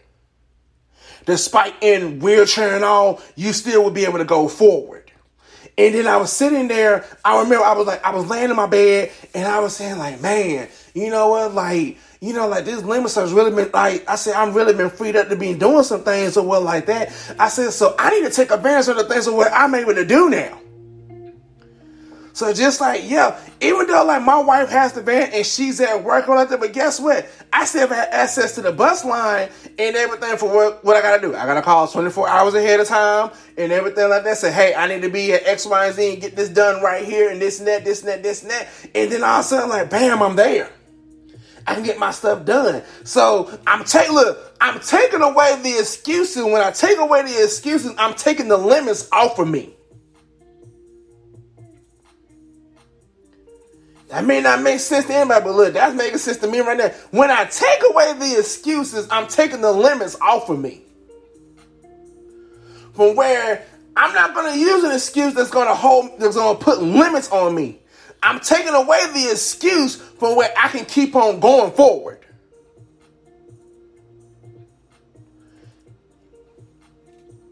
Despite 1.27 1.75
in 1.81 2.21
wheelchair 2.21 2.77
and 2.77 2.85
all, 2.85 3.21
you 3.35 3.53
still 3.53 3.83
will 3.83 3.91
be 3.91 4.05
able 4.05 4.19
to 4.19 4.25
go 4.25 4.47
forward. 4.47 5.04
And 5.77 5.95
then 5.95 6.07
I 6.07 6.17
was 6.17 6.33
sitting 6.33 6.69
there. 6.69 7.05
I 7.25 7.41
remember 7.43 7.65
I 7.65 7.73
was 7.73 7.87
like, 7.87 8.05
I 8.05 8.15
was 8.15 8.29
laying 8.29 8.51
in 8.51 8.57
my 8.57 8.67
bed 8.67 9.11
and 9.35 9.47
I 9.47 9.59
was 9.59 9.77
saying 9.77 9.99
like, 9.99 10.21
man, 10.21 10.69
you 10.95 11.11
know 11.11 11.31
what? 11.31 11.53
Like, 11.53 11.99
you 12.21 12.33
know, 12.33 12.47
like 12.49 12.65
this 12.65 12.83
limits 12.83 13.17
has 13.17 13.33
really 13.33 13.51
been 13.51 13.71
like, 13.73 14.09
I 14.09 14.15
said, 14.15 14.35
I'm 14.35 14.55
really 14.55 14.73
been 14.73 14.91
freed 14.91 15.17
up 15.17 15.29
to 15.29 15.37
be 15.37 15.55
doing 15.55 15.83
some 15.83 16.03
things 16.03 16.37
or 16.37 16.47
what 16.47 16.63
like 16.63 16.87
that. 16.87 17.13
I 17.39 17.49
said, 17.49 17.73
so 17.73 17.95
I 17.99 18.11
need 18.11 18.25
to 18.27 18.31
take 18.31 18.51
advantage 18.51 18.89
of 18.89 18.97
the 18.97 19.05
things 19.05 19.27
of 19.27 19.35
what 19.35 19.53
I'm 19.53 19.75
able 19.75 19.95
to 19.95 20.05
do 20.05 20.31
now. 20.31 20.61
So 22.35 22.53
just 22.53 22.81
like, 22.81 23.09
yeah, 23.09 23.39
even 23.61 23.87
though 23.87 24.05
like 24.05 24.23
my 24.23 24.41
wife 24.41 24.69
has 24.69 24.93
the 24.93 25.03
van 25.03 25.31
and 25.33 25.47
she's 25.47 25.81
at 25.81 26.03
work 26.03 26.29
or 26.29 26.45
that, 26.45 26.59
but 26.59 26.73
guess 26.73 26.99
what? 26.99 27.29
I 27.53 27.65
still 27.65 27.87
have 27.87 28.09
access 28.11 28.57
to 28.57 28.61
the 28.61 28.73
bus 28.73 29.05
line 29.05 29.51
and 29.79 29.95
everything 29.95 30.37
for 30.37 30.53
what, 30.53 30.85
what 30.85 30.97
I 30.97 31.01
gotta 31.01 31.23
do. 31.23 31.37
I 31.37 31.47
gotta 31.47 31.63
call 31.63 31.87
24 31.87 32.29
hours 32.29 32.55
ahead 32.55 32.81
of 32.81 32.89
time 32.89 33.31
and 33.57 33.71
everything 33.71 34.11
like 34.11 34.25
that. 34.25 34.37
Say, 34.37 34.53
hey, 34.53 34.75
I 34.75 34.89
need 34.89 35.03
to 35.03 35.11
be 35.11 35.33
at 35.33 35.47
X, 35.47 35.65
Y, 35.65 35.87
and 35.87 35.95
Z 35.95 36.13
and 36.13 36.21
get 36.21 36.35
this 36.35 36.49
done 36.49 36.83
right 36.83 37.05
here 37.05 37.31
and 37.31 37.41
this 37.41 37.61
and 37.61 37.69
that, 37.69 37.85
this 37.85 38.01
and 38.01 38.09
that, 38.09 38.25
this 38.25 38.43
and 38.43 38.51
that. 38.51 38.69
And 38.97 39.13
then 39.13 39.23
all 39.23 39.39
of 39.39 39.41
a 39.41 39.43
sudden, 39.45 39.69
like, 39.69 39.89
bam, 39.89 40.21
I'm 40.21 40.35
there. 40.35 40.73
I 41.69 41.75
can 41.75 41.85
get 41.85 42.01
my 42.01 42.11
stuff 42.11 42.45
done. 42.45 42.83
So 43.05 43.57
I'm 43.65 43.85
taking 43.85 44.13
look, 44.13 44.57
I'm 44.61 44.81
taking 44.81 45.23
away 45.23 45.61
the 45.63 45.79
excuses. 45.79 46.43
When 46.43 46.57
I 46.57 46.73
take 46.73 46.99
away 46.99 47.23
the 47.23 47.45
excuses, 47.45 47.95
I'm 47.97 48.15
taking 48.15 48.49
the 48.49 48.59
limits 48.59 49.09
off 49.13 49.39
of 49.39 49.47
me. 49.47 49.75
That 54.15 54.25
may 54.25 54.41
not 54.41 54.63
make 54.63 54.79
sense 54.79 55.07
to 55.07 55.13
anybody, 55.13 55.45
but 55.45 55.57
look, 55.57 55.75
that's 55.75 55.93
making 55.93 56.19
sense 56.19 56.37
to 56.37 56.47
me 56.47 56.61
right 56.61 56.79
now. 56.79 56.91
When 57.11 57.33
I 57.33 57.47
take 57.47 57.83
away 57.91 58.13
the 58.13 58.39
excuses, 58.39 59.09
I'm 59.11 59.27
taking 59.27 59.61
the 59.61 59.73
limits 59.73 60.17
off 60.21 60.49
of 60.49 60.61
me. 60.61 60.83
From 62.93 63.17
where 63.17 63.67
I'm 63.97 64.15
not 64.15 64.33
going 64.33 64.53
to 64.53 64.57
use 64.57 64.85
an 64.85 64.93
excuse 64.93 65.35
that's 65.35 65.51
going 65.51 65.67
to 65.67 65.75
hold, 65.75 66.21
that's 66.21 66.37
going 66.37 66.57
to 66.57 66.65
put 66.65 66.81
limits 66.81 67.29
on 67.33 67.57
me. 67.57 67.81
I'm 68.23 68.39
taking 68.39 68.73
away 68.73 69.05
the 69.13 69.33
excuse 69.33 69.97
from 69.97 70.37
where 70.37 70.55
I 70.57 70.69
can 70.69 70.85
keep 70.85 71.17
on 71.17 71.41
going 71.41 71.73
forward. 71.73 72.21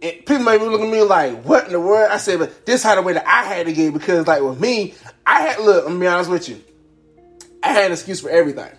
People 0.02 0.40
may 0.40 0.58
be 0.58 0.64
looking 0.64 0.88
at 0.88 0.92
me 0.92 1.02
like, 1.02 1.44
what 1.44 1.66
in 1.66 1.72
the 1.72 1.80
world? 1.80 2.10
I 2.10 2.18
said, 2.18 2.40
but 2.40 2.66
this 2.66 2.82
how 2.82 2.96
the 2.96 3.02
way 3.02 3.12
that 3.12 3.26
I 3.26 3.44
had 3.44 3.66
to 3.66 3.72
get 3.72 3.92
because 3.92 4.26
like 4.26 4.42
with 4.42 4.60
me, 4.60 4.94
I 5.24 5.42
had 5.42 5.60
look, 5.60 5.86
I'm 5.86 6.00
be 6.00 6.06
honest 6.06 6.28
with 6.28 6.48
you. 6.48 6.60
I 7.62 7.68
had 7.68 7.86
an 7.86 7.92
excuse 7.92 8.20
for 8.20 8.28
everything. 8.28 8.70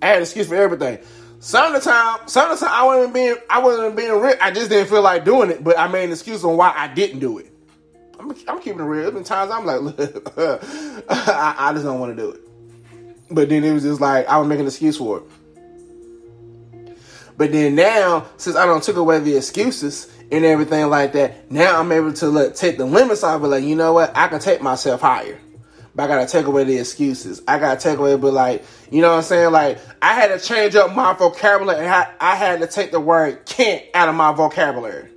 I 0.00 0.06
had 0.06 0.16
an 0.16 0.22
excuse 0.22 0.48
for 0.48 0.54
everything. 0.54 0.98
Some 1.40 1.74
of 1.74 1.84
the 1.84 1.90
time, 1.90 2.26
some 2.26 2.50
of 2.50 2.58
the 2.58 2.66
time 2.66 2.74
I 2.74 2.86
wasn't 2.86 3.14
being 3.14 3.36
I 3.50 3.58
wasn't 3.58 3.96
being 3.96 4.12
real. 4.12 4.34
I 4.40 4.50
just 4.50 4.70
didn't 4.70 4.88
feel 4.88 5.02
like 5.02 5.24
doing 5.24 5.50
it, 5.50 5.62
but 5.62 5.78
I 5.78 5.86
made 5.88 6.04
an 6.04 6.12
excuse 6.12 6.42
on 6.42 6.56
why 6.56 6.72
I 6.74 6.88
didn't 6.88 7.18
do 7.18 7.38
it. 7.38 7.52
I'm, 8.18 8.34
I'm 8.48 8.60
keeping 8.60 8.80
it 8.80 8.84
real. 8.84 9.02
There's 9.02 9.14
been 9.14 9.24
times 9.24 9.50
I'm 9.50 9.66
like, 9.66 9.80
look, 9.82 10.32
I, 11.10 11.54
I 11.58 11.72
just 11.74 11.84
don't 11.84 12.00
want 12.00 12.16
to 12.16 12.22
do 12.22 12.30
it. 12.30 12.40
But 13.30 13.50
then 13.50 13.64
it 13.64 13.72
was 13.72 13.82
just 13.82 14.00
like 14.00 14.26
I 14.28 14.38
was 14.38 14.48
making 14.48 14.62
an 14.62 14.68
excuse 14.68 14.96
for 14.96 15.18
it. 15.18 15.24
But 17.36 17.52
then 17.52 17.74
now, 17.74 18.26
since 18.36 18.56
I 18.56 18.66
don't 18.66 18.82
took 18.82 18.96
away 18.96 19.18
the 19.18 19.36
excuses 19.36 20.10
and 20.32 20.44
everything 20.44 20.88
like 20.88 21.12
that, 21.12 21.50
now 21.50 21.80
I'm 21.80 21.92
able 21.92 22.12
to 22.14 22.28
let 22.28 22.54
take 22.56 22.78
the 22.78 22.86
limits 22.86 23.22
off. 23.22 23.40
But 23.42 23.50
like, 23.50 23.64
you 23.64 23.76
know 23.76 23.92
what? 23.92 24.16
I 24.16 24.28
can 24.28 24.40
take 24.40 24.62
myself 24.62 25.00
higher. 25.02 25.38
But 25.94 26.04
I 26.04 26.06
gotta 26.08 26.26
take 26.26 26.46
away 26.46 26.64
the 26.64 26.78
excuses. 26.78 27.42
I 27.48 27.58
gotta 27.58 27.80
take 27.80 27.98
away, 27.98 28.16
but 28.16 28.32
like, 28.32 28.64
you 28.90 29.00
know 29.00 29.10
what 29.10 29.18
I'm 29.18 29.22
saying? 29.22 29.52
Like, 29.52 29.78
I 30.02 30.14
had 30.14 30.28
to 30.28 30.38
change 30.38 30.74
up 30.76 30.94
my 30.94 31.14
vocabulary. 31.14 31.80
And 31.80 31.88
I, 31.88 32.12
I 32.20 32.36
had 32.36 32.60
to 32.60 32.66
take 32.66 32.90
the 32.90 33.00
word 33.00 33.46
can't 33.46 33.82
out 33.94 34.08
of 34.08 34.14
my 34.14 34.32
vocabulary. 34.32 35.10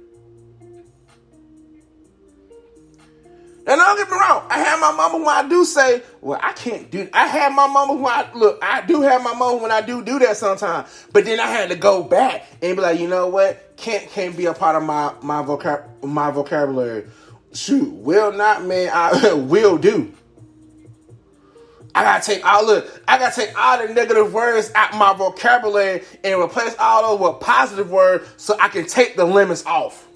And 3.69 3.79
don't 3.79 3.97
get 3.97 4.10
me 4.10 4.17
wrong, 4.17 4.47
I 4.49 4.58
have 4.58 4.79
my 4.79 4.91
mama 4.91 5.19
when 5.19 5.27
I 5.27 5.47
do 5.47 5.63
say, 5.63 6.01
well, 6.21 6.39
I 6.41 6.53
can't 6.53 6.89
do. 6.89 7.08
I 7.13 7.27
have 7.27 7.53
my 7.53 7.67
mama 7.67 7.93
when 7.93 8.12
I 8.12 8.27
look. 8.34 8.58
I 8.63 8.82
do 8.82 9.01
have 9.01 9.21
my 9.23 9.36
mama 9.36 9.62
when 9.62 9.69
I 9.69 9.82
do 9.82 10.03
do 10.03 10.17
that 10.17 10.38
sometimes. 10.38 10.88
But 11.13 11.25
then 11.25 11.39
I 11.39 11.45
had 11.45 11.69
to 11.69 11.75
go 11.75 12.01
back 12.01 12.47
and 12.63 12.75
be 12.75 12.82
like, 12.82 12.99
you 12.99 13.08
know 13.08 13.27
what? 13.27 13.77
Can't 13.77 14.10
can't 14.10 14.36
be 14.36 14.47
a 14.47 14.55
part 14.55 14.75
of 14.75 14.82
my 14.82 15.13
my 15.21 15.43
vocab 15.43 15.84
my 16.03 16.32
vocabulary. 16.32 17.05
Shoot, 17.53 17.93
will 17.93 18.32
not, 18.32 18.65
man. 18.65 18.89
I 18.91 19.34
will 19.34 19.77
do. 19.77 20.13
I 21.93 22.03
gotta 22.03 22.25
take 22.25 22.43
all 22.43 22.65
look. 22.65 23.03
I 23.08 23.19
gotta 23.19 23.36
take 23.36 23.55
all 23.55 23.86
the 23.86 23.93
negative 23.93 24.34
words 24.34 24.71
out 24.73 24.95
my 24.95 25.13
vocabulary 25.13 26.01
and 26.23 26.41
replace 26.41 26.75
all 26.79 27.15
those 27.15 27.34
with 27.34 27.39
positive 27.39 27.91
words 27.91 28.27
so 28.38 28.55
I 28.60 28.69
can 28.69 28.88
take 28.88 29.15
the 29.15 29.25
limits 29.25 29.63
off. 29.67 30.09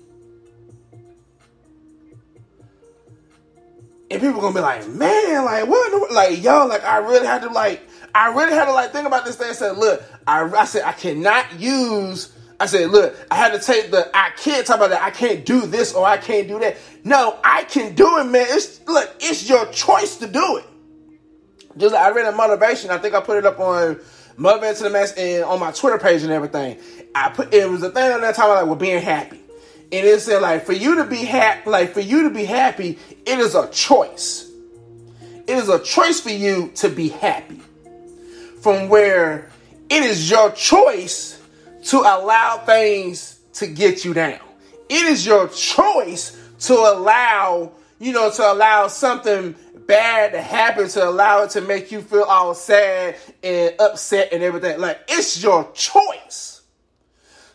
And 4.13 4.21
people 4.21 4.41
gonna 4.41 4.55
be 4.55 4.61
like, 4.61 4.87
man, 4.87 5.45
like 5.45 5.67
what? 5.67 6.11
Like 6.11 6.43
yo, 6.43 6.65
like 6.67 6.83
I 6.83 6.97
really 6.97 7.25
had 7.25 7.41
to 7.41 7.49
like, 7.49 7.81
I 8.15 8.33
really 8.33 8.53
had 8.53 8.65
to 8.65 8.73
like 8.73 8.91
think 8.91 9.07
about 9.07 9.25
this 9.25 9.35
thing. 9.35 9.49
and 9.49 9.57
said, 9.57 9.77
look, 9.77 10.03
I, 10.27 10.43
I 10.43 10.65
said 10.65 10.83
I 10.83 10.93
cannot 10.93 11.59
use. 11.59 12.31
I 12.59 12.65
said, 12.67 12.91
look, 12.91 13.15
I 13.29 13.35
had 13.35 13.51
to 13.53 13.59
take 13.59 13.91
the. 13.91 14.09
I 14.15 14.29
can't 14.37 14.65
talk 14.65 14.77
about 14.77 14.91
that. 14.91 15.01
I 15.01 15.09
can't 15.09 15.45
do 15.45 15.61
this 15.61 15.93
or 15.93 16.05
I 16.05 16.17
can't 16.17 16.47
do 16.47 16.59
that. 16.59 16.77
No, 17.03 17.39
I 17.43 17.63
can 17.63 17.95
do 17.95 18.19
it, 18.19 18.25
man. 18.25 18.45
It's 18.49 18.85
look, 18.87 19.13
it's 19.19 19.49
your 19.49 19.65
choice 19.67 20.17
to 20.17 20.27
do 20.27 20.57
it. 20.57 20.65
Just 21.77 21.93
like 21.93 22.03
I 22.03 22.11
read 22.11 22.25
a 22.25 22.31
motivation. 22.35 22.91
I 22.91 22.97
think 22.99 23.15
I 23.15 23.21
put 23.21 23.37
it 23.37 23.45
up 23.45 23.59
on 23.59 23.99
Motivate 24.37 24.77
to 24.77 24.83
the 24.83 24.89
Max 24.89 25.11
and 25.13 25.43
on 25.43 25.59
my 25.59 25.71
Twitter 25.71 25.97
page 25.97 26.23
and 26.23 26.31
everything. 26.31 26.79
I 27.15 27.29
put 27.29 27.53
it 27.53 27.69
was 27.69 27.83
a 27.83 27.89
thing 27.89 28.11
on 28.11 28.21
that 28.21 28.35
time 28.35 28.49
like 28.49 28.65
well 28.65 28.75
being 28.75 29.01
happy. 29.01 29.42
And 29.93 30.07
it 30.07 30.21
said 30.21 30.41
like 30.41 30.65
for 30.65 30.73
you 30.73 30.95
to 30.95 31.03
be 31.03 31.17
happy, 31.17 31.69
like 31.69 31.93
for 31.93 31.99
you 31.99 32.23
to 32.23 32.31
be 32.31 32.45
happy, 32.45 32.97
it 33.27 33.37
is 33.37 33.53
a 33.53 33.69
choice. 33.69 34.49
It 35.45 35.55
is 35.55 35.69
a 35.69 35.77
choice 35.77 36.19
for 36.19 36.31
you 36.31 36.71
to 36.77 36.89
be 36.89 37.09
happy. 37.09 37.61
From 38.61 38.89
where 38.89 39.51
it 39.91 40.01
is 40.01 40.31
your 40.31 40.49
choice 40.53 41.39
to 41.83 41.99
allow 41.99 42.57
things 42.65 43.39
to 43.53 43.67
get 43.67 44.03
you 44.03 44.15
down. 44.15 44.39
It 44.89 45.05
is 45.05 45.27
your 45.27 45.47
choice 45.49 46.41
to 46.61 46.73
allow, 46.73 47.73
you 47.99 48.13
know, 48.13 48.31
to 48.31 48.51
allow 48.51 48.87
something 48.87 49.53
bad 49.85 50.31
to 50.31 50.41
happen, 50.41 50.87
to 50.87 51.07
allow 51.07 51.43
it 51.43 51.51
to 51.51 51.61
make 51.61 51.91
you 51.91 52.01
feel 52.01 52.23
all 52.23 52.55
sad 52.55 53.15
and 53.43 53.75
upset 53.79 54.29
and 54.33 54.41
everything. 54.41 54.79
Like 54.79 55.01
it's 55.07 55.43
your 55.43 55.71
choice. 55.73 56.52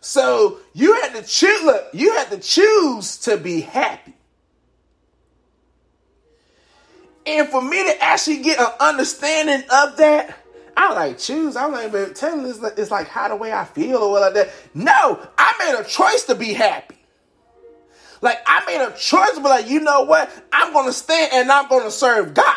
So 0.08 0.60
you 0.72 0.94
had 1.02 1.14
to 1.16 1.22
choose. 1.22 1.62
Look, 1.64 1.88
you 1.92 2.14
had 2.14 2.30
to 2.30 2.38
choose 2.38 3.18
to 3.18 3.36
be 3.36 3.60
happy. 3.60 4.14
And 7.26 7.46
for 7.50 7.60
me 7.60 7.84
to 7.84 8.02
actually 8.02 8.38
get 8.38 8.58
an 8.58 8.72
understanding 8.80 9.68
of 9.70 9.98
that, 9.98 10.34
I 10.78 10.94
like 10.94 11.18
choose. 11.18 11.56
I'm 11.56 11.72
like, 11.72 11.92
but 11.92 12.16
telling 12.16 12.42
this 12.42 12.58
it's 12.78 12.90
like 12.90 13.08
how 13.08 13.28
the 13.28 13.36
way 13.36 13.52
I 13.52 13.66
feel 13.66 13.98
or 13.98 14.12
what 14.12 14.22
like 14.22 14.32
that. 14.32 14.50
No, 14.72 15.28
I 15.36 15.52
made 15.58 15.78
a 15.78 15.84
choice 15.84 16.24
to 16.24 16.34
be 16.34 16.54
happy. 16.54 16.96
Like 18.22 18.38
I 18.46 18.64
made 18.64 18.82
a 18.82 18.96
choice 18.96 19.34
be 19.34 19.42
like, 19.42 19.68
you 19.68 19.80
know 19.80 20.04
what? 20.04 20.30
I'm 20.50 20.72
gonna 20.72 20.90
stand 20.90 21.32
and 21.34 21.52
I'm 21.52 21.68
gonna 21.68 21.90
serve 21.90 22.32
God. 22.32 22.56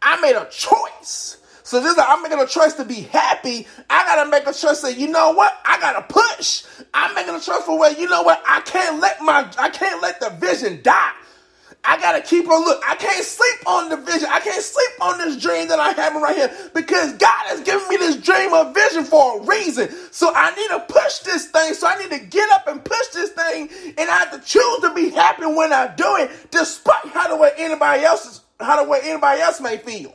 I 0.00 0.18
made 0.22 0.34
a 0.34 0.48
choice. 0.50 1.36
So 1.64 1.80
this 1.80 1.92
is 1.92 1.98
I'm 1.98 2.22
making 2.22 2.40
a 2.40 2.46
choice 2.46 2.74
to 2.74 2.84
be 2.84 3.00
happy. 3.00 3.66
I 3.88 4.04
gotta 4.04 4.30
make 4.30 4.46
a 4.46 4.52
choice 4.52 4.82
that 4.82 4.98
you 4.98 5.08
know 5.08 5.32
what? 5.32 5.50
I 5.64 5.80
gotta 5.80 6.02
push. 6.02 6.62
I'm 6.92 7.14
making 7.14 7.34
a 7.34 7.40
choice 7.40 7.62
for 7.62 7.78
where 7.78 7.98
you 7.98 8.06
know 8.06 8.22
what? 8.22 8.42
I 8.46 8.60
can't 8.60 9.00
let 9.00 9.22
my 9.22 9.50
I 9.58 9.70
can't 9.70 10.02
let 10.02 10.20
the 10.20 10.28
vision 10.28 10.80
die. 10.82 11.12
I 11.82 11.98
gotta 11.98 12.20
keep 12.20 12.50
on 12.50 12.64
look. 12.64 12.82
I 12.86 12.96
can't 12.96 13.24
sleep 13.24 13.66
on 13.66 13.88
the 13.88 13.96
vision. 13.96 14.28
I 14.30 14.40
can't 14.40 14.62
sleep 14.62 14.90
on 15.00 15.16
this 15.16 15.40
dream 15.40 15.68
that 15.68 15.80
I'm 15.80 15.94
having 15.94 16.20
right 16.20 16.36
here 16.36 16.52
because 16.74 17.14
God 17.14 17.46
has 17.46 17.62
given 17.62 17.88
me 17.88 17.96
this 17.96 18.16
dream 18.16 18.52
of 18.52 18.74
vision 18.74 19.04
for 19.04 19.40
a 19.40 19.44
reason. 19.46 19.88
So 20.10 20.32
I 20.34 20.54
need 20.54 20.68
to 20.68 20.80
push 20.92 21.20
this 21.20 21.46
thing. 21.46 21.72
So 21.72 21.86
I 21.86 21.96
need 21.96 22.10
to 22.10 22.26
get 22.26 22.50
up 22.52 22.66
and 22.68 22.84
push 22.84 23.06
this 23.14 23.30
thing, 23.30 23.70
and 23.96 24.10
I 24.10 24.18
have 24.18 24.32
to 24.32 24.38
choose 24.38 24.80
to 24.80 24.92
be 24.94 25.08
happy 25.08 25.46
when 25.46 25.72
I 25.72 25.94
do 25.94 26.16
it, 26.16 26.30
despite 26.50 27.06
how 27.06 27.28
the 27.28 27.36
way 27.36 27.52
anybody 27.56 28.04
else 28.04 28.26
is, 28.26 28.42
how 28.60 28.82
the 28.82 28.88
way 28.88 29.00
anybody 29.02 29.40
else 29.40 29.62
may 29.62 29.78
feel. 29.78 30.14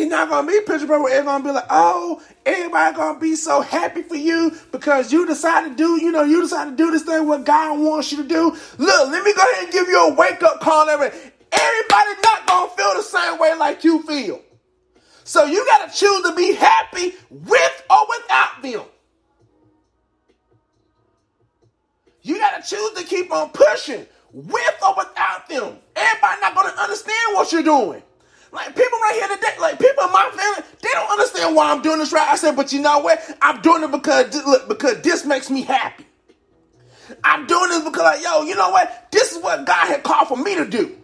It's 0.00 0.10
not 0.10 0.30
gonna 0.30 0.46
be 0.46 0.58
picture 0.60 0.86
perfect 0.86 1.26
gonna 1.26 1.44
be 1.44 1.50
like, 1.50 1.66
oh, 1.68 2.22
everybody 2.46 2.96
gonna 2.96 3.20
be 3.20 3.34
so 3.34 3.60
happy 3.60 4.00
for 4.00 4.16
you 4.16 4.56
because 4.72 5.12
you 5.12 5.26
decided 5.26 5.72
to 5.72 5.76
do, 5.76 6.02
you 6.02 6.10
know, 6.10 6.22
you 6.22 6.40
decided 6.40 6.70
to 6.70 6.76
do 6.78 6.90
this 6.90 7.02
thing 7.02 7.28
what 7.28 7.44
God 7.44 7.78
wants 7.78 8.10
you 8.10 8.22
to 8.22 8.26
do. 8.26 8.56
Look, 8.78 9.10
let 9.10 9.22
me 9.22 9.34
go 9.34 9.42
ahead 9.42 9.64
and 9.64 9.72
give 9.72 9.88
you 9.88 10.08
a 10.08 10.14
wake 10.14 10.42
up 10.42 10.58
call. 10.60 10.88
Everybody, 10.88 11.32
everybody 11.52 12.10
not 12.24 12.46
gonna 12.46 12.70
feel 12.70 12.94
the 12.94 13.02
same 13.02 13.38
way 13.38 13.54
like 13.56 13.84
you 13.84 14.02
feel. 14.04 14.40
So 15.24 15.44
you 15.44 15.66
gotta 15.66 15.92
choose 15.92 16.22
to 16.22 16.34
be 16.34 16.54
happy 16.54 17.12
with 17.28 17.82
or 17.90 18.06
without 18.08 18.62
them. 18.62 18.84
You 22.22 22.38
gotta 22.38 22.66
choose 22.66 22.92
to 22.92 23.04
keep 23.04 23.30
on 23.30 23.50
pushing 23.50 24.06
with 24.32 24.82
or 24.82 24.94
without 24.96 25.46
them. 25.50 25.76
Everybody 25.94 26.40
not 26.40 26.54
gonna 26.54 26.74
understand 26.80 27.34
what 27.34 27.52
you're 27.52 27.62
doing. 27.62 28.02
Like 28.52 28.74
people 28.74 28.98
right 28.98 29.14
here 29.14 29.36
today, 29.36 29.54
like 29.60 29.78
people 29.78 30.04
in 30.04 30.12
my 30.12 30.30
family, 30.34 30.68
they 30.82 30.88
don't 30.92 31.10
understand 31.10 31.54
why 31.54 31.70
I'm 31.70 31.82
doing 31.82 31.98
this 31.98 32.12
right. 32.12 32.28
I 32.28 32.36
said, 32.36 32.56
but 32.56 32.72
you 32.72 32.80
know 32.80 32.98
what? 32.98 33.22
I'm 33.40 33.60
doing 33.62 33.84
it 33.84 33.92
because 33.92 34.34
look, 34.44 34.68
because 34.68 35.00
this 35.02 35.24
makes 35.24 35.50
me 35.50 35.62
happy. 35.62 36.04
I'm 37.22 37.46
doing 37.46 37.70
this 37.70 37.84
because 37.84 38.02
like, 38.02 38.22
yo, 38.22 38.42
you 38.42 38.56
know 38.56 38.70
what? 38.70 39.08
This 39.12 39.32
is 39.32 39.42
what 39.42 39.64
God 39.66 39.86
had 39.86 40.02
called 40.02 40.28
for 40.28 40.36
me 40.36 40.56
to 40.56 40.66
do. 40.66 40.96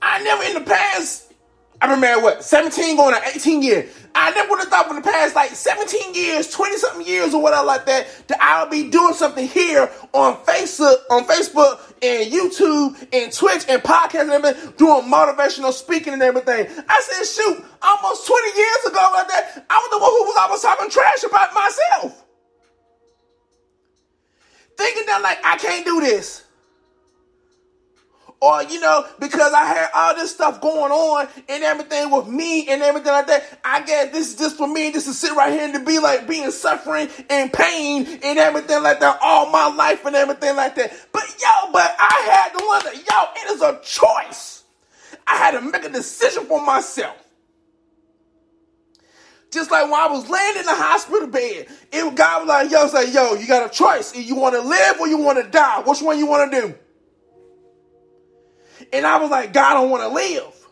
I 0.00 0.22
never 0.22 0.42
in 0.44 0.54
the 0.54 0.60
past, 0.60 1.32
I've 1.80 1.90
been 1.90 2.00
married 2.00 2.22
what, 2.22 2.44
17 2.44 2.96
going 2.96 3.14
on 3.14 3.20
18 3.24 3.62
years. 3.62 3.94
I 4.14 4.30
never 4.32 4.50
would 4.50 4.60
have 4.60 4.68
thought 4.68 4.88
in 4.90 4.96
the 4.96 5.02
past 5.02 5.34
like 5.34 5.50
17 5.50 6.14
years, 6.14 6.50
20 6.50 6.76
something 6.76 7.06
years 7.06 7.34
or 7.34 7.42
whatever 7.42 7.64
like 7.66 7.86
that, 7.86 8.06
that 8.28 8.40
I 8.40 8.62
would 8.62 8.70
be 8.70 8.90
doing 8.90 9.14
something 9.14 9.46
here 9.46 9.90
on 10.12 10.36
Facebook, 10.44 10.96
on 11.10 11.24
Facebook 11.24 11.80
and 12.02 12.30
YouTube 12.30 12.96
and 13.12 13.32
Twitch 13.32 13.64
and 13.68 13.82
podcast 13.82 14.22
and 14.22 14.30
everything, 14.32 14.72
doing 14.76 15.10
motivational 15.10 15.72
speaking 15.72 16.12
and 16.12 16.22
everything. 16.22 16.66
I 16.88 17.00
said, 17.02 17.24
shoot, 17.24 17.64
almost 17.82 18.26
20 18.26 18.58
years 18.58 18.84
ago 18.86 19.10
like 19.12 19.28
that, 19.28 19.66
I 19.70 19.78
was 19.78 19.90
the 19.90 19.98
one 19.98 20.10
who 20.10 20.24
was 20.24 20.36
almost 20.40 20.62
talking 20.62 20.90
trash 20.90 21.24
about 21.24 21.54
myself. 21.54 22.24
Thinking 24.76 25.06
that 25.06 25.22
like 25.22 25.38
I 25.44 25.56
can't 25.56 25.84
do 25.84 26.00
this 26.00 26.44
or 28.42 28.60
you 28.64 28.80
know, 28.80 29.06
because 29.20 29.52
I 29.52 29.64
had 29.64 29.88
all 29.94 30.16
this 30.16 30.34
stuff 30.34 30.60
going 30.60 30.90
on 30.90 31.28
and 31.48 31.62
everything 31.62 32.10
with 32.10 32.26
me 32.26 32.68
and 32.68 32.82
everything 32.82 33.12
like 33.12 33.28
that. 33.28 33.60
I 33.64 33.82
guess 33.82 34.12
this 34.12 34.30
is 34.30 34.34
just 34.36 34.56
for 34.56 34.66
me, 34.66 34.92
just 34.92 35.06
to 35.06 35.14
sit 35.14 35.32
right 35.36 35.52
here 35.52 35.62
and 35.62 35.74
to 35.74 35.80
be 35.80 36.00
like 36.00 36.26
being 36.26 36.50
suffering 36.50 37.08
and 37.30 37.52
pain 37.52 38.04
and 38.04 38.38
everything 38.40 38.82
like 38.82 38.98
that 38.98 39.20
all 39.22 39.48
my 39.50 39.72
life 39.72 40.04
and 40.04 40.16
everything 40.16 40.56
like 40.56 40.74
that. 40.74 40.92
But 41.12 41.22
yo, 41.40 41.72
but 41.72 41.94
I 41.98 42.28
had 42.30 42.58
to 42.58 42.64
wonder, 42.66 42.92
yo, 42.94 43.22
it 43.36 43.50
is 43.52 43.62
a 43.62 43.80
choice. 43.80 44.64
I 45.24 45.36
had 45.36 45.52
to 45.52 45.60
make 45.60 45.84
a 45.84 45.88
decision 45.88 46.44
for 46.46 46.60
myself. 46.60 47.16
Just 49.52 49.70
like 49.70 49.84
when 49.84 49.94
I 49.94 50.08
was 50.08 50.28
laying 50.28 50.56
in 50.56 50.66
the 50.66 50.74
hospital 50.74 51.28
bed, 51.28 51.68
it 51.92 52.14
God 52.16 52.40
was 52.40 52.48
like, 52.48 52.70
yo, 52.72 52.88
say, 52.88 53.12
yo, 53.12 53.34
you 53.34 53.46
got 53.46 53.70
a 53.70 53.72
choice. 53.72 54.16
You 54.16 54.34
want 54.34 54.56
to 54.56 54.62
live 54.62 54.98
or 54.98 55.06
you 55.06 55.18
want 55.18 55.44
to 55.44 55.48
die? 55.48 55.82
Which 55.82 56.02
one 56.02 56.18
you 56.18 56.26
want 56.26 56.50
to 56.50 56.60
do? 56.60 56.74
And 58.92 59.06
I 59.06 59.18
was 59.18 59.30
like, 59.30 59.52
God, 59.52 59.72
I 59.72 59.80
don't 59.80 59.90
want 59.90 60.02
to 60.02 60.08
live. 60.08 60.62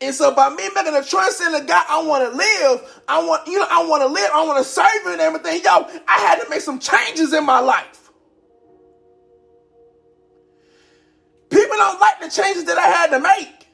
And 0.00 0.14
so 0.14 0.34
by 0.34 0.50
me 0.50 0.68
making 0.74 0.94
a 0.94 1.02
choice 1.02 1.40
in 1.40 1.52
the 1.52 1.60
God 1.60 1.84
I 1.88 2.02
want 2.02 2.30
to 2.30 2.36
live, 2.36 3.02
I 3.06 3.24
want, 3.24 3.46
you 3.46 3.58
know, 3.58 3.66
I 3.70 3.86
want 3.86 4.02
to 4.02 4.08
live, 4.08 4.30
I 4.32 4.44
want 4.46 4.58
to 4.58 4.64
serve 4.64 5.06
and 5.06 5.20
everything. 5.20 5.62
Yo, 5.62 5.70
I 5.70 6.18
had 6.18 6.42
to 6.42 6.48
make 6.50 6.60
some 6.60 6.78
changes 6.78 7.32
in 7.32 7.44
my 7.44 7.60
life. 7.60 8.10
People 11.50 11.76
don't 11.76 12.00
like 12.00 12.20
the 12.20 12.30
changes 12.30 12.64
that 12.64 12.78
I 12.78 12.86
had 12.86 13.10
to 13.10 13.20
make. 13.20 13.68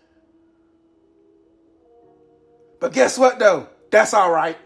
But 2.81 2.93
guess 2.93 3.19
what 3.19 3.39
though? 3.39 3.69
That's 3.91 4.15
all 4.15 4.31
right. 4.31 4.59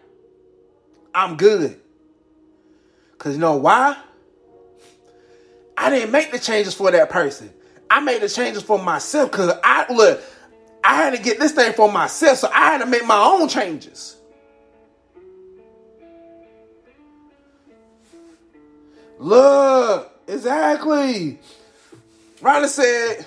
I'm 1.14 1.36
good. 1.36 1.80
Cause 3.18 3.34
you 3.34 3.38
know 3.38 3.56
why? 3.56 3.96
I 5.84 5.90
didn't 5.90 6.12
make 6.12 6.32
the 6.32 6.38
changes 6.38 6.72
for 6.72 6.90
that 6.90 7.10
person. 7.10 7.52
I 7.90 8.00
made 8.00 8.22
the 8.22 8.28
changes 8.30 8.62
for 8.62 8.78
myself 8.82 9.30
because 9.30 9.54
I 9.62 9.84
look, 9.92 10.18
I 10.82 10.94
had 10.94 11.14
to 11.14 11.22
get 11.22 11.38
this 11.38 11.52
thing 11.52 11.74
for 11.74 11.92
myself, 11.92 12.38
so 12.38 12.48
I 12.50 12.70
had 12.70 12.78
to 12.78 12.86
make 12.86 13.04
my 13.04 13.22
own 13.22 13.48
changes. 13.48 14.16
Look, 19.18 20.10
exactly. 20.26 21.38
Ronnie 22.40 22.68
said, 22.68 23.26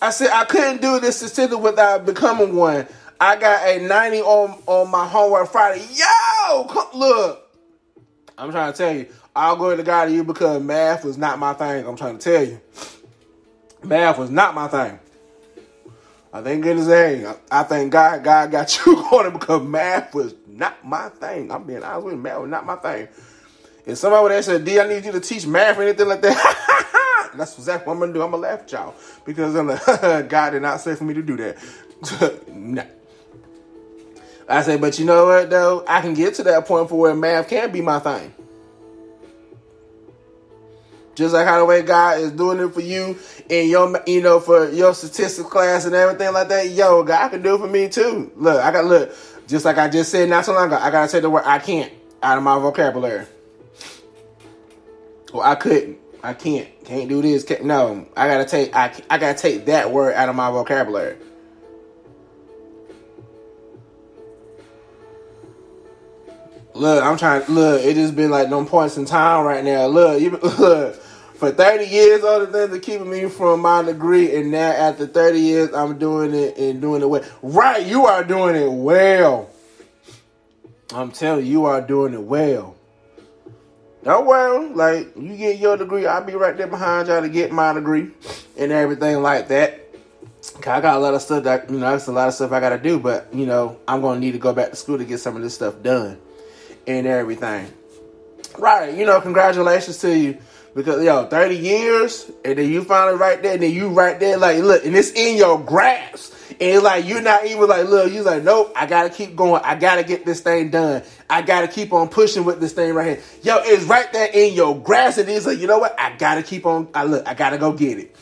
I 0.00 0.10
said 0.10 0.30
I 0.32 0.44
couldn't 0.44 0.80
do 0.80 1.00
this 1.00 1.18
successfully 1.18 1.60
without 1.60 2.06
becoming 2.06 2.54
one. 2.54 2.86
I 3.20 3.34
got 3.34 3.66
a 3.66 3.80
90 3.84 4.20
on, 4.20 4.62
on 4.66 4.90
my 4.92 5.08
homework 5.08 5.50
Friday. 5.50 5.84
Yo, 5.92 6.66
come, 6.66 6.86
look. 6.94 7.40
I'm 8.38 8.52
trying 8.52 8.72
to 8.72 8.78
tell 8.78 8.94
you, 8.94 9.08
I'll 9.36 9.56
go 9.56 9.76
to 9.76 9.82
God 9.82 10.06
to 10.06 10.12
you 10.12 10.22
because 10.24 10.62
math 10.62 11.04
was 11.04 11.18
not 11.18 11.38
my 11.38 11.54
thing. 11.54 11.86
I'm 11.86 11.96
trying 11.96 12.18
to 12.18 12.24
tell 12.24 12.44
you. 12.44 12.60
Math 13.82 14.18
was 14.18 14.30
not 14.30 14.54
my 14.54 14.68
thing. 14.68 14.98
I 16.32 16.42
think 16.42 16.64
it 16.66 16.76
is 16.76 16.88
a. 16.88 17.36
I 17.50 17.62
think 17.64 17.92
God, 17.92 18.24
God 18.24 18.50
got 18.50 18.76
you 18.86 18.96
going 19.10 19.32
because 19.32 19.62
math 19.62 20.14
was 20.14 20.34
not 20.46 20.84
my 20.84 21.08
thing. 21.08 21.50
I'm 21.50 21.64
being 21.64 21.82
honest 21.82 22.04
with 22.04 22.14
you, 22.14 22.20
math 22.20 22.40
was 22.40 22.50
not 22.50 22.66
my 22.66 22.76
thing. 22.76 23.08
If 23.86 23.98
somebody 23.98 24.22
would 24.22 24.32
have 24.32 24.44
said, 24.44 24.64
D, 24.64 24.80
I 24.80 24.88
need 24.88 25.04
you 25.04 25.12
to 25.12 25.20
teach 25.20 25.46
math 25.46 25.78
or 25.78 25.82
anything 25.82 26.08
like 26.08 26.22
that, 26.22 27.30
that's 27.36 27.58
exactly 27.58 27.86
what 27.86 27.94
I'm 27.94 28.00
gonna 28.00 28.12
do. 28.12 28.22
I'm 28.22 28.30
gonna 28.30 28.42
laugh 28.42 28.60
at 28.60 28.72
y'all. 28.72 28.94
Because 29.24 29.54
I'm 29.54 29.66
like, 29.66 29.84
God 30.28 30.50
did 30.50 30.62
not 30.62 30.80
say 30.80 30.94
for 30.94 31.04
me 31.04 31.14
to 31.14 31.22
do 31.22 31.36
that. 31.36 32.48
nah. 32.48 32.84
I 34.48 34.62
say, 34.62 34.76
but 34.76 34.98
you 34.98 35.04
know 35.04 35.26
what 35.26 35.50
though? 35.50 35.84
I 35.86 36.00
can 36.00 36.14
get 36.14 36.34
to 36.34 36.42
that 36.44 36.66
point 36.66 36.88
for 36.88 36.98
where 36.98 37.14
math 37.14 37.48
can 37.48 37.70
be 37.70 37.80
my 37.80 37.98
thing. 37.98 38.34
Just 41.14 41.32
like 41.32 41.46
how 41.46 41.58
the 41.58 41.64
way 41.64 41.82
God 41.82 42.18
is 42.18 42.32
doing 42.32 42.58
it 42.58 42.74
for 42.74 42.80
you 42.80 43.16
and 43.48 43.68
your, 43.68 44.02
you 44.06 44.20
know, 44.20 44.40
for 44.40 44.68
your 44.70 44.94
statistics 44.94 45.48
class 45.48 45.84
and 45.84 45.94
everything 45.94 46.32
like 46.32 46.48
that. 46.48 46.70
Yo, 46.70 47.04
God 47.04 47.28
can 47.28 47.42
do 47.42 47.54
it 47.54 47.58
for 47.58 47.68
me 47.68 47.88
too. 47.88 48.32
Look, 48.36 48.60
I 48.60 48.72
got 48.72 48.84
look. 48.84 49.14
Just 49.46 49.64
like 49.64 49.78
I 49.78 49.88
just 49.88 50.10
said 50.10 50.28
not 50.28 50.44
so 50.44 50.54
long 50.54 50.68
ago, 50.68 50.78
I 50.80 50.90
gotta 50.90 51.08
say 51.08 51.20
the 51.20 51.30
word 51.30 51.44
I 51.44 51.58
can't 51.58 51.92
out 52.22 52.38
of 52.38 52.44
my 52.44 52.58
vocabulary. 52.58 53.26
Well, 55.32 55.42
I 55.42 55.54
couldn't. 55.54 55.98
I 56.22 56.32
can't. 56.32 56.68
Can't 56.84 57.08
do 57.08 57.20
this. 57.20 57.44
Can't, 57.44 57.64
no, 57.64 58.08
I 58.16 58.26
gotta 58.26 58.46
take. 58.46 58.74
I 58.74 58.92
I 59.10 59.18
gotta 59.18 59.38
take 59.38 59.66
that 59.66 59.92
word 59.92 60.14
out 60.14 60.28
of 60.28 60.34
my 60.34 60.50
vocabulary. 60.50 61.16
Look, 66.72 67.04
I'm 67.04 67.16
trying. 67.18 67.44
Look, 67.48 67.82
it 67.82 67.94
just 67.94 68.16
been 68.16 68.30
like 68.30 68.48
no 68.48 68.64
points 68.64 68.96
in 68.96 69.04
time 69.04 69.44
right 69.44 69.62
now. 69.62 69.86
Look, 69.86 70.20
even 70.20 70.40
look 70.58 71.03
for 71.34 71.50
30 71.50 71.86
years, 71.86 72.22
all 72.22 72.40
the 72.40 72.46
things 72.46 72.72
are 72.74 72.80
keeping 72.80 73.10
me 73.10 73.28
from 73.28 73.60
my 73.60 73.82
degree, 73.82 74.36
and 74.36 74.50
now 74.50 74.70
after 74.70 75.06
30 75.06 75.38
years, 75.38 75.74
I'm 75.74 75.98
doing 75.98 76.32
it 76.34 76.56
and 76.56 76.80
doing 76.80 77.02
it 77.02 77.08
well. 77.08 77.24
Right, 77.42 77.84
you 77.84 78.06
are 78.06 78.22
doing 78.22 78.56
it 78.56 78.70
well. 78.70 79.50
I'm 80.92 81.10
telling 81.10 81.44
you, 81.44 81.50
you 81.50 81.64
are 81.64 81.80
doing 81.80 82.14
it 82.14 82.22
well. 82.22 82.76
Oh 84.06 84.22
well, 84.22 84.68
like 84.74 85.16
you 85.16 85.34
get 85.36 85.58
your 85.58 85.78
degree, 85.78 86.06
I'll 86.06 86.22
be 86.22 86.34
right 86.34 86.56
there 86.56 86.66
behind 86.66 87.08
y'all 87.08 87.22
to 87.22 87.28
get 87.28 87.50
my 87.50 87.72
degree 87.72 88.10
and 88.56 88.70
everything 88.70 89.22
like 89.22 89.48
that. 89.48 89.80
I 90.66 90.80
got 90.82 90.96
a 90.96 90.98
lot 90.98 91.14
of 91.14 91.22
stuff 91.22 91.44
that 91.44 91.70
you 91.70 91.78
know, 91.78 91.90
that's 91.90 92.06
a 92.06 92.12
lot 92.12 92.28
of 92.28 92.34
stuff 92.34 92.52
I 92.52 92.60
gotta 92.60 92.78
do, 92.78 92.98
but 92.98 93.32
you 93.32 93.46
know, 93.46 93.78
I'm 93.88 94.02
gonna 94.02 94.20
need 94.20 94.32
to 94.32 94.38
go 94.38 94.52
back 94.52 94.70
to 94.70 94.76
school 94.76 94.98
to 94.98 95.04
get 95.06 95.18
some 95.18 95.36
of 95.36 95.42
this 95.42 95.54
stuff 95.54 95.82
done 95.82 96.18
and 96.86 97.06
everything. 97.06 97.72
Right, 98.58 98.94
you 98.94 99.06
know, 99.06 99.20
congratulations 99.22 99.98
to 99.98 100.16
you. 100.16 100.38
Because 100.74 101.04
yo, 101.04 101.26
30 101.26 101.56
years, 101.56 102.30
and 102.44 102.58
then 102.58 102.68
you 102.68 102.82
finally 102.82 103.16
right 103.16 103.40
there, 103.40 103.54
and 103.54 103.62
then 103.62 103.72
you 103.72 103.90
right 103.90 104.18
there, 104.18 104.36
like, 104.36 104.58
look, 104.58 104.84
and 104.84 104.96
it's 104.96 105.12
in 105.12 105.36
your 105.36 105.60
grasp. 105.60 106.32
And 106.60 106.82
like 106.82 107.06
you're 107.06 107.22
not 107.22 107.46
even 107.46 107.66
like, 107.66 107.88
look, 107.88 108.12
you're 108.12 108.22
like, 108.22 108.42
nope, 108.44 108.72
I 108.76 108.86
gotta 108.86 109.10
keep 109.10 109.34
going. 109.34 109.62
I 109.64 109.74
gotta 109.74 110.04
get 110.04 110.24
this 110.24 110.40
thing 110.40 110.70
done. 110.70 111.02
I 111.28 111.42
gotta 111.42 111.68
keep 111.68 111.92
on 111.92 112.08
pushing 112.08 112.44
with 112.44 112.60
this 112.60 112.72
thing 112.72 112.94
right 112.94 113.18
here. 113.18 113.24
Yo, 113.42 113.58
it's 113.62 113.84
right 113.84 114.12
there 114.12 114.28
in 114.32 114.54
your 114.54 114.78
grasp, 114.80 115.18
and 115.18 115.28
it's 115.28 115.46
like, 115.46 115.58
you 115.58 115.66
know 115.66 115.78
what? 115.78 115.98
I 115.98 116.16
gotta 116.16 116.42
keep 116.42 116.66
on. 116.66 116.88
I 116.94 117.04
look, 117.04 117.26
I 117.26 117.34
gotta 117.34 117.58
go 117.58 117.72
get 117.72 117.98
it. 117.98 118.14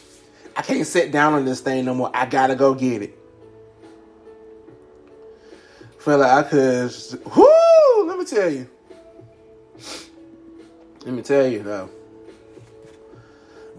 I 0.57 0.63
can't 0.63 0.87
sit 0.87 1.13
down 1.13 1.35
on 1.35 1.45
this 1.45 1.61
thing 1.61 1.85
no 1.85 1.95
more. 1.95 2.11
I 2.15 2.27
gotta 2.27 2.55
go 2.55 2.75
get 2.75 3.03
it. 3.03 3.19
Feel 5.99 6.19
like 6.19 6.33
I 6.33 6.49
could. 6.49 6.93
Whoo! 7.37 8.09
Let 8.09 8.19
me 8.19 8.25
tell 8.25 8.51
you. 8.51 8.69
Let 11.05 11.15
me 11.15 11.23
tell 11.23 11.47
you 11.47 11.63
though. 11.63 11.91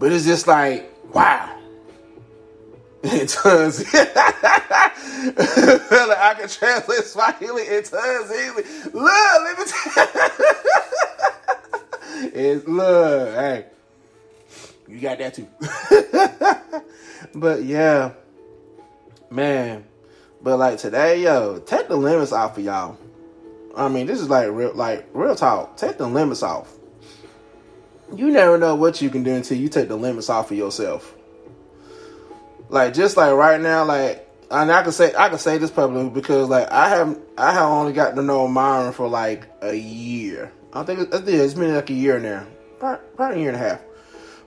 But 0.04 0.12
it's 0.12 0.26
just 0.26 0.46
like, 0.46 0.92
wow. 1.14 1.48
In 3.04 3.10
like 3.12 3.30
I 6.18 6.34
can 6.38 6.46
translate 6.46 7.04
Swahili 7.04 7.66
in 7.68 7.82
tons 7.84 8.30
easily. 8.30 8.64
Look, 8.92 8.92
let 8.92 9.58
me 9.58 9.64
tell 9.66 10.06
you. 12.20 12.30
it's 12.34 12.68
look, 12.68 13.34
hey. 13.34 13.64
You 14.88 15.00
got 15.00 15.16
that 15.20 15.32
too. 15.32 15.48
but 17.34 17.64
yeah. 17.64 18.12
Man. 19.30 19.86
But 20.42 20.58
like 20.58 20.76
today, 20.76 21.22
yo, 21.22 21.60
take 21.60 21.88
the 21.88 21.96
limits 21.96 22.32
off 22.32 22.58
of 22.58 22.64
y'all. 22.64 22.98
I 23.74 23.88
mean, 23.88 24.06
this 24.06 24.20
is 24.20 24.28
like 24.28 24.50
real 24.50 24.74
like 24.74 25.08
real 25.14 25.34
talk. 25.34 25.78
Take 25.78 25.96
the 25.96 26.06
limits 26.06 26.42
off 26.42 26.70
you 28.16 28.30
never 28.30 28.58
know 28.58 28.74
what 28.74 29.00
you 29.00 29.10
can 29.10 29.22
do 29.22 29.34
until 29.34 29.58
you 29.58 29.68
take 29.68 29.88
the 29.88 29.96
limits 29.96 30.28
off 30.28 30.50
of 30.50 30.56
yourself. 30.56 31.14
Like 32.68 32.94
just 32.94 33.16
like 33.16 33.32
right 33.32 33.60
now, 33.60 33.84
like 33.84 34.28
and 34.50 34.70
I 34.70 34.82
can 34.82 34.92
say 34.92 35.12
I 35.16 35.28
can 35.28 35.38
say 35.38 35.58
this 35.58 35.70
publicly 35.70 36.10
because 36.10 36.48
like 36.48 36.70
I 36.70 36.88
have 36.88 37.18
I 37.36 37.52
have 37.52 37.68
only 37.70 37.92
gotten 37.92 38.16
to 38.16 38.22
know 38.22 38.48
Myron 38.48 38.92
for 38.92 39.08
like 39.08 39.46
a 39.62 39.74
year. 39.74 40.52
I 40.72 40.82
think 40.82 41.00
it's, 41.00 41.28
it's 41.28 41.54
been 41.54 41.74
like 41.74 41.90
a 41.90 41.94
year 41.94 42.18
now, 42.18 42.46
probably 42.78 43.36
a 43.36 43.38
year 43.40 43.48
and 43.48 43.56
a 43.56 43.58
half 43.58 43.80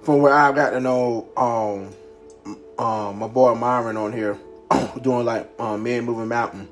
from 0.01 0.21
where 0.21 0.33
I've 0.33 0.55
got 0.55 0.71
to 0.71 0.79
know 0.79 1.27
um 1.37 2.55
um 2.77 3.19
my 3.19 3.27
boy 3.27 3.55
Myron 3.55 3.97
on 3.97 4.13
here 4.13 4.37
doing 5.01 5.25
like 5.25 5.49
um 5.59 5.83
Man 5.83 6.05
Moving 6.05 6.27
Mountain, 6.27 6.67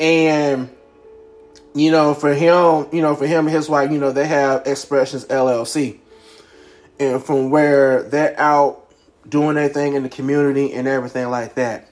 and 0.00 0.70
you 1.76 1.90
know, 1.90 2.14
for 2.14 2.32
him, 2.32 2.86
you 2.90 3.02
know, 3.02 3.14
for 3.14 3.26
him 3.26 3.46
and 3.46 3.54
his 3.54 3.68
wife, 3.68 3.90
you 3.90 3.98
know, 3.98 4.10
they 4.10 4.26
have 4.26 4.66
Expressions 4.66 5.26
LLC. 5.26 5.98
And 6.98 7.22
from 7.22 7.50
where 7.50 8.02
they're 8.04 8.38
out 8.40 8.86
doing 9.28 9.56
their 9.56 9.68
thing 9.68 9.94
in 9.94 10.02
the 10.02 10.08
community 10.08 10.72
and 10.72 10.86
everything 10.86 11.28
like 11.30 11.54
that. 11.56 11.88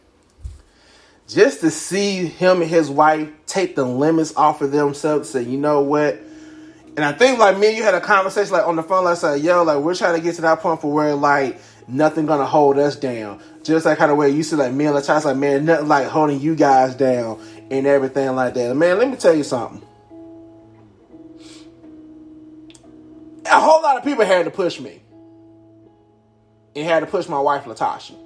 Just 1.26 1.60
to 1.60 1.70
see 1.70 2.26
him 2.26 2.60
and 2.60 2.70
his 2.70 2.90
wife 2.90 3.28
take 3.46 3.76
the 3.76 3.84
limits 3.84 4.36
off 4.36 4.60
of 4.60 4.72
themselves, 4.72 5.30
say, 5.30 5.42
you 5.42 5.56
know 5.56 5.80
what? 5.80 6.20
And 6.96 7.04
I 7.04 7.12
think 7.12 7.38
like 7.38 7.58
me, 7.58 7.76
you 7.76 7.82
had 7.82 7.94
a 7.94 8.00
conversation 8.00 8.52
like 8.52 8.66
on 8.66 8.76
the 8.76 8.82
phone, 8.82 9.04
like 9.04 9.16
say, 9.16 9.38
yo, 9.38 9.62
like 9.64 9.78
we're 9.78 9.94
trying 9.94 10.16
to 10.16 10.22
get 10.22 10.36
to 10.36 10.42
that 10.42 10.60
point 10.60 10.80
for 10.80 10.92
where 10.92 11.14
like 11.14 11.58
nothing 11.88 12.26
gonna 12.26 12.46
hold 12.46 12.78
us 12.78 12.94
down. 12.94 13.40
Just 13.62 13.86
like 13.86 13.98
kind 13.98 14.12
of 14.12 14.18
way 14.18 14.30
you 14.30 14.42
see 14.42 14.56
like 14.56 14.72
me 14.72 14.84
and 14.84 14.94
Latasha, 14.94 15.24
like 15.24 15.36
man, 15.36 15.64
nothing 15.64 15.88
like 15.88 16.06
holding 16.06 16.40
you 16.40 16.54
guys 16.54 16.94
down 16.94 17.40
and 17.70 17.86
everything 17.86 18.34
like 18.34 18.54
that. 18.54 18.76
Man, 18.76 18.98
let 18.98 19.08
me 19.08 19.16
tell 19.16 19.34
you 19.34 19.42
something. 19.42 19.82
A 23.46 23.60
whole 23.60 23.82
lot 23.82 23.96
of 23.96 24.04
people 24.04 24.24
had 24.24 24.44
to 24.44 24.50
push 24.50 24.80
me. 24.80 25.00
And 26.76 26.86
had 26.86 27.00
to 27.00 27.06
push 27.06 27.28
my 27.28 27.38
wife, 27.38 27.64
Latasha. 27.64 28.16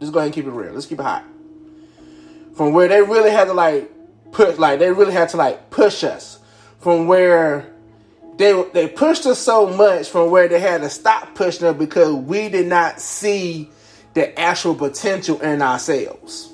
Just 0.00 0.12
go 0.12 0.18
ahead 0.18 0.26
and 0.26 0.34
keep 0.34 0.46
it 0.46 0.50
real. 0.50 0.72
Let's 0.72 0.86
keep 0.86 0.98
it 1.00 1.02
hot. 1.02 1.24
From 2.54 2.72
where 2.72 2.88
they 2.88 3.00
really 3.02 3.30
had 3.30 3.46
to 3.46 3.54
like 3.54 3.90
push, 4.32 4.58
like 4.58 4.78
they 4.78 4.90
really 4.90 5.12
had 5.12 5.30
to 5.30 5.36
like 5.36 5.70
push 5.70 6.04
us. 6.04 6.38
From 6.80 7.06
where 7.06 7.72
they 8.36 8.64
they 8.72 8.88
pushed 8.88 9.26
us 9.26 9.38
so 9.38 9.66
much 9.66 10.08
from 10.08 10.30
where 10.30 10.48
they 10.48 10.60
had 10.60 10.80
to 10.82 10.90
stop 10.90 11.34
pushing 11.34 11.66
us 11.66 11.76
because 11.76 12.14
we 12.14 12.48
did 12.48 12.66
not 12.66 13.00
see 13.00 13.70
the 14.14 14.38
actual 14.38 14.74
potential 14.74 15.40
in 15.40 15.60
ourselves. 15.60 16.52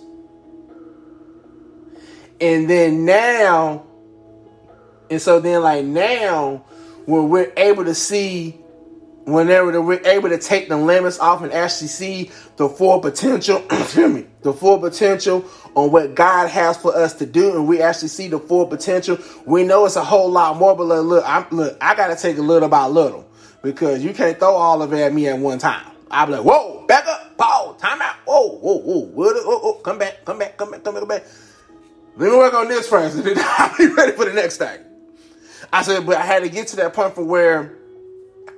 And 2.41 2.69
then 2.69 3.05
now, 3.05 3.85
and 5.11 5.21
so 5.21 5.41
then 5.41 5.63
like 5.63 5.85
now, 5.85 6.65
when 7.07 7.29
we're 7.29 7.53
able 7.57 7.85
to 7.85 7.95
see 7.95 8.59
whenever 9.27 9.81
we're 9.81 10.07
able 10.07 10.29
to 10.29 10.39
take 10.39 10.69
the 10.69 10.77
limits 10.77 11.19
off 11.19 11.43
and 11.43 11.53
actually 11.53 11.89
see 11.89 12.31
the 12.57 12.69
full 12.69 13.01
potential, 13.01 13.65
excuse 13.71 14.13
me, 14.13 14.27
the 14.43 14.53
full 14.53 14.79
potential 14.79 15.45
on 15.75 15.91
what 15.91 16.15
God 16.15 16.49
has 16.49 16.77
for 16.77 16.95
us 16.95 17.15
to 17.15 17.27
do, 17.27 17.57
and 17.57 17.67
we 17.67 17.81
actually 17.81 18.09
see 18.09 18.29
the 18.29 18.39
full 18.39 18.67
potential, 18.67 19.19
we 19.47 19.65
know 19.65 19.87
it's 19.87 19.97
a 19.97 20.05
whole 20.05 20.31
lot 20.31 20.57
more. 20.57 20.77
But 20.77 20.85
look, 20.85 21.07
look, 21.07 21.25
I'm, 21.27 21.47
look 21.51 21.77
I 21.81 21.95
got 21.95 22.09
to 22.09 22.17
take 22.17 22.39
a 22.39 22.43
little 22.43 22.69
by 22.69 22.87
little 22.87 23.29
because 23.63 24.05
you 24.05 24.13
can't 24.13 24.39
throw 24.39 24.55
all 24.55 24.83
of 24.83 24.93
it 24.93 25.01
at 25.01 25.13
me 25.13 25.29
at 25.29 25.39
one 25.39 25.59
time. 25.59 25.91
I'll 26.11 26.27
be 26.27 26.33
like, 26.33 26.45
whoa, 26.45 26.87
back 26.87 27.07
up, 27.07 27.37
pause, 27.37 27.81
time 27.81 28.01
out, 28.01 28.17
whoa, 28.25 28.59
whoa, 28.59 28.79
whoa, 28.79 29.01
whoa, 29.07 29.33
whoa, 29.33 29.59
whoa, 29.59 29.73
come 29.81 29.99
back, 29.99 30.25
come 30.25 30.39
back, 30.39 30.57
come 30.57 30.71
back, 30.71 30.85
come 30.85 30.95
back, 30.95 31.01
come 31.01 31.09
back. 31.09 31.25
Let 32.17 32.31
me 32.31 32.37
work 32.37 32.55
on 32.55 32.69
this 32.69 32.89
first, 32.89 33.17
and 33.17 33.25
then 33.25 33.37
I'll 33.39 33.77
be 33.77 33.87
ready 33.89 34.13
for 34.13 34.27
the 34.27 34.33
next 34.33 34.59
thing. 34.59 34.94
I 35.73 35.83
said, 35.83 36.07
but 36.07 36.17
I 36.17 36.23
had 36.23 36.43
to 36.43 36.49
get 36.49 36.69
to 36.69 36.77
that 36.77 36.95
point 36.95 37.15
for 37.15 37.25
where 37.25 37.77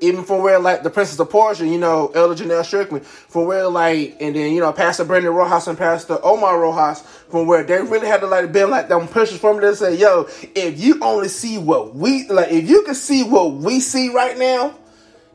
even 0.01 0.25
for 0.25 0.41
where 0.41 0.59
like 0.59 0.83
the 0.83 0.91
Princess 0.91 1.19
of 1.19 1.31
Portia, 1.31 1.67
you 1.67 1.79
know, 1.79 2.11
Elder 2.15 2.43
Janelle 2.43 2.65
Strickland, 2.65 3.07
for 3.07 3.47
where 3.47 3.69
like, 3.69 4.17
and 4.21 4.35
then 4.35 4.53
you 4.53 4.61
know, 4.61 4.73
Pastor 4.73 5.05
Brandon 5.05 5.33
Rojas 5.33 5.67
and 5.67 5.79
Pastor 5.79 6.19
Omar 6.23 6.61
Rojas, 6.61 7.01
from 7.31 7.47
where 7.47 7.65
they 7.65 7.81
really 7.81 8.07
had 8.07 8.21
to 8.21 8.27
like 8.27 8.53
been 8.53 8.71
like 8.71 8.89
them 8.89 9.09
pushers 9.09 9.39
from 9.39 9.61
there 9.61 9.75
say, 9.75 9.97
yo, 9.97 10.29
if 10.55 10.81
you 10.81 10.99
only 11.03 11.29
see 11.29 11.59
what 11.59 11.95
we 11.95 12.29
like, 12.29 12.51
if 12.51 12.69
you 12.69 12.83
can 12.83 12.95
see 12.95 13.23
what 13.23 13.55
we 13.55 13.81
see 13.81 14.11
right 14.11 14.37
now, 14.37 14.75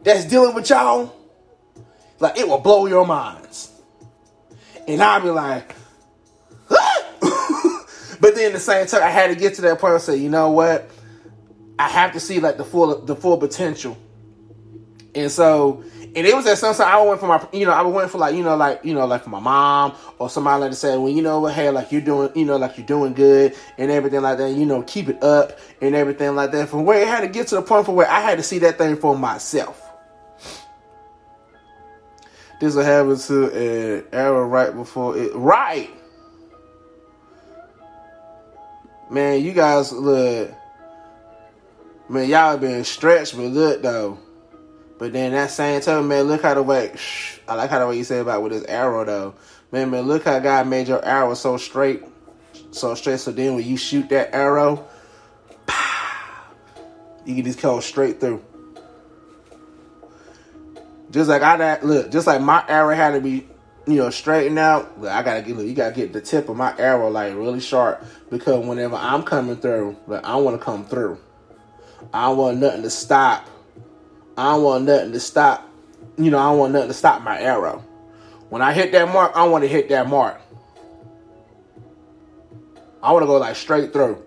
that's 0.03 0.26
dealing 0.26 0.55
with 0.55 0.69
y'all, 0.69 1.15
like 2.19 2.38
it 2.38 2.47
will 2.47 2.59
blow 2.59 2.86
your 2.86 3.05
minds. 3.05 3.69
And 4.88 5.01
I'll 5.01 5.22
be 5.22 5.30
like, 5.30 5.76
but 6.69 8.36
then 8.36 8.53
the 8.53 8.59
same 8.59 8.88
time, 8.88 9.03
I 9.03 9.09
had 9.09 9.28
to 9.28 9.36
get 9.36 9.55
to 9.55 9.61
that 9.63 9.80
point 9.80 9.93
and 9.93 10.01
say, 10.01 10.17
you 10.17 10.30
know 10.30 10.51
what? 10.51 10.89
I 11.82 11.89
have 11.89 12.13
to 12.13 12.19
see 12.19 12.39
like 12.39 12.57
the 12.57 12.65
full 12.65 13.01
the 13.01 13.15
full 13.15 13.38
potential 13.38 13.97
and 15.13 15.29
so, 15.29 15.84
and 15.99 16.25
it 16.25 16.34
was 16.34 16.47
at 16.47 16.57
some 16.57 16.73
time 16.73 16.88
I 16.88 17.01
went 17.01 17.19
for 17.19 17.27
my, 17.27 17.45
you 17.51 17.65
know, 17.65 17.71
I 17.71 17.82
went 17.82 18.09
for 18.09 18.17
like, 18.17 18.34
you 18.34 18.43
know, 18.43 18.55
like, 18.55 18.84
you 18.84 18.93
know, 18.93 19.05
like 19.05 19.23
for 19.23 19.29
my 19.29 19.39
mom 19.39 19.93
or 20.19 20.29
somebody 20.29 20.61
like 20.61 20.71
to 20.71 20.75
say, 20.75 20.97
well, 20.97 21.09
you 21.09 21.21
know 21.21 21.41
what, 21.41 21.53
hey, 21.53 21.69
like 21.69 21.91
you're 21.91 22.01
doing, 22.01 22.29
you 22.34 22.45
know, 22.45 22.55
like 22.55 22.77
you're 22.77 22.86
doing 22.86 23.13
good 23.13 23.55
and 23.77 23.91
everything 23.91 24.21
like 24.21 24.38
that, 24.38 24.51
you 24.51 24.65
know, 24.65 24.82
keep 24.84 25.09
it 25.09 25.21
up 25.21 25.59
and 25.82 25.95
everything 25.95 26.34
like 26.36 26.51
that. 26.51 26.69
From 26.69 26.86
where 26.86 27.01
it 27.01 27.07
had 27.07 27.21
to 27.21 27.27
get 27.27 27.47
to 27.47 27.55
the 27.55 27.61
point 27.61 27.86
for 27.86 27.93
where 27.93 28.09
I 28.09 28.21
had 28.21 28.38
to 28.38 28.43
see 28.43 28.59
that 28.59 28.77
thing 28.77 28.95
for 28.95 29.17
myself. 29.17 29.82
This 32.61 32.75
will 32.75 32.84
happen 32.84 33.17
to 33.17 33.45
an 33.47 34.05
error 34.13 34.47
right 34.47 34.73
before 34.73 35.17
it, 35.17 35.32
right. 35.36 35.89
Man, 39.09 39.43
you 39.43 39.51
guys 39.51 39.91
look, 39.91 40.53
man, 42.12 42.30
y'all 42.30 42.57
been 42.57 42.84
stretched, 42.84 43.36
but 43.36 43.43
look 43.43 43.82
though. 43.82 44.20
But 44.97 45.14
then 45.14 45.32
that 45.32 45.49
same 45.49 45.82
time, 45.82 46.09
man, 46.09 46.26
look 46.26 46.43
how 46.43 46.53
the 46.53 46.62
way 46.62 46.91
shh, 46.95 47.39
I 47.47 47.55
like 47.55 47.70
how 47.70 47.80
the 47.80 47.88
way 47.88 47.97
you 47.97 48.03
say 48.03 48.20
about 48.20 48.43
with 48.43 48.51
this 48.51 48.66
arrow 48.66 49.03
though. 49.05 49.36
Man, 49.72 49.89
man, 49.89 50.03
look 50.03 50.26
how 50.26 50.38
God 50.39 50.68
made 50.68 50.88
your 50.88 51.03
arrow 51.03 51.34
so 51.34 51.57
straight, 51.57 52.03
so 52.72 52.93
straight. 52.93 53.20
So 53.20 53.32
then 53.32 53.55
when 53.55 53.66
you 53.66 53.78
shoot 53.78 54.09
that 54.09 54.36
arrow, 54.36 54.88
pow, 55.66 56.43
you 57.26 57.36
can 57.36 57.45
just 57.45 57.62
go 57.62 57.80
straight 57.80 58.20
through. 58.20 58.43
Just 61.09 61.30
like 61.30 61.41
I 61.41 61.57
that 61.57 61.86
look, 61.86 62.12
just 62.12 62.28
like 62.28 62.41
my 62.41 62.64
arrow 62.68 62.95
had 62.95 63.12
to 63.12 63.22
be, 63.22 63.47
you 63.88 63.95
know, 63.95 64.09
straightened 64.09 64.59
out. 64.59 64.91
I 64.99 65.24
gotta 65.24 65.41
get 65.41 65.55
look, 65.55 65.66
you 65.66 65.74
gotta 65.74 65.95
get 65.95 66.14
the 66.14 66.22
tip 66.22 66.49
of 66.49 66.57
my 66.57 66.78
arrow 66.78 67.09
like 67.09 67.34
really 67.36 67.62
sharp 67.62 68.05
because 68.30 68.66
whenever 68.66 68.95
I'm 68.95 69.24
coming 69.24 69.57
through, 69.57 69.97
like 70.07 70.24
I 70.26 70.36
want 70.36 70.59
to 70.59 70.64
come 70.64 70.86
through. 70.86 71.18
I 72.13 72.29
want 72.29 72.57
nothing 72.57 72.83
to 72.83 72.89
stop 72.89 73.47
I 74.37 74.53
don't 74.53 74.63
want 74.63 74.85
nothing 74.85 75.11
to 75.11 75.19
stop. 75.19 75.69
You 76.17 76.31
know, 76.31 76.39
I 76.39 76.49
don't 76.49 76.57
want 76.57 76.73
nothing 76.73 76.89
to 76.89 76.93
stop 76.93 77.21
my 77.21 77.39
arrow. 77.39 77.79
When 78.49 78.61
I 78.61 78.73
hit 78.73 78.91
that 78.91 79.11
mark, 79.11 79.33
I 79.35 79.45
want 79.47 79.63
to 79.63 79.67
hit 79.67 79.89
that 79.89 80.07
mark. 80.07 80.41
I 83.03 83.11
want 83.11 83.23
to 83.23 83.27
go 83.27 83.37
like 83.37 83.55
straight 83.55 83.93
through. 83.93 84.23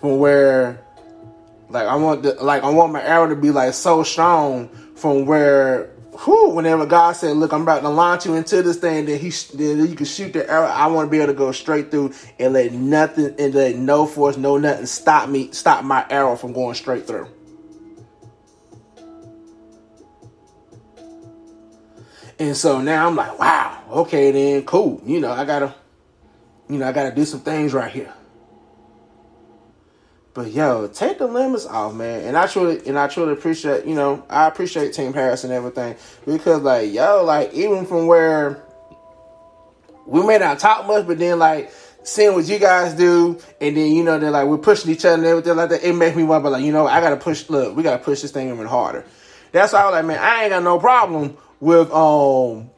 From 0.00 0.18
where, 0.18 0.84
like 1.68 1.86
I 1.86 1.94
want 1.96 2.22
the, 2.22 2.34
like 2.34 2.64
I 2.64 2.70
want 2.70 2.92
my 2.92 3.02
arrow 3.02 3.28
to 3.28 3.36
be 3.36 3.50
like 3.50 3.74
so 3.74 4.02
strong 4.02 4.68
from 4.96 5.26
where 5.26 5.91
whew, 6.20 6.50
whenever 6.50 6.86
God 6.86 7.12
said, 7.12 7.36
"Look, 7.36 7.52
I'm 7.52 7.62
about 7.62 7.82
to 7.82 7.88
launch 7.88 8.26
you 8.26 8.34
into 8.34 8.62
this 8.62 8.76
thing," 8.76 9.06
then 9.06 9.18
He 9.18 9.30
then 9.54 9.86
you 9.88 9.96
can 9.96 10.06
shoot 10.06 10.32
the 10.32 10.48
arrow. 10.48 10.66
I 10.66 10.86
want 10.88 11.06
to 11.06 11.10
be 11.10 11.18
able 11.18 11.32
to 11.32 11.38
go 11.38 11.52
straight 11.52 11.90
through 11.90 12.12
and 12.38 12.52
let 12.52 12.72
nothing 12.72 13.34
and 13.38 13.54
let 13.54 13.76
no 13.76 14.06
force, 14.06 14.36
no 14.36 14.58
nothing 14.58 14.86
stop 14.86 15.28
me, 15.28 15.50
stop 15.52 15.84
my 15.84 16.06
arrow 16.10 16.36
from 16.36 16.52
going 16.52 16.74
straight 16.74 17.06
through. 17.06 17.28
And 22.38 22.56
so 22.56 22.80
now 22.80 23.06
I'm 23.06 23.14
like, 23.14 23.38
wow, 23.38 23.82
okay, 23.88 24.32
then 24.32 24.64
cool. 24.64 25.00
You 25.06 25.20
know, 25.20 25.30
I 25.30 25.44
gotta, 25.44 25.74
you 26.68 26.78
know, 26.78 26.88
I 26.88 26.92
gotta 26.92 27.14
do 27.14 27.24
some 27.24 27.40
things 27.40 27.72
right 27.72 27.92
here. 27.92 28.12
But 30.34 30.50
yo, 30.52 30.88
take 30.88 31.18
the 31.18 31.26
limits 31.26 31.66
off, 31.66 31.94
man. 31.94 32.24
And 32.24 32.36
I 32.36 32.46
truly 32.46 32.80
and 32.86 32.98
I 32.98 33.06
truly 33.08 33.32
appreciate, 33.32 33.84
you 33.84 33.94
know, 33.94 34.24
I 34.30 34.46
appreciate 34.46 34.94
Team 34.94 35.12
Harris 35.12 35.44
and 35.44 35.52
everything. 35.52 35.94
Because 36.24 36.62
like, 36.62 36.92
yo, 36.92 37.22
like 37.24 37.52
even 37.52 37.84
from 37.84 38.06
where 38.06 38.62
we 40.06 40.26
may 40.26 40.38
not 40.38 40.58
talk 40.58 40.86
much, 40.86 41.06
but 41.06 41.18
then 41.18 41.38
like 41.38 41.70
seeing 42.02 42.34
what 42.34 42.46
you 42.46 42.58
guys 42.58 42.94
do, 42.94 43.38
and 43.60 43.76
then 43.76 43.92
you 43.92 44.02
know, 44.02 44.18
they're 44.18 44.30
like 44.30 44.46
we're 44.46 44.56
pushing 44.56 44.90
each 44.90 45.04
other 45.04 45.16
and 45.16 45.26
everything 45.26 45.54
like 45.54 45.68
that, 45.68 45.84
it 45.84 45.94
makes 45.94 46.16
me 46.16 46.22
want 46.22 46.44
to 46.44 46.50
like, 46.50 46.64
you 46.64 46.72
know, 46.72 46.86
I 46.86 47.00
gotta 47.00 47.18
push 47.18 47.50
look, 47.50 47.76
we 47.76 47.82
gotta 47.82 48.02
push 48.02 48.22
this 48.22 48.30
thing 48.30 48.48
even 48.48 48.66
harder. 48.66 49.04
That's 49.52 49.74
why 49.74 49.82
I 49.82 49.84
was 49.84 49.92
like, 49.92 50.06
man, 50.06 50.18
I 50.18 50.44
ain't 50.44 50.50
got 50.50 50.62
no 50.62 50.78
problem 50.78 51.36
with 51.60 51.92
um 51.92 52.70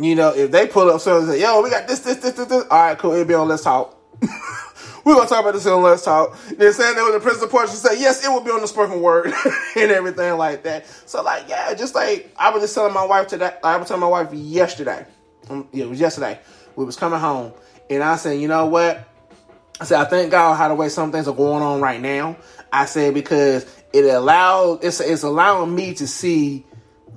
you 0.00 0.14
know, 0.14 0.34
if 0.34 0.50
they 0.50 0.66
pull 0.66 0.90
up 0.90 1.00
something 1.00 1.28
and 1.28 1.32
say, 1.32 1.40
yo, 1.40 1.60
we 1.60 1.70
got 1.70 1.88
this, 1.88 2.00
this, 2.00 2.18
this, 2.18 2.32
this, 2.32 2.46
this. 2.46 2.64
All 2.70 2.78
right, 2.78 2.98
cool, 2.98 3.12
it'll 3.12 3.24
be 3.24 3.34
on 3.34 3.48
let's 3.48 3.64
talk. 3.64 3.96
We're 5.04 5.14
gonna 5.14 5.28
talk 5.28 5.40
about 5.40 5.54
this 5.54 5.66
in 5.66 5.80
Let's 5.82 6.04
Talk. 6.04 6.36
They're 6.56 6.72
saying 6.72 6.96
that 6.96 7.04
with 7.04 7.14
the 7.14 7.20
Prince 7.20 7.42
of 7.42 7.50
Portia 7.50 7.72
said, 7.72 7.98
yes, 7.98 8.24
it 8.24 8.28
will 8.28 8.40
be 8.40 8.50
on 8.50 8.60
the 8.60 8.68
spoken 8.68 9.00
word 9.00 9.32
and 9.76 9.90
everything 9.90 10.36
like 10.36 10.64
that. 10.64 10.86
So 11.06 11.22
like, 11.22 11.48
yeah, 11.48 11.72
just 11.74 11.94
like 11.94 12.32
I 12.36 12.50
was 12.50 12.62
just 12.62 12.74
telling 12.74 12.94
my 12.94 13.04
wife 13.04 13.28
today. 13.28 13.52
I 13.62 13.76
was 13.76 13.88
telling 13.88 14.00
my 14.00 14.08
wife 14.08 14.32
yesterday. 14.32 15.06
Um, 15.48 15.68
yeah, 15.72 15.84
it 15.84 15.90
was 15.90 16.00
yesterday. 16.00 16.38
We 16.76 16.84
was 16.84 16.96
coming 16.96 17.18
home, 17.18 17.52
and 17.88 18.02
I 18.02 18.16
said, 18.16 18.40
you 18.40 18.48
know 18.48 18.66
what? 18.66 19.08
I 19.80 19.84
said, 19.84 20.00
I 20.00 20.04
thank 20.04 20.30
God 20.30 20.54
how 20.54 20.68
the 20.68 20.74
way 20.74 20.88
some 20.88 21.12
things 21.12 21.28
are 21.28 21.34
going 21.34 21.62
on 21.62 21.80
right 21.80 22.00
now. 22.00 22.36
I 22.72 22.86
said 22.86 23.14
because 23.14 23.64
it 23.92 24.04
allows 24.04 24.80
it's 24.82 25.00
it's 25.00 25.22
allowing 25.22 25.74
me 25.74 25.94
to 25.94 26.06
see 26.06 26.64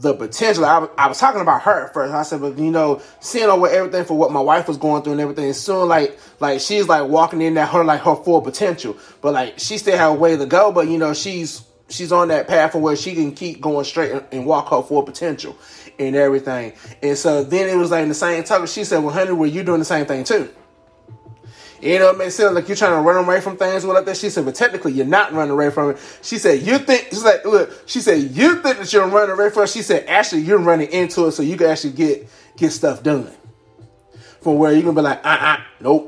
the 0.02 0.14
potential. 0.14 0.66
I, 0.66 0.88
I 0.98 1.08
was 1.08 1.20
talking 1.20 1.42
about 1.42 1.62
her 1.64 1.88
at 1.88 1.94
first. 1.94 2.14
I 2.14 2.24
said, 2.24 2.42
but 2.42 2.58
you 2.58 2.72
know, 2.72 3.02
seeing 3.20 3.50
over 3.50 3.68
everything 3.68 4.04
for 4.06 4.18
what 4.18 4.32
my 4.32 4.42
wife 4.42 4.68
was 4.68 4.78
going 4.78 5.04
through 5.04 5.14
and 5.14 5.22
everything, 5.22 5.46
and 5.46 5.56
soon 5.56 5.88
like 5.88 6.18
like 6.40 6.60
she's 6.60 6.88
like 6.88 7.08
walking 7.08 7.42
in 7.42 7.54
that 7.56 7.70
her 7.70 7.84
like 7.84 8.02
her 8.02 8.16
full 8.16 8.42
potential. 8.42 8.98
But 9.22 9.34
like 9.34 9.60
she 9.60 9.78
still 9.78 9.98
have 9.98 10.12
a 10.12 10.16
way 10.16 10.36
to 10.36 10.46
go, 10.46 10.72
but 10.72 10.88
you 10.88 10.98
know, 10.98 11.14
she's 11.14 11.64
she's 11.90 12.12
on 12.12 12.30
that 12.30 12.48
path 12.48 12.74
where 12.74 12.96
she 12.96 13.14
can 13.14 13.34
keep 13.34 13.62
going 13.62 13.86
straight 13.86 14.12
and, 14.12 14.26
and 14.32 14.46
walk 14.46 14.70
her 14.70 14.82
full 14.82 15.04
potential 15.04 15.56
and 16.00 16.16
everything. 16.16 16.74
And 17.04 17.18
so 17.18 17.44
then 17.44 17.70
it 17.70 17.76
was 17.78 17.92
like 17.92 18.04
in 18.04 18.10
the 18.10 18.16
same 18.16 18.44
talk, 18.44 18.68
she 18.68 18.84
said, 18.84 19.04
Well, 19.04 19.14
honey, 19.14 19.32
were 19.32 19.46
you 19.46 19.64
doing 19.64 19.80
the 19.80 19.86
same 19.86 20.06
thing 20.06 20.24
too? 20.24 20.50
You 21.82 21.98
know, 21.98 22.08
what 22.08 22.16
it 22.16 22.18
makes 22.20 22.36
sense 22.36 22.54
like 22.54 22.68
you're 22.68 22.78
trying 22.78 22.92
to 22.92 23.02
run 23.02 23.24
away 23.24 23.42
from 23.42 23.58
things 23.58 23.84
or 23.84 23.94
like 23.94 24.06
that. 24.06 24.16
She 24.18 24.30
said, 24.30 24.46
but 24.46 24.54
technically 24.54 24.92
you're 24.92 25.06
not 25.06 25.34
running 25.34 25.52
away 25.52 25.72
from 25.72 25.92
it. 25.92 26.20
She 26.22 26.38
said, 26.38 26.62
you 26.62 26.78
think, 26.78 27.08
she's 27.10 27.24
like, 27.24 27.44
look, 27.44 27.72
she 27.88 28.02
said, 28.02 28.22
you 28.22 28.62
think 28.62 28.78
that 28.78 28.94
you're 28.94 29.08
running 29.08 29.32
away 29.32 29.50
from 29.50 29.64
it. 29.64 29.70
She 29.70 29.82
said, 29.82 30.06
actually, 30.08 30.42
you're 30.42 30.60
running 30.60 30.92
into 30.92 31.26
it 31.26 31.32
so 31.32 31.42
you 31.42 31.58
can 31.58 31.68
actually 31.68 31.94
get, 31.94 32.30
get 32.56 32.72
stuff 32.72 33.02
done. 33.02 33.32
From 34.42 34.58
where 34.58 34.74
you 34.74 34.84
can 34.84 34.94
be 34.94 35.02
like, 35.02 35.26
uh-uh, 35.26 35.58
nope. 35.80 36.08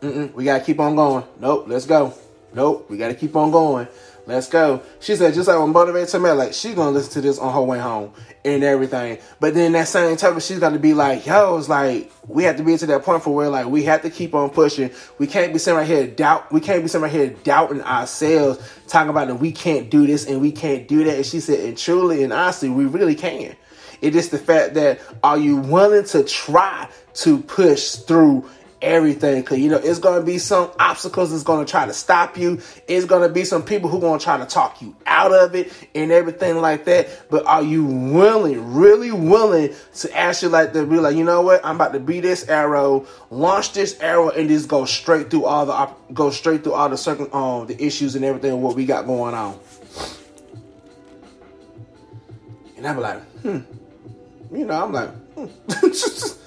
Mm-mm, 0.00 0.32
we 0.32 0.44
got 0.44 0.58
to 0.58 0.64
keep 0.64 0.80
on 0.80 0.96
going. 0.96 1.24
Nope, 1.38 1.66
let's 1.68 1.86
go. 1.86 2.14
Nope, 2.52 2.90
we 2.90 2.96
got 2.96 3.08
to 3.08 3.14
keep 3.14 3.36
on 3.36 3.52
going. 3.52 3.86
Let's 4.26 4.48
go. 4.48 4.82
She 5.00 5.16
said, 5.16 5.34
just 5.34 5.48
like 5.48 5.58
when 5.58 5.70
motivated 5.70 6.08
to 6.10 6.20
me, 6.20 6.30
like 6.30 6.52
she's 6.52 6.74
gonna 6.74 6.90
listen 6.90 7.12
to 7.14 7.20
this 7.20 7.38
on 7.38 7.52
her 7.52 7.62
way 7.62 7.78
home 7.78 8.12
and 8.44 8.62
everything. 8.62 9.18
But 9.40 9.54
then 9.54 9.72
that 9.72 9.88
same 9.88 10.16
token, 10.16 10.40
she's 10.40 10.58
gonna 10.58 10.78
be 10.78 10.94
like, 10.94 11.26
yo, 11.26 11.56
it's 11.58 11.68
like 11.68 12.12
we 12.28 12.44
have 12.44 12.56
to 12.58 12.62
be 12.62 12.76
to 12.76 12.86
that 12.86 13.02
point 13.02 13.22
for 13.22 13.34
where 13.34 13.48
like 13.48 13.66
we 13.66 13.84
have 13.84 14.02
to 14.02 14.10
keep 14.10 14.34
on 14.34 14.50
pushing. 14.50 14.90
We 15.18 15.26
can't 15.26 15.52
be 15.52 15.58
sitting 15.58 15.78
right 15.78 15.86
here 15.86 16.06
doubt. 16.06 16.52
We 16.52 16.60
can't 16.60 16.82
be 16.82 16.88
sitting 16.88 17.02
right 17.02 17.12
here 17.12 17.30
doubting 17.30 17.82
ourselves, 17.82 18.58
talking 18.86 19.10
about 19.10 19.28
that 19.28 19.36
we 19.36 19.52
can't 19.52 19.90
do 19.90 20.06
this 20.06 20.26
and 20.26 20.40
we 20.40 20.52
can't 20.52 20.86
do 20.86 21.04
that. 21.04 21.16
And 21.16 21.26
she 21.26 21.40
said, 21.40 21.60
and 21.60 21.76
truly 21.76 22.22
and 22.22 22.32
honestly, 22.32 22.68
we 22.68 22.86
really 22.86 23.14
can. 23.14 23.56
It's 24.02 24.28
the 24.28 24.38
fact 24.38 24.74
that 24.74 25.00
are 25.22 25.38
you 25.38 25.56
willing 25.56 26.04
to 26.06 26.24
try 26.24 26.88
to 27.14 27.38
push 27.42 27.96
through 27.96 28.48
everything. 28.82 29.42
Cause 29.42 29.58
you 29.58 29.68
know, 29.68 29.76
it's 29.76 29.98
gonna 29.98 30.24
be 30.24 30.38
some 30.38 30.70
obstacles 30.78 31.30
that's 31.30 31.42
gonna 31.42 31.66
try 31.66 31.86
to 31.86 31.92
stop 31.92 32.36
you. 32.36 32.60
It's 32.88 33.06
gonna 33.06 33.28
be 33.28 33.44
some 33.44 33.62
people 33.62 33.90
who 33.90 34.00
gonna 34.00 34.18
try 34.18 34.38
to 34.38 34.46
talk 34.46 34.80
you 34.80 34.94
out 35.06 35.32
of 35.32 35.54
it 35.54 35.72
and 35.94 36.10
everything 36.10 36.60
like 36.60 36.84
that. 36.86 37.08
But 37.30 37.46
are 37.46 37.62
you 37.62 37.84
willing, 37.84 38.74
really 38.74 39.12
willing 39.12 39.74
to 39.96 40.16
actually 40.16 40.52
like 40.52 40.72
to 40.72 40.86
be 40.86 40.96
like, 40.96 41.16
you 41.16 41.24
know 41.24 41.42
what? 41.42 41.64
I'm 41.64 41.76
about 41.76 41.92
to 41.92 42.00
be 42.00 42.20
this 42.20 42.48
arrow, 42.48 43.06
launch 43.30 43.72
this 43.72 43.98
arrow, 44.00 44.30
and 44.30 44.48
just 44.48 44.68
go 44.68 44.84
straight 44.84 45.30
through 45.30 45.44
all 45.44 45.66
the 45.66 46.12
go 46.12 46.30
straight 46.30 46.64
through 46.64 46.74
all 46.74 46.88
the 46.88 46.98
circum 46.98 47.32
um 47.32 47.66
the 47.66 47.82
issues 47.82 48.14
and 48.16 48.24
everything 48.24 48.60
what 48.60 48.76
we 48.76 48.86
got 48.86 49.06
going 49.06 49.34
on. 49.34 49.58
And 52.76 52.86
I'm 52.86 52.98
like, 52.98 53.22
hmm. 53.42 53.58
You 54.52 54.64
know, 54.64 54.82
I'm 54.84 54.92
like, 54.92 55.10
hmm. 55.34 56.36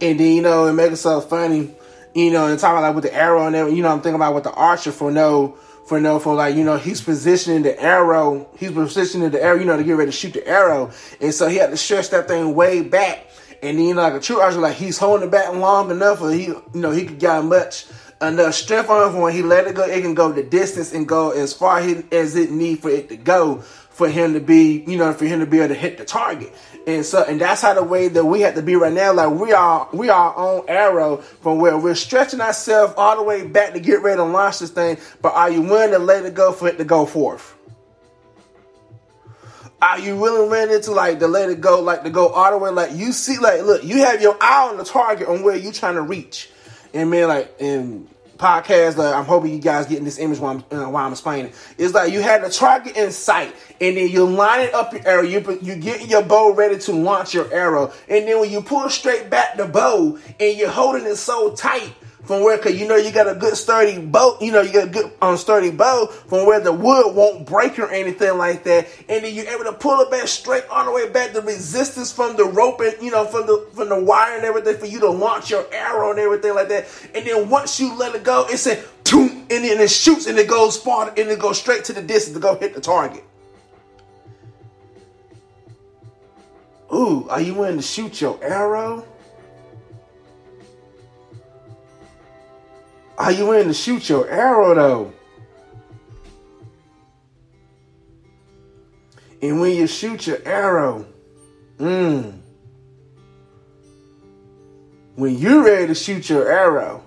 and 0.00 0.20
then 0.20 0.36
you 0.36 0.42
know, 0.42 0.66
it 0.66 0.72
makes 0.72 0.94
it 0.94 0.96
so 0.98 1.20
funny, 1.20 1.70
you 2.14 2.30
know, 2.30 2.46
and 2.46 2.58
talking 2.58 2.82
like 2.82 2.94
with 2.94 3.04
the 3.04 3.14
arrow 3.14 3.46
and 3.46 3.56
everything, 3.56 3.76
you 3.76 3.82
know, 3.82 3.90
I'm 3.90 4.00
thinking 4.00 4.16
about 4.16 4.34
with 4.34 4.44
the 4.44 4.52
archer 4.52 4.92
for 4.92 5.10
no 5.10 5.56
for 5.86 6.00
no 6.00 6.18
for 6.18 6.34
like, 6.34 6.56
you 6.56 6.64
know, 6.64 6.76
he's 6.76 7.00
positioning 7.00 7.62
the 7.62 7.80
arrow, 7.80 8.48
he's 8.58 8.72
positioning 8.72 9.30
the 9.30 9.42
arrow, 9.42 9.58
you 9.58 9.64
know, 9.64 9.76
to 9.76 9.84
get 9.84 9.92
ready 9.92 10.10
to 10.10 10.16
shoot 10.16 10.32
the 10.32 10.46
arrow. 10.46 10.90
And 11.20 11.32
so 11.32 11.48
he 11.48 11.56
had 11.56 11.70
to 11.70 11.76
stretch 11.76 12.10
that 12.10 12.28
thing 12.28 12.54
way 12.54 12.82
back. 12.82 13.30
And 13.62 13.78
then 13.78 13.86
you 13.86 13.94
know, 13.94 14.02
like 14.02 14.14
a 14.14 14.20
true 14.20 14.40
archer, 14.40 14.58
like 14.58 14.76
he's 14.76 14.98
holding 14.98 15.28
it 15.28 15.30
back 15.30 15.52
long 15.54 15.90
enough 15.90 16.20
or 16.20 16.30
he 16.30 16.46
you 16.46 16.62
know, 16.74 16.90
he 16.90 17.06
could 17.06 17.18
get 17.18 17.42
much 17.44 17.86
enough 18.20 18.54
strength 18.54 18.88
on 18.88 19.14
it 19.14 19.18
when 19.18 19.32
he 19.32 19.42
let 19.42 19.66
it 19.66 19.74
go, 19.74 19.84
it 19.84 20.02
can 20.02 20.14
go 20.14 20.32
the 20.32 20.42
distance 20.42 20.92
and 20.92 21.06
go 21.06 21.30
as 21.30 21.52
far 21.52 21.78
as 21.78 22.36
it 22.36 22.50
need 22.50 22.80
for 22.80 22.90
it 22.90 23.08
to 23.08 23.16
go 23.16 23.62
for 23.96 24.08
him 24.08 24.34
to 24.34 24.40
be, 24.40 24.84
you 24.86 24.98
know, 24.98 25.12
for 25.12 25.24
him 25.24 25.40
to 25.40 25.46
be 25.46 25.58
able 25.58 25.68
to 25.68 25.74
hit 25.74 25.98
the 25.98 26.04
target. 26.04 26.52
And 26.86 27.04
so, 27.04 27.24
and 27.24 27.40
that's 27.40 27.62
how 27.62 27.74
the 27.74 27.82
way 27.82 28.06
that 28.06 28.24
we 28.24 28.42
have 28.42 28.54
to 28.54 28.62
be 28.62 28.76
right 28.76 28.92
now. 28.92 29.12
Like 29.12 29.30
we 29.30 29.52
are, 29.52 29.88
we 29.92 30.08
are 30.08 30.34
on 30.34 30.64
arrow 30.68 31.16
from 31.16 31.58
where 31.58 31.76
we're 31.76 31.96
stretching 31.96 32.40
ourselves 32.40 32.94
all 32.96 33.16
the 33.16 33.24
way 33.24 33.44
back 33.44 33.72
to 33.72 33.80
get 33.80 34.02
ready 34.02 34.18
to 34.18 34.24
launch 34.24 34.60
this 34.60 34.70
thing. 34.70 34.96
But 35.20 35.34
are 35.34 35.50
you 35.50 35.62
willing 35.62 35.90
to 35.90 35.98
let 35.98 36.24
it 36.24 36.34
go 36.34 36.52
for 36.52 36.68
it 36.68 36.78
to 36.78 36.84
go 36.84 37.04
forth? 37.04 37.54
Are 39.82 39.98
you 39.98 40.22
really 40.22 40.48
ready 40.48 40.80
to 40.80 40.90
like 40.92 41.18
to 41.18 41.26
let 41.26 41.50
it 41.50 41.60
go, 41.60 41.80
like 41.80 42.04
to 42.04 42.10
go 42.10 42.28
all 42.28 42.52
the 42.52 42.58
way? 42.58 42.70
Like 42.70 42.92
you 42.92 43.12
see, 43.12 43.38
like 43.38 43.62
look, 43.62 43.82
you 43.82 43.98
have 43.98 44.22
your 44.22 44.36
eye 44.40 44.68
on 44.70 44.76
the 44.76 44.84
target 44.84 45.28
on 45.28 45.42
where 45.42 45.56
you're 45.56 45.72
trying 45.72 45.96
to 45.96 46.02
reach. 46.02 46.50
And 46.94 47.10
man, 47.10 47.28
like, 47.28 47.54
and 47.60 48.08
podcast. 48.36 48.98
Uh, 48.98 49.16
I'm 49.16 49.24
hoping 49.24 49.52
you 49.52 49.58
guys 49.58 49.86
getting 49.86 50.04
this 50.04 50.18
image 50.18 50.38
while 50.38 50.64
I'm, 50.70 50.78
uh, 50.78 50.88
while 50.90 51.06
I'm 51.06 51.12
explaining. 51.12 51.52
It's 51.78 51.94
like 51.94 52.12
you 52.12 52.20
had 52.20 52.44
the 52.44 52.50
target 52.50 52.96
in 52.96 53.10
sight, 53.10 53.54
and 53.80 53.96
then 53.96 54.08
you 54.08 54.24
line 54.24 54.60
it 54.60 54.74
up 54.74 54.92
your 54.92 55.06
arrow. 55.06 55.22
You 55.22 55.58
you 55.62 55.76
get 55.76 56.08
your 56.08 56.22
bow 56.22 56.52
ready 56.52 56.78
to 56.78 56.92
launch 56.92 57.34
your 57.34 57.52
arrow, 57.52 57.92
and 58.08 58.26
then 58.26 58.40
when 58.40 58.50
you 58.50 58.62
pull 58.62 58.88
straight 58.90 59.30
back 59.30 59.56
the 59.56 59.66
bow, 59.66 60.18
and 60.38 60.56
you're 60.56 60.70
holding 60.70 61.04
it 61.04 61.16
so 61.16 61.54
tight 61.54 61.92
from 62.26 62.42
where, 62.42 62.58
cause 62.58 62.74
you 62.74 62.88
know 62.88 62.96
you 62.96 63.12
got 63.12 63.28
a 63.28 63.34
good 63.34 63.56
sturdy 63.56 63.98
boat, 63.98 64.42
you 64.42 64.52
know 64.52 64.60
you 64.60 64.72
got 64.72 64.88
a 64.88 64.90
good 64.90 65.12
um, 65.22 65.36
sturdy 65.36 65.70
bow 65.70 66.06
from 66.06 66.46
where 66.46 66.60
the 66.60 66.72
wood 66.72 67.14
won't 67.14 67.46
break 67.46 67.78
or 67.78 67.88
anything 67.90 68.36
like 68.36 68.64
that, 68.64 68.88
and 69.08 69.24
then 69.24 69.34
you're 69.34 69.48
able 69.48 69.64
to 69.64 69.72
pull 69.72 70.00
it 70.00 70.10
back 70.10 70.26
straight 70.26 70.64
all 70.68 70.84
the 70.84 70.90
way 70.90 71.08
back. 71.08 71.32
The 71.32 71.42
resistance 71.42 72.12
from 72.12 72.36
the 72.36 72.44
rope 72.44 72.80
and 72.80 73.00
you 73.00 73.10
know 73.10 73.24
from 73.24 73.46
the 73.46 73.68
from 73.72 73.88
the 73.88 74.02
wire 74.02 74.36
and 74.36 74.44
everything 74.44 74.76
for 74.76 74.86
you 74.86 75.00
to 75.00 75.10
launch 75.10 75.50
your 75.50 75.66
arrow 75.72 76.10
and 76.10 76.18
everything 76.18 76.54
like 76.54 76.68
that, 76.68 76.86
and 77.14 77.26
then 77.26 77.48
once 77.48 77.78
you 77.78 77.94
let 77.96 78.14
it 78.14 78.24
go, 78.24 78.46
it's 78.48 78.66
a 78.66 78.82
boom, 79.04 79.46
and 79.50 79.64
then 79.64 79.80
it 79.80 79.90
shoots 79.90 80.26
and 80.26 80.38
it 80.38 80.48
goes 80.48 80.76
far 80.76 81.08
and 81.08 81.18
it 81.18 81.38
goes 81.38 81.58
straight 81.60 81.84
to 81.84 81.92
the 81.92 82.02
distance 82.02 82.34
to 82.34 82.40
go 82.40 82.56
hit 82.56 82.74
the 82.74 82.80
target. 82.80 83.24
Ooh, 86.92 87.28
are 87.28 87.40
you 87.40 87.54
willing 87.54 87.76
to 87.76 87.82
shoot 87.82 88.20
your 88.20 88.42
arrow? 88.42 89.06
Are 93.18 93.32
you 93.32 93.52
in 93.52 93.68
to 93.68 93.74
shoot 93.74 94.08
your 94.08 94.28
arrow 94.28 94.74
though? 94.74 95.12
And 99.40 99.60
when 99.60 99.76
you 99.76 99.86
shoot 99.86 100.26
your 100.26 100.38
arrow, 100.44 101.06
mm, 101.78 102.38
when 105.14 105.38
you're 105.38 105.64
ready 105.64 105.86
to 105.88 105.94
shoot 105.94 106.28
your 106.28 106.50
arrow, 106.50 107.02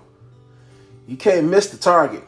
you 1.06 1.16
can't 1.16 1.48
miss 1.48 1.70
the 1.70 1.76
target. 1.76 2.24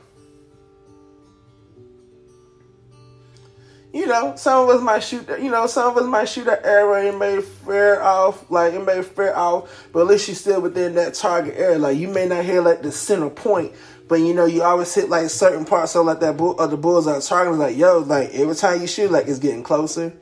You 3.92 4.06
know, 4.06 4.34
some 4.36 4.68
of 4.68 4.74
us 4.74 4.82
might 4.82 5.00
shoot, 5.00 5.28
you 5.40 5.50
know, 5.50 5.66
some 5.66 5.90
of 5.90 6.02
us 6.02 6.08
might 6.08 6.28
shoot 6.28 6.46
an 6.46 6.58
arrow 6.64 7.06
and 7.06 7.18
may 7.18 7.42
fare 7.42 8.02
off, 8.02 8.50
like 8.50 8.72
it 8.72 8.84
may 8.84 9.02
fare 9.02 9.36
off, 9.36 9.88
but 9.92 10.00
at 10.00 10.06
least 10.06 10.28
you're 10.28 10.34
still 10.34 10.62
within 10.62 10.94
that 10.94 11.14
target 11.14 11.54
area. 11.58 11.78
Like 11.78 11.98
you 11.98 12.08
may 12.08 12.26
not 12.26 12.44
hit 12.44 12.62
like 12.62 12.80
the 12.80 12.90
center 12.90 13.28
point, 13.28 13.72
but 14.08 14.16
you 14.16 14.32
know, 14.32 14.46
you 14.46 14.62
always 14.62 14.94
hit 14.94 15.10
like 15.10 15.28
certain 15.28 15.66
parts 15.66 15.94
of 15.94 16.06
like 16.06 16.20
that 16.20 16.38
bull 16.38 16.58
of 16.58 16.70
the 16.70 16.76
bullseye 16.78 17.20
target. 17.20 17.58
Like 17.58 17.76
yo, 17.76 17.98
like 17.98 18.30
every 18.32 18.54
time 18.54 18.80
you 18.80 18.86
shoot, 18.86 19.10
like 19.10 19.28
it's 19.28 19.38
getting 19.38 19.62
closer, 19.62 20.12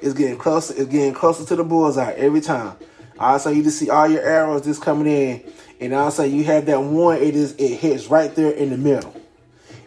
it's 0.00 0.14
getting 0.14 0.38
closer, 0.38 0.74
it's 0.76 0.90
getting 0.90 1.14
closer 1.14 1.44
to 1.46 1.56
the 1.56 1.64
bullseye 1.64 2.12
every 2.12 2.40
time. 2.40 2.76
Also, 3.20 3.50
you 3.50 3.62
just 3.62 3.78
see 3.78 3.90
all 3.90 4.08
your 4.08 4.22
arrows 4.22 4.62
just 4.62 4.82
coming 4.82 5.06
in, 5.06 5.52
and 5.78 5.92
also 5.92 6.24
you 6.24 6.42
have 6.44 6.66
that 6.66 6.80
one. 6.80 7.18
It 7.18 7.36
is 7.36 7.54
it 7.58 7.76
hits 7.76 8.08
right 8.08 8.34
there 8.34 8.50
in 8.50 8.70
the 8.70 8.78
middle, 8.78 9.14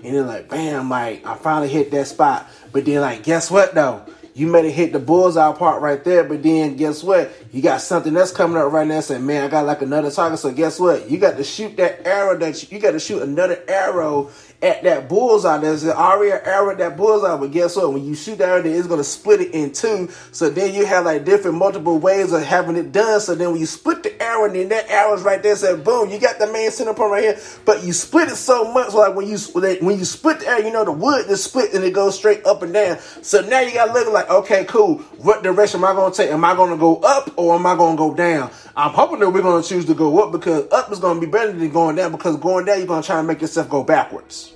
and 0.01 0.15
then 0.15 0.27
like 0.27 0.47
bam, 0.47 0.89
like 0.89 1.25
I 1.25 1.35
finally 1.35 1.67
hit 1.67 1.91
that 1.91 2.07
spot. 2.07 2.47
But 2.73 2.85
then, 2.85 3.01
like, 3.01 3.23
guess 3.23 3.49
what 3.49 3.73
though? 3.73 4.03
You 4.35 4.47
may 4.47 4.65
have 4.65 4.73
hit 4.73 4.93
the 4.93 4.99
bullseye 4.99 5.53
part 5.53 5.83
right 5.83 6.03
there, 6.03 6.23
but 6.23 6.41
then 6.41 6.75
guess 6.75 7.03
what? 7.03 7.31
You 7.51 7.61
got 7.61 7.81
something 7.81 8.13
that's 8.13 8.31
coming 8.31 8.57
up 8.57 8.71
right 8.71 8.87
now 8.87 8.99
saying, 8.99 9.23
man, 9.23 9.43
I 9.43 9.47
got 9.47 9.67
like 9.67 9.83
another 9.83 10.09
target. 10.09 10.39
So 10.39 10.51
guess 10.51 10.79
what? 10.79 11.09
You 11.09 11.19
got 11.19 11.37
to 11.37 11.43
shoot 11.43 11.77
that 11.77 12.07
arrow 12.07 12.35
that 12.39 12.63
you, 12.63 12.75
you 12.75 12.81
got 12.81 12.93
to 12.93 12.99
shoot 12.99 13.21
another 13.21 13.63
arrow 13.67 14.31
at 14.63 14.81
that 14.83 15.09
bullseye. 15.09 15.57
There's 15.57 15.85
already 15.85 16.31
an 16.31 16.39
arrow 16.45 16.71
at 16.71 16.77
that 16.77 16.95
bullseye, 16.95 17.37
but 17.37 17.51
guess 17.51 17.75
what? 17.75 17.93
When 17.93 18.05
you 18.05 18.15
shoot 18.15 18.37
that 18.37 18.47
arrow, 18.47 18.63
it's 18.63 18.87
gonna 18.87 19.03
split 19.03 19.41
it 19.41 19.51
in 19.51 19.73
two. 19.73 20.09
So 20.31 20.49
then 20.49 20.73
you 20.73 20.85
have 20.85 21.05
like 21.05 21.25
different 21.25 21.57
multiple 21.57 21.99
ways 21.99 22.31
of 22.31 22.41
having 22.43 22.77
it 22.77 22.91
done. 22.93 23.19
So 23.19 23.35
then 23.35 23.51
when 23.51 23.59
you 23.59 23.65
split 23.65 24.03
the 24.03 24.23
arrow, 24.23 24.45
and 24.45 24.55
then 24.55 24.69
that 24.69 24.89
arrow's 24.89 25.21
right 25.21 25.43
there, 25.43 25.55
said 25.55 25.83
boom, 25.83 26.09
you 26.09 26.19
got 26.19 26.39
the 26.39 26.47
main 26.51 26.71
center 26.71 26.93
point 26.93 27.11
right 27.11 27.23
here. 27.23 27.39
But 27.65 27.83
you 27.83 27.91
split 27.91 28.29
it 28.29 28.37
so 28.37 28.71
much, 28.73 28.91
so 28.91 28.99
like 28.99 29.15
when 29.15 29.27
you 29.27 29.37
when 29.37 29.99
you 29.99 30.05
split 30.05 30.39
the 30.39 30.47
arrow, 30.47 30.59
you 30.65 30.71
know 30.71 30.85
the 30.85 30.91
wood 30.93 31.29
is 31.29 31.43
split 31.43 31.73
and 31.73 31.83
it 31.83 31.93
goes 31.93 32.17
straight 32.17 32.45
up 32.45 32.63
and 32.63 32.73
down. 32.73 32.99
So 33.21 33.41
now 33.41 33.59
you 33.59 33.73
gotta 33.73 33.91
look 33.91 34.11
like, 34.13 34.29
okay, 34.29 34.63
cool. 34.65 34.99
What 35.17 35.43
direction 35.43 35.81
am 35.81 35.85
I 35.85 35.93
gonna 35.93 36.15
take? 36.15 36.31
Am 36.31 36.45
I 36.45 36.55
gonna 36.55 36.77
go 36.77 36.97
up 36.97 37.31
or 37.37 37.55
am 37.55 37.65
I 37.65 37.75
gonna 37.75 37.97
go 37.97 38.13
down? 38.13 38.49
I'm 38.75 38.91
hoping 38.91 39.19
that 39.19 39.29
we're 39.29 39.41
gonna 39.41 39.63
choose 39.63 39.85
to 39.85 39.93
go 39.93 40.23
up 40.23 40.31
because 40.31 40.71
up 40.71 40.91
is 40.91 40.99
gonna 40.99 41.19
be 41.19 41.27
better 41.27 41.51
than 41.51 41.69
going 41.69 41.95
down 41.95 42.11
because 42.11 42.37
going 42.37 42.65
down 42.65 42.79
you're 42.79 42.87
gonna 42.87 43.03
try 43.03 43.17
to 43.17 43.23
make 43.23 43.41
yourself 43.41 43.69
go 43.69 43.83
backwards. 43.83 44.53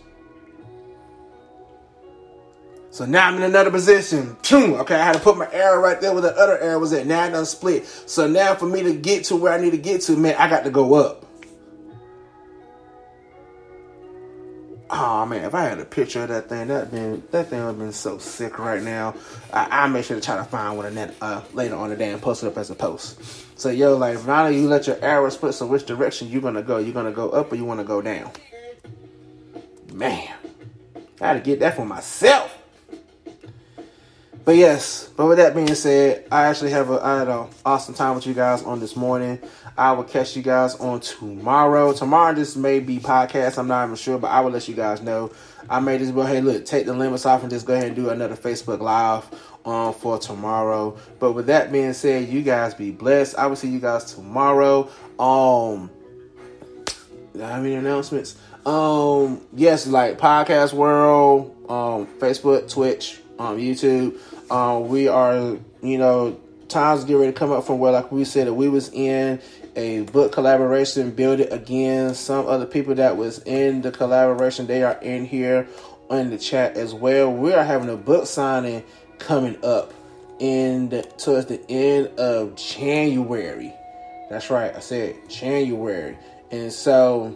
So 2.89 3.05
now 3.05 3.27
I'm 3.27 3.35
in 3.35 3.43
another 3.43 3.69
position. 3.69 4.35
Okay, 4.51 4.95
I 4.95 5.05
had 5.05 5.13
to 5.13 5.19
put 5.19 5.37
my 5.37 5.47
arrow 5.53 5.79
right 5.79 6.01
there 6.01 6.13
where 6.13 6.21
the 6.23 6.35
other 6.35 6.57
arrow 6.57 6.79
was 6.79 6.93
at. 6.93 7.05
Now 7.05 7.21
I 7.21 7.29
done 7.29 7.45
split. 7.45 7.85
So 7.85 8.27
now 8.27 8.55
for 8.55 8.65
me 8.65 8.81
to 8.81 8.93
get 8.95 9.25
to 9.25 9.35
where 9.35 9.53
I 9.53 9.61
need 9.61 9.69
to 9.71 9.77
get 9.77 10.01
to, 10.03 10.17
man, 10.17 10.33
I 10.39 10.49
got 10.49 10.63
to 10.63 10.71
go 10.71 10.95
up. 10.95 11.23
Oh 14.89 15.27
man, 15.27 15.43
if 15.45 15.53
I 15.53 15.65
had 15.65 15.79
a 15.79 15.85
picture 15.85 16.23
of 16.23 16.29
that 16.29 16.49
thing, 16.49 16.69
that 16.69 16.89
been 16.89 17.21
that 17.29 17.49
thing 17.49 17.59
would 17.59 17.67
have 17.67 17.77
been 17.77 17.91
so 17.91 18.17
sick 18.17 18.57
right 18.57 18.81
now. 18.81 19.13
I, 19.53 19.83
I 19.83 19.87
make 19.87 20.05
sure 20.05 20.15
to 20.19 20.25
try 20.25 20.37
to 20.37 20.45
find 20.45 20.75
one 20.75 20.87
of 20.87 20.95
that 20.95 21.13
uh, 21.21 21.43
later 21.53 21.75
on 21.75 21.91
the 21.91 21.95
day 21.95 22.11
and 22.11 22.19
post 22.19 22.41
it 22.41 22.47
up 22.47 22.57
as 22.57 22.71
a 22.71 22.75
post. 22.75 23.46
So 23.57 23.69
yo, 23.69 23.97
like 23.97 24.23
now 24.25 24.47
you 24.47 24.67
let 24.67 24.85
your 24.85 25.03
arrow 25.03 25.29
split. 25.29 25.55
So 25.55 25.65
which 25.65 25.85
direction 25.85 26.29
you 26.29 26.39
gonna 26.41 26.61
go? 26.61 26.77
You 26.77 26.93
gonna 26.93 27.11
go 27.11 27.31
up 27.31 27.51
or 27.51 27.55
you 27.55 27.65
wanna 27.65 27.83
go 27.83 28.01
down? 28.03 28.31
Man, 29.91 30.31
I 31.19 31.27
had 31.27 31.33
to 31.33 31.39
get 31.39 31.59
that 31.61 31.75
for 31.75 31.85
myself. 31.85 32.55
But 34.45 34.55
yes, 34.55 35.09
but 35.17 35.25
with 35.25 35.39
that 35.39 35.55
being 35.55 35.73
said, 35.73 36.25
I 36.31 36.45
actually 36.45 36.71
have 36.71 36.91
a 36.91 37.03
I 37.03 37.19
had 37.19 37.27
an 37.27 37.47
awesome 37.65 37.95
time 37.95 38.15
with 38.15 38.27
you 38.27 38.35
guys 38.35 38.61
on 38.61 38.79
this 38.79 38.95
morning. 38.95 39.39
I 39.75 39.91
will 39.91 40.03
catch 40.03 40.35
you 40.35 40.43
guys 40.43 40.75
on 40.75 40.99
tomorrow. 40.99 41.93
Tomorrow 41.93 42.35
this 42.35 42.55
may 42.55 42.79
be 42.79 42.99
podcast. 42.99 43.57
I'm 43.57 43.67
not 43.67 43.85
even 43.85 43.95
sure, 43.95 44.19
but 44.19 44.27
I 44.27 44.41
will 44.41 44.51
let 44.51 44.67
you 44.67 44.75
guys 44.75 45.01
know. 45.01 45.31
I 45.69 45.79
may 45.79 45.97
just 45.97 46.13
go, 46.13 46.23
hey, 46.23 46.41
look, 46.41 46.65
take 46.65 46.85
the 46.85 46.93
limits 46.93 47.25
off 47.25 47.41
and 47.41 47.49
just 47.49 47.65
go 47.65 47.73
ahead 47.73 47.87
and 47.87 47.95
do 47.95 48.09
another 48.09 48.35
Facebook 48.35 48.79
Live 48.79 49.27
um, 49.65 49.93
for 49.93 50.17
tomorrow. 50.17 50.97
But 51.19 51.33
with 51.33 51.47
that 51.47 51.71
being 51.71 51.93
said, 51.93 52.29
you 52.29 52.41
guys 52.41 52.73
be 52.73 52.91
blessed. 52.91 53.37
I 53.37 53.47
will 53.47 53.55
see 53.55 53.69
you 53.69 53.79
guys 53.79 54.13
tomorrow. 54.13 54.89
Um, 55.19 55.89
I 57.35 57.49
have 57.49 57.65
any 57.65 57.75
announcements? 57.75 58.35
Um, 58.65 59.41
yes, 59.53 59.87
like 59.87 60.17
Podcast 60.17 60.73
World, 60.73 61.55
um, 61.69 62.07
Facebook, 62.19 62.71
Twitch, 62.71 63.19
um, 63.39 63.57
YouTube. 63.57 64.17
Uh, 64.49 64.79
we 64.79 65.07
are, 65.07 65.57
you 65.81 65.97
know, 65.97 66.39
times 66.67 67.03
get 67.03 67.15
ready 67.15 67.31
to 67.31 67.37
come 67.37 67.51
up 67.51 67.65
from 67.65 67.79
where, 67.79 67.91
like 67.91 68.11
we 68.11 68.25
said, 68.25 68.47
that 68.47 68.53
we 68.53 68.69
was 68.69 68.89
in 68.89 69.41
a 69.77 70.01
book 70.01 70.31
collaboration, 70.31 71.11
build 71.11 71.39
it 71.39 71.53
again. 71.53 72.15
Some 72.15 72.47
other 72.47 72.65
people 72.65 72.95
that 72.95 73.15
was 73.15 73.39
in 73.43 73.83
the 73.83 73.91
collaboration, 73.91 74.65
they 74.65 74.83
are 74.83 74.99
in 75.01 75.23
here 75.23 75.67
in 76.09 76.31
the 76.31 76.37
chat 76.37 76.75
as 76.75 76.93
well. 76.93 77.31
We 77.31 77.53
are 77.53 77.63
having 77.63 77.89
a 77.89 77.95
book 77.95 78.25
signing 78.25 78.83
coming 79.19 79.63
up 79.63 79.93
in 80.39 80.89
the, 80.89 81.03
towards 81.03 81.45
the 81.45 81.61
end 81.69 82.07
of 82.19 82.55
January. 82.55 83.71
That's 84.29 84.49
right, 84.49 84.75
I 84.75 84.79
said 84.79 85.15
January. 85.29 86.17
And 86.51 86.73
so 86.73 87.35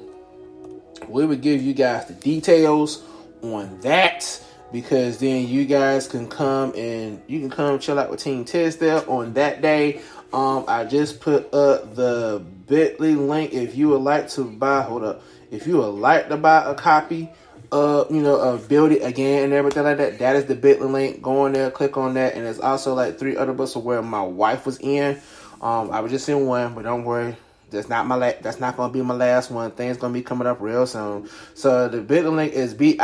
we 1.08 1.26
would 1.26 1.42
give 1.42 1.62
you 1.62 1.74
guys 1.74 2.08
the 2.08 2.14
details 2.14 3.04
on 3.44 3.80
that 3.82 4.44
because 4.72 5.20
then 5.20 5.48
you 5.48 5.66
guys 5.66 6.08
can 6.08 6.28
come 6.28 6.74
and 6.76 7.22
you 7.28 7.39
can 7.39 7.50
come 7.50 7.78
chill 7.80 8.00
out 8.00 8.10
with 8.10 8.24
Team 8.24 8.46
Tisdale 8.46 9.04
on 9.08 9.34
that 9.34 9.62
day. 9.62 10.02
Um, 10.34 10.66
I 10.68 10.86
just 10.86 11.20
put 11.20 11.54
up 11.54 11.96
the 11.96 12.44
Bitly 12.68 13.18
link 13.18 13.54
if 13.54 13.76
you 13.76 13.90
would 13.90 14.02
like 14.02 14.30
to 14.30 14.44
buy. 14.44 14.82
Hold 14.82 15.04
up, 15.04 15.24
if 15.52 15.68
you 15.68 15.78
would 15.78 15.88
like 15.88 16.30
to 16.30 16.38
buy 16.38 16.64
a 16.64 16.76
copy 16.76 17.30
uh, 17.72 18.06
you 18.10 18.22
know, 18.22 18.38
uh, 18.38 18.58
build 18.58 18.92
it 18.92 19.02
again 19.02 19.46
and 19.46 19.54
everything 19.54 19.84
like 19.84 19.98
that. 19.98 20.20
That 20.20 20.36
is 20.36 20.46
the 20.46 20.56
Bitly 20.56 20.92
link. 20.92 21.22
Go 21.22 21.42
on 21.46 21.54
there, 21.54 21.72
click 21.72 21.98
on 21.98 22.16
that, 22.16 22.36
and 22.36 22.46
there's 22.46 22.60
also 22.60 22.94
like 22.94 23.18
three 23.18 23.38
other 23.38 23.54
books 23.54 23.76
of 23.76 23.84
where 23.84 24.02
my 24.02 24.22
wife 24.22 24.66
was 24.66 24.78
in. 24.80 25.20
Um, 25.62 25.92
I 25.92 26.02
was 26.02 26.12
just 26.12 26.28
in 26.28 26.46
one, 26.46 26.74
but 26.74 26.84
don't 26.84 27.06
worry, 27.06 27.38
that's 27.70 27.88
not 27.88 28.08
my 28.08 28.16
la- 28.16 28.34
that's 28.42 28.60
not 28.60 28.76
gonna 28.76 28.92
be 28.92 29.02
my 29.02 29.14
last 29.14 29.52
one. 29.52 29.72
Things 29.72 29.98
gonna 29.98 30.14
be 30.14 30.22
coming 30.24 30.48
up 30.48 30.60
real 30.60 30.86
soon. 30.86 31.30
So 31.54 31.88
the 31.88 32.00
Bitly 32.00 32.36
link 32.36 32.54
is 32.54 32.74
bit.ly 32.74 33.02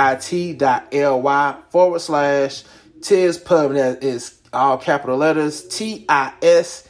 forward 1.69 1.99
slash 1.99 2.63
tis 3.01 3.38
pub. 3.38 3.73
That 3.73 4.03
is 4.03 4.38
all 4.51 4.78
capital 4.78 5.17
letters 5.17 5.65
T 5.67 6.05
I 6.09 6.34
S 6.41 6.86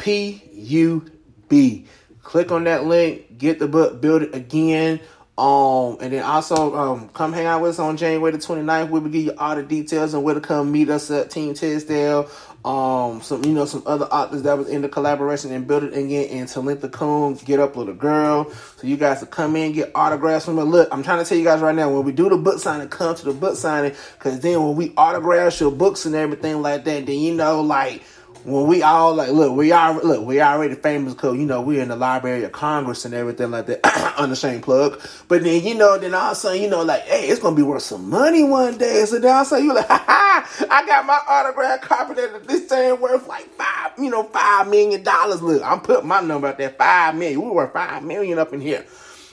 P 0.00 0.42
U 0.52 1.04
B. 1.48 1.86
Click 2.22 2.50
on 2.50 2.64
that 2.64 2.84
link, 2.84 3.38
get 3.38 3.58
the 3.58 3.68
book, 3.68 4.00
build 4.00 4.22
it 4.22 4.34
again. 4.34 5.00
Um, 5.36 5.96
and 6.02 6.12
then 6.12 6.22
also 6.22 6.76
um, 6.76 7.08
come 7.10 7.32
hang 7.32 7.46
out 7.46 7.62
with 7.62 7.70
us 7.70 7.78
on 7.78 7.96
January 7.96 8.30
the 8.32 8.38
29th. 8.38 8.90
We 8.90 9.00
will 9.00 9.08
give 9.08 9.24
you 9.24 9.34
all 9.38 9.56
the 9.56 9.62
details 9.62 10.12
and 10.12 10.22
where 10.22 10.34
to 10.34 10.40
come 10.40 10.70
meet 10.70 10.90
us 10.90 11.10
at 11.10 11.30
Team 11.30 11.54
Tisdale. 11.54 12.30
Um, 12.62 13.22
some 13.22 13.42
you 13.42 13.52
know 13.52 13.64
some 13.64 13.82
other 13.86 14.04
authors 14.04 14.42
that 14.42 14.58
was 14.58 14.68
in 14.68 14.82
the 14.82 14.88
collaboration 14.90 15.50
and 15.50 15.66
build 15.66 15.82
it 15.82 15.94
again. 15.94 16.28
And 16.28 16.46
Talentha 16.46 16.92
Coon, 16.92 17.34
Get 17.36 17.58
Up 17.58 17.74
Little 17.74 17.94
Girl. 17.94 18.50
So 18.50 18.86
you 18.86 18.98
guys 18.98 19.20
to 19.20 19.26
come 19.26 19.56
in 19.56 19.72
get 19.72 19.92
autographs 19.94 20.44
from 20.44 20.58
her. 20.58 20.64
Look, 20.64 20.88
I'm 20.92 21.02
trying 21.02 21.24
to 21.24 21.28
tell 21.28 21.38
you 21.38 21.44
guys 21.44 21.60
right 21.60 21.74
now 21.74 21.90
when 21.90 22.04
we 22.04 22.12
do 22.12 22.28
the 22.28 22.36
book 22.36 22.58
signing, 22.58 22.88
come 22.88 23.14
to 23.14 23.24
the 23.24 23.32
book 23.32 23.56
signing 23.56 23.94
because 24.18 24.40
then 24.40 24.62
when 24.62 24.76
we 24.76 24.92
autograph 24.98 25.58
your 25.58 25.72
books 25.72 26.04
and 26.04 26.14
everything 26.14 26.60
like 26.60 26.84
that, 26.84 27.06
then 27.06 27.18
you 27.18 27.34
know 27.34 27.62
like 27.62 28.02
when 28.44 28.66
we 28.66 28.82
all 28.82 29.14
like 29.14 29.30
look 29.30 29.56
we 29.56 29.72
are 29.72 29.94
look 30.02 30.26
we 30.26 30.40
already 30.40 30.74
famous 30.74 31.14
because 31.14 31.36
you 31.38 31.46
know 31.46 31.60
we're 31.60 31.82
in 31.82 31.88
the 31.88 31.96
library 31.96 32.44
of 32.44 32.52
congress 32.52 33.04
and 33.04 33.14
everything 33.14 33.50
like 33.50 33.66
that 33.66 34.34
same 34.36 34.60
plug. 34.60 35.00
But 35.28 35.42
then 35.44 35.64
you 35.64 35.74
know 35.74 35.98
then 35.98 36.14
all 36.14 36.32
of 36.32 36.32
a 36.32 36.36
sudden 36.36 36.62
you 36.62 36.68
know 36.70 36.82
like 36.82 37.02
hey 37.02 37.28
it's 37.28 37.40
gonna 37.40 37.56
be 37.56 37.62
worth 37.62 37.82
some 37.82 38.08
money 38.10 38.42
one 38.44 38.78
day. 38.78 39.04
So 39.06 39.18
then 39.18 39.32
all 39.32 39.42
of 39.42 39.46
a 39.46 39.50
sudden 39.50 39.64
you 39.66 39.74
like 39.74 39.86
ha 39.88 40.04
ha 40.06 40.66
i 40.70 40.86
got 40.86 41.06
my 41.06 41.20
autograph 41.28 41.80
copy 41.82 42.14
that 42.14 42.46
this 42.48 42.66
thing 42.66 43.00
worth 43.00 43.26
like 43.28 43.48
five 43.54 43.92
you 43.98 44.10
know 44.10 44.24
five 44.24 44.68
million 44.68 45.02
dollars. 45.02 45.42
Look 45.42 45.62
i'm 45.64 45.80
putting 45.80 46.08
my 46.08 46.20
number 46.20 46.48
out 46.48 46.58
there 46.58 46.70
five 46.70 47.14
million 47.16 47.42
we 47.42 47.50
worth 47.50 47.72
five 47.72 48.02
million 48.04 48.38
up 48.38 48.52
in 48.52 48.60
here 48.60 48.84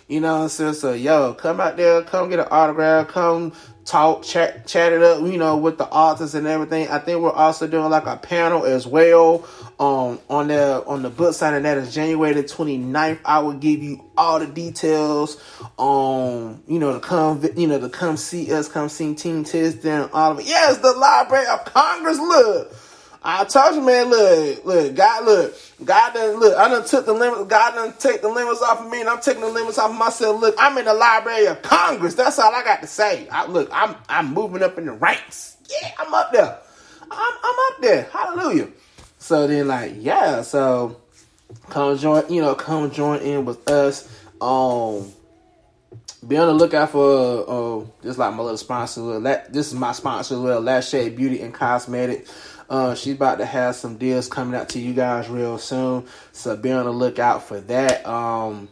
you 0.07 0.21
know 0.21 0.35
what 0.37 0.43
I'm 0.43 0.49
saying? 0.49 0.73
So, 0.75 0.93
yo, 0.93 1.33
come 1.33 1.59
out 1.59 1.77
there, 1.77 2.01
come 2.03 2.29
get 2.29 2.39
an 2.39 2.47
autograph, 2.49 3.09
come 3.09 3.53
talk, 3.85 4.23
chat, 4.23 4.67
chat 4.67 4.93
it 4.93 5.01
up, 5.01 5.21
you 5.21 5.37
know, 5.37 5.57
with 5.57 5.77
the 5.77 5.85
authors 5.87 6.35
and 6.35 6.47
everything. 6.47 6.87
I 6.89 6.99
think 6.99 7.21
we're 7.21 7.31
also 7.31 7.67
doing 7.67 7.89
like 7.89 8.05
a 8.05 8.17
panel 8.17 8.65
as 8.65 8.87
well 8.87 9.47
um, 9.79 10.19
on 10.29 10.49
the 10.49 10.83
on 10.85 11.01
the 11.01 11.09
book 11.09 11.33
signing 11.33 11.63
that 11.63 11.77
is 11.77 11.93
January 11.93 12.33
the 12.33 12.43
29th. 12.43 13.19
I 13.25 13.39
will 13.39 13.53
give 13.53 13.83
you 13.83 14.03
all 14.17 14.39
the 14.39 14.47
details 14.47 15.41
um, 15.79 16.63
you 16.67 16.79
know, 16.79 16.93
to 16.93 16.99
come, 16.99 17.43
you 17.55 17.67
know, 17.67 17.79
to 17.79 17.89
come 17.89 18.17
see 18.17 18.51
us, 18.53 18.67
come 18.67 18.89
see 18.89 19.13
Team 19.15 19.43
Tisdale, 19.43 20.09
all 20.13 20.33
of 20.33 20.39
it. 20.39 20.47
Yes, 20.47 20.77
the 20.79 20.93
Library 20.93 21.47
of 21.47 21.65
Congress. 21.65 22.17
Look, 22.17 22.75
I 23.29 23.43
told 23.43 23.75
you, 23.75 23.81
man. 23.81 24.09
Look, 24.09 24.63
look, 24.63 24.95
God, 24.95 25.25
look, 25.25 25.53
God 25.83 26.13
done 26.13 26.39
look. 26.39 26.57
I 26.57 26.69
done 26.69 26.85
took 26.85 27.05
the 27.05 27.11
limits. 27.11 27.49
God 27.49 27.75
done 27.75 27.93
take 27.99 28.21
the 28.21 28.29
limits 28.29 28.61
off 28.61 28.79
of 28.79 28.89
me, 28.89 29.01
and 29.01 29.09
I'm 29.09 29.19
taking 29.19 29.41
the 29.41 29.49
limits 29.49 29.77
off 29.77 29.91
of 29.91 29.97
myself. 29.97 30.39
Look, 30.39 30.55
I'm 30.57 30.77
in 30.77 30.85
the 30.85 30.93
Library 30.93 31.45
of 31.47 31.61
Congress. 31.61 32.13
That's 32.15 32.39
all 32.39 32.55
I 32.55 32.63
got 32.63 32.79
to 32.79 32.87
say. 32.87 33.27
I, 33.27 33.45
look, 33.45 33.69
I'm 33.73 33.97
I'm 34.07 34.33
moving 34.33 34.63
up 34.63 34.77
in 34.77 34.85
the 34.85 34.93
ranks. 34.93 35.57
Yeah, 35.69 35.91
I'm 35.99 36.13
up 36.13 36.31
there. 36.31 36.57
I'm 37.01 37.33
I'm 37.43 37.55
up 37.73 37.81
there. 37.81 38.03
Hallelujah. 38.13 38.69
So 39.19 39.45
then, 39.45 39.67
like, 39.67 39.95
yeah. 39.97 40.41
So 40.41 41.01
come 41.69 41.97
join. 41.97 42.31
You 42.31 42.41
know, 42.41 42.55
come 42.55 42.89
join 42.91 43.19
in 43.19 43.43
with 43.43 43.69
us. 43.69 44.07
Um, 44.39 45.11
be 46.25 46.37
on 46.37 46.47
the 46.47 46.53
lookout 46.53 46.91
for 46.91 47.81
uh, 47.81 47.85
Just 48.03 48.19
like 48.19 48.33
my 48.33 48.41
little 48.41 48.57
sponsor. 48.57 49.19
This 49.49 49.67
is 49.67 49.73
my 49.73 49.91
sponsor, 49.91 50.35
little 50.35 50.61
Last 50.61 50.89
Shade 50.89 51.17
Beauty 51.17 51.41
and 51.41 51.53
Cosmetic. 51.53 52.25
Uh, 52.69 52.95
she's 52.95 53.15
about 53.15 53.37
to 53.37 53.45
have 53.45 53.75
some 53.75 53.97
deals 53.97 54.27
coming 54.27 54.59
out 54.59 54.69
to 54.69 54.79
you 54.79 54.93
guys 54.93 55.29
real 55.29 55.57
soon, 55.57 56.05
so 56.33 56.55
be 56.57 56.71
on 56.71 56.85
the 56.85 56.91
lookout 56.91 57.43
for 57.43 57.61
that. 57.61 58.05
Um, 58.05 58.67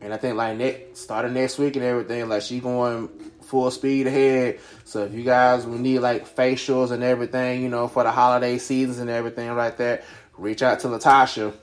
and 0.00 0.12
I 0.12 0.16
think 0.16 0.36
like 0.36 0.56
next 0.56 0.98
starting 0.98 1.34
next 1.34 1.58
week 1.58 1.76
and 1.76 1.84
everything, 1.84 2.28
like 2.28 2.42
she 2.42 2.60
going 2.60 3.08
full 3.42 3.70
speed 3.70 4.06
ahead. 4.06 4.60
So 4.84 5.04
if 5.04 5.14
you 5.14 5.22
guys 5.22 5.64
will 5.64 5.78
need 5.78 6.00
like 6.00 6.34
facials 6.34 6.90
and 6.90 7.02
everything, 7.02 7.62
you 7.62 7.68
know, 7.68 7.88
for 7.88 8.02
the 8.02 8.10
holiday 8.10 8.58
seasons 8.58 8.98
and 8.98 9.08
everything 9.08 9.54
like 9.54 9.76
that, 9.78 10.04
reach 10.36 10.62
out 10.62 10.80
to 10.80 10.88
Latasha 10.88 11.54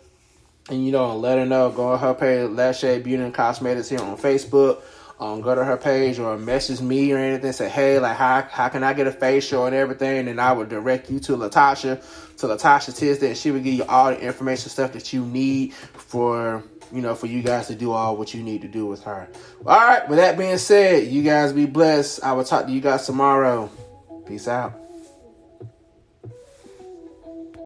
and 0.70 0.86
you 0.86 0.92
know, 0.92 1.18
let 1.18 1.38
her 1.38 1.46
know. 1.46 1.70
Go 1.70 1.90
on 1.90 2.00
her 2.00 2.14
page, 2.14 2.78
Shade 2.78 3.04
Beauty 3.04 3.24
and 3.24 3.34
Cosmetics 3.34 3.90
here 3.90 4.00
on 4.00 4.18
Facebook 4.18 4.82
um, 5.24 5.40
go 5.40 5.56
to 5.56 5.64
her 5.64 5.78
page 5.78 6.20
or 6.20 6.38
message 6.38 6.82
me 6.82 7.14
or 7.14 7.18
anything. 7.18 7.54
Say, 7.54 7.70
hey, 7.70 7.98
like 7.98 8.18
how 8.18 8.42
how 8.42 8.68
can 8.68 8.84
I 8.84 8.94
get 8.94 9.08
a 9.08 9.12
facial 9.12 9.66
and 9.66 9.76
everything? 9.76 10.28
And 10.28 10.42
I 10.42 10.52
would 10.52 10.68
direct 10.68 11.10
you 11.10 11.20
to 11.22 11.38
Latasha, 11.38 12.02
to 12.38 12.48
Latasha 12.48 12.96
Tisdale, 12.96 13.34
she 13.34 13.52
would 13.52 13.64
give 13.64 13.74
you 13.74 13.86
all 13.86 14.10
the 14.12 14.20
information 14.20 14.70
stuff 14.70 14.92
that 14.94 15.14
you 15.14 15.26
need 15.26 15.74
for 15.74 16.62
you 16.92 17.02
know 17.02 17.16
for 17.16 17.28
you 17.28 17.42
guys 17.42 17.68
to 17.68 17.76
do 17.76 17.94
all 17.94 18.18
what 18.18 18.34
you 18.34 18.44
need 18.44 18.62
to 18.64 18.68
do 18.68 18.86
with 18.86 19.04
her. 19.04 19.30
All 19.66 19.78
right. 19.78 20.08
With 20.10 20.18
that 20.18 20.38
being 20.38 20.58
said, 20.58 21.08
you 21.08 21.24
guys 21.24 21.54
be 21.54 21.66
blessed. 21.68 22.22
I 22.22 22.34
will 22.34 22.44
talk 22.44 22.66
to 22.66 22.72
you 22.72 22.82
guys 22.82 23.06
tomorrow. 23.06 23.72
Peace 24.28 24.50
out. 24.50 24.83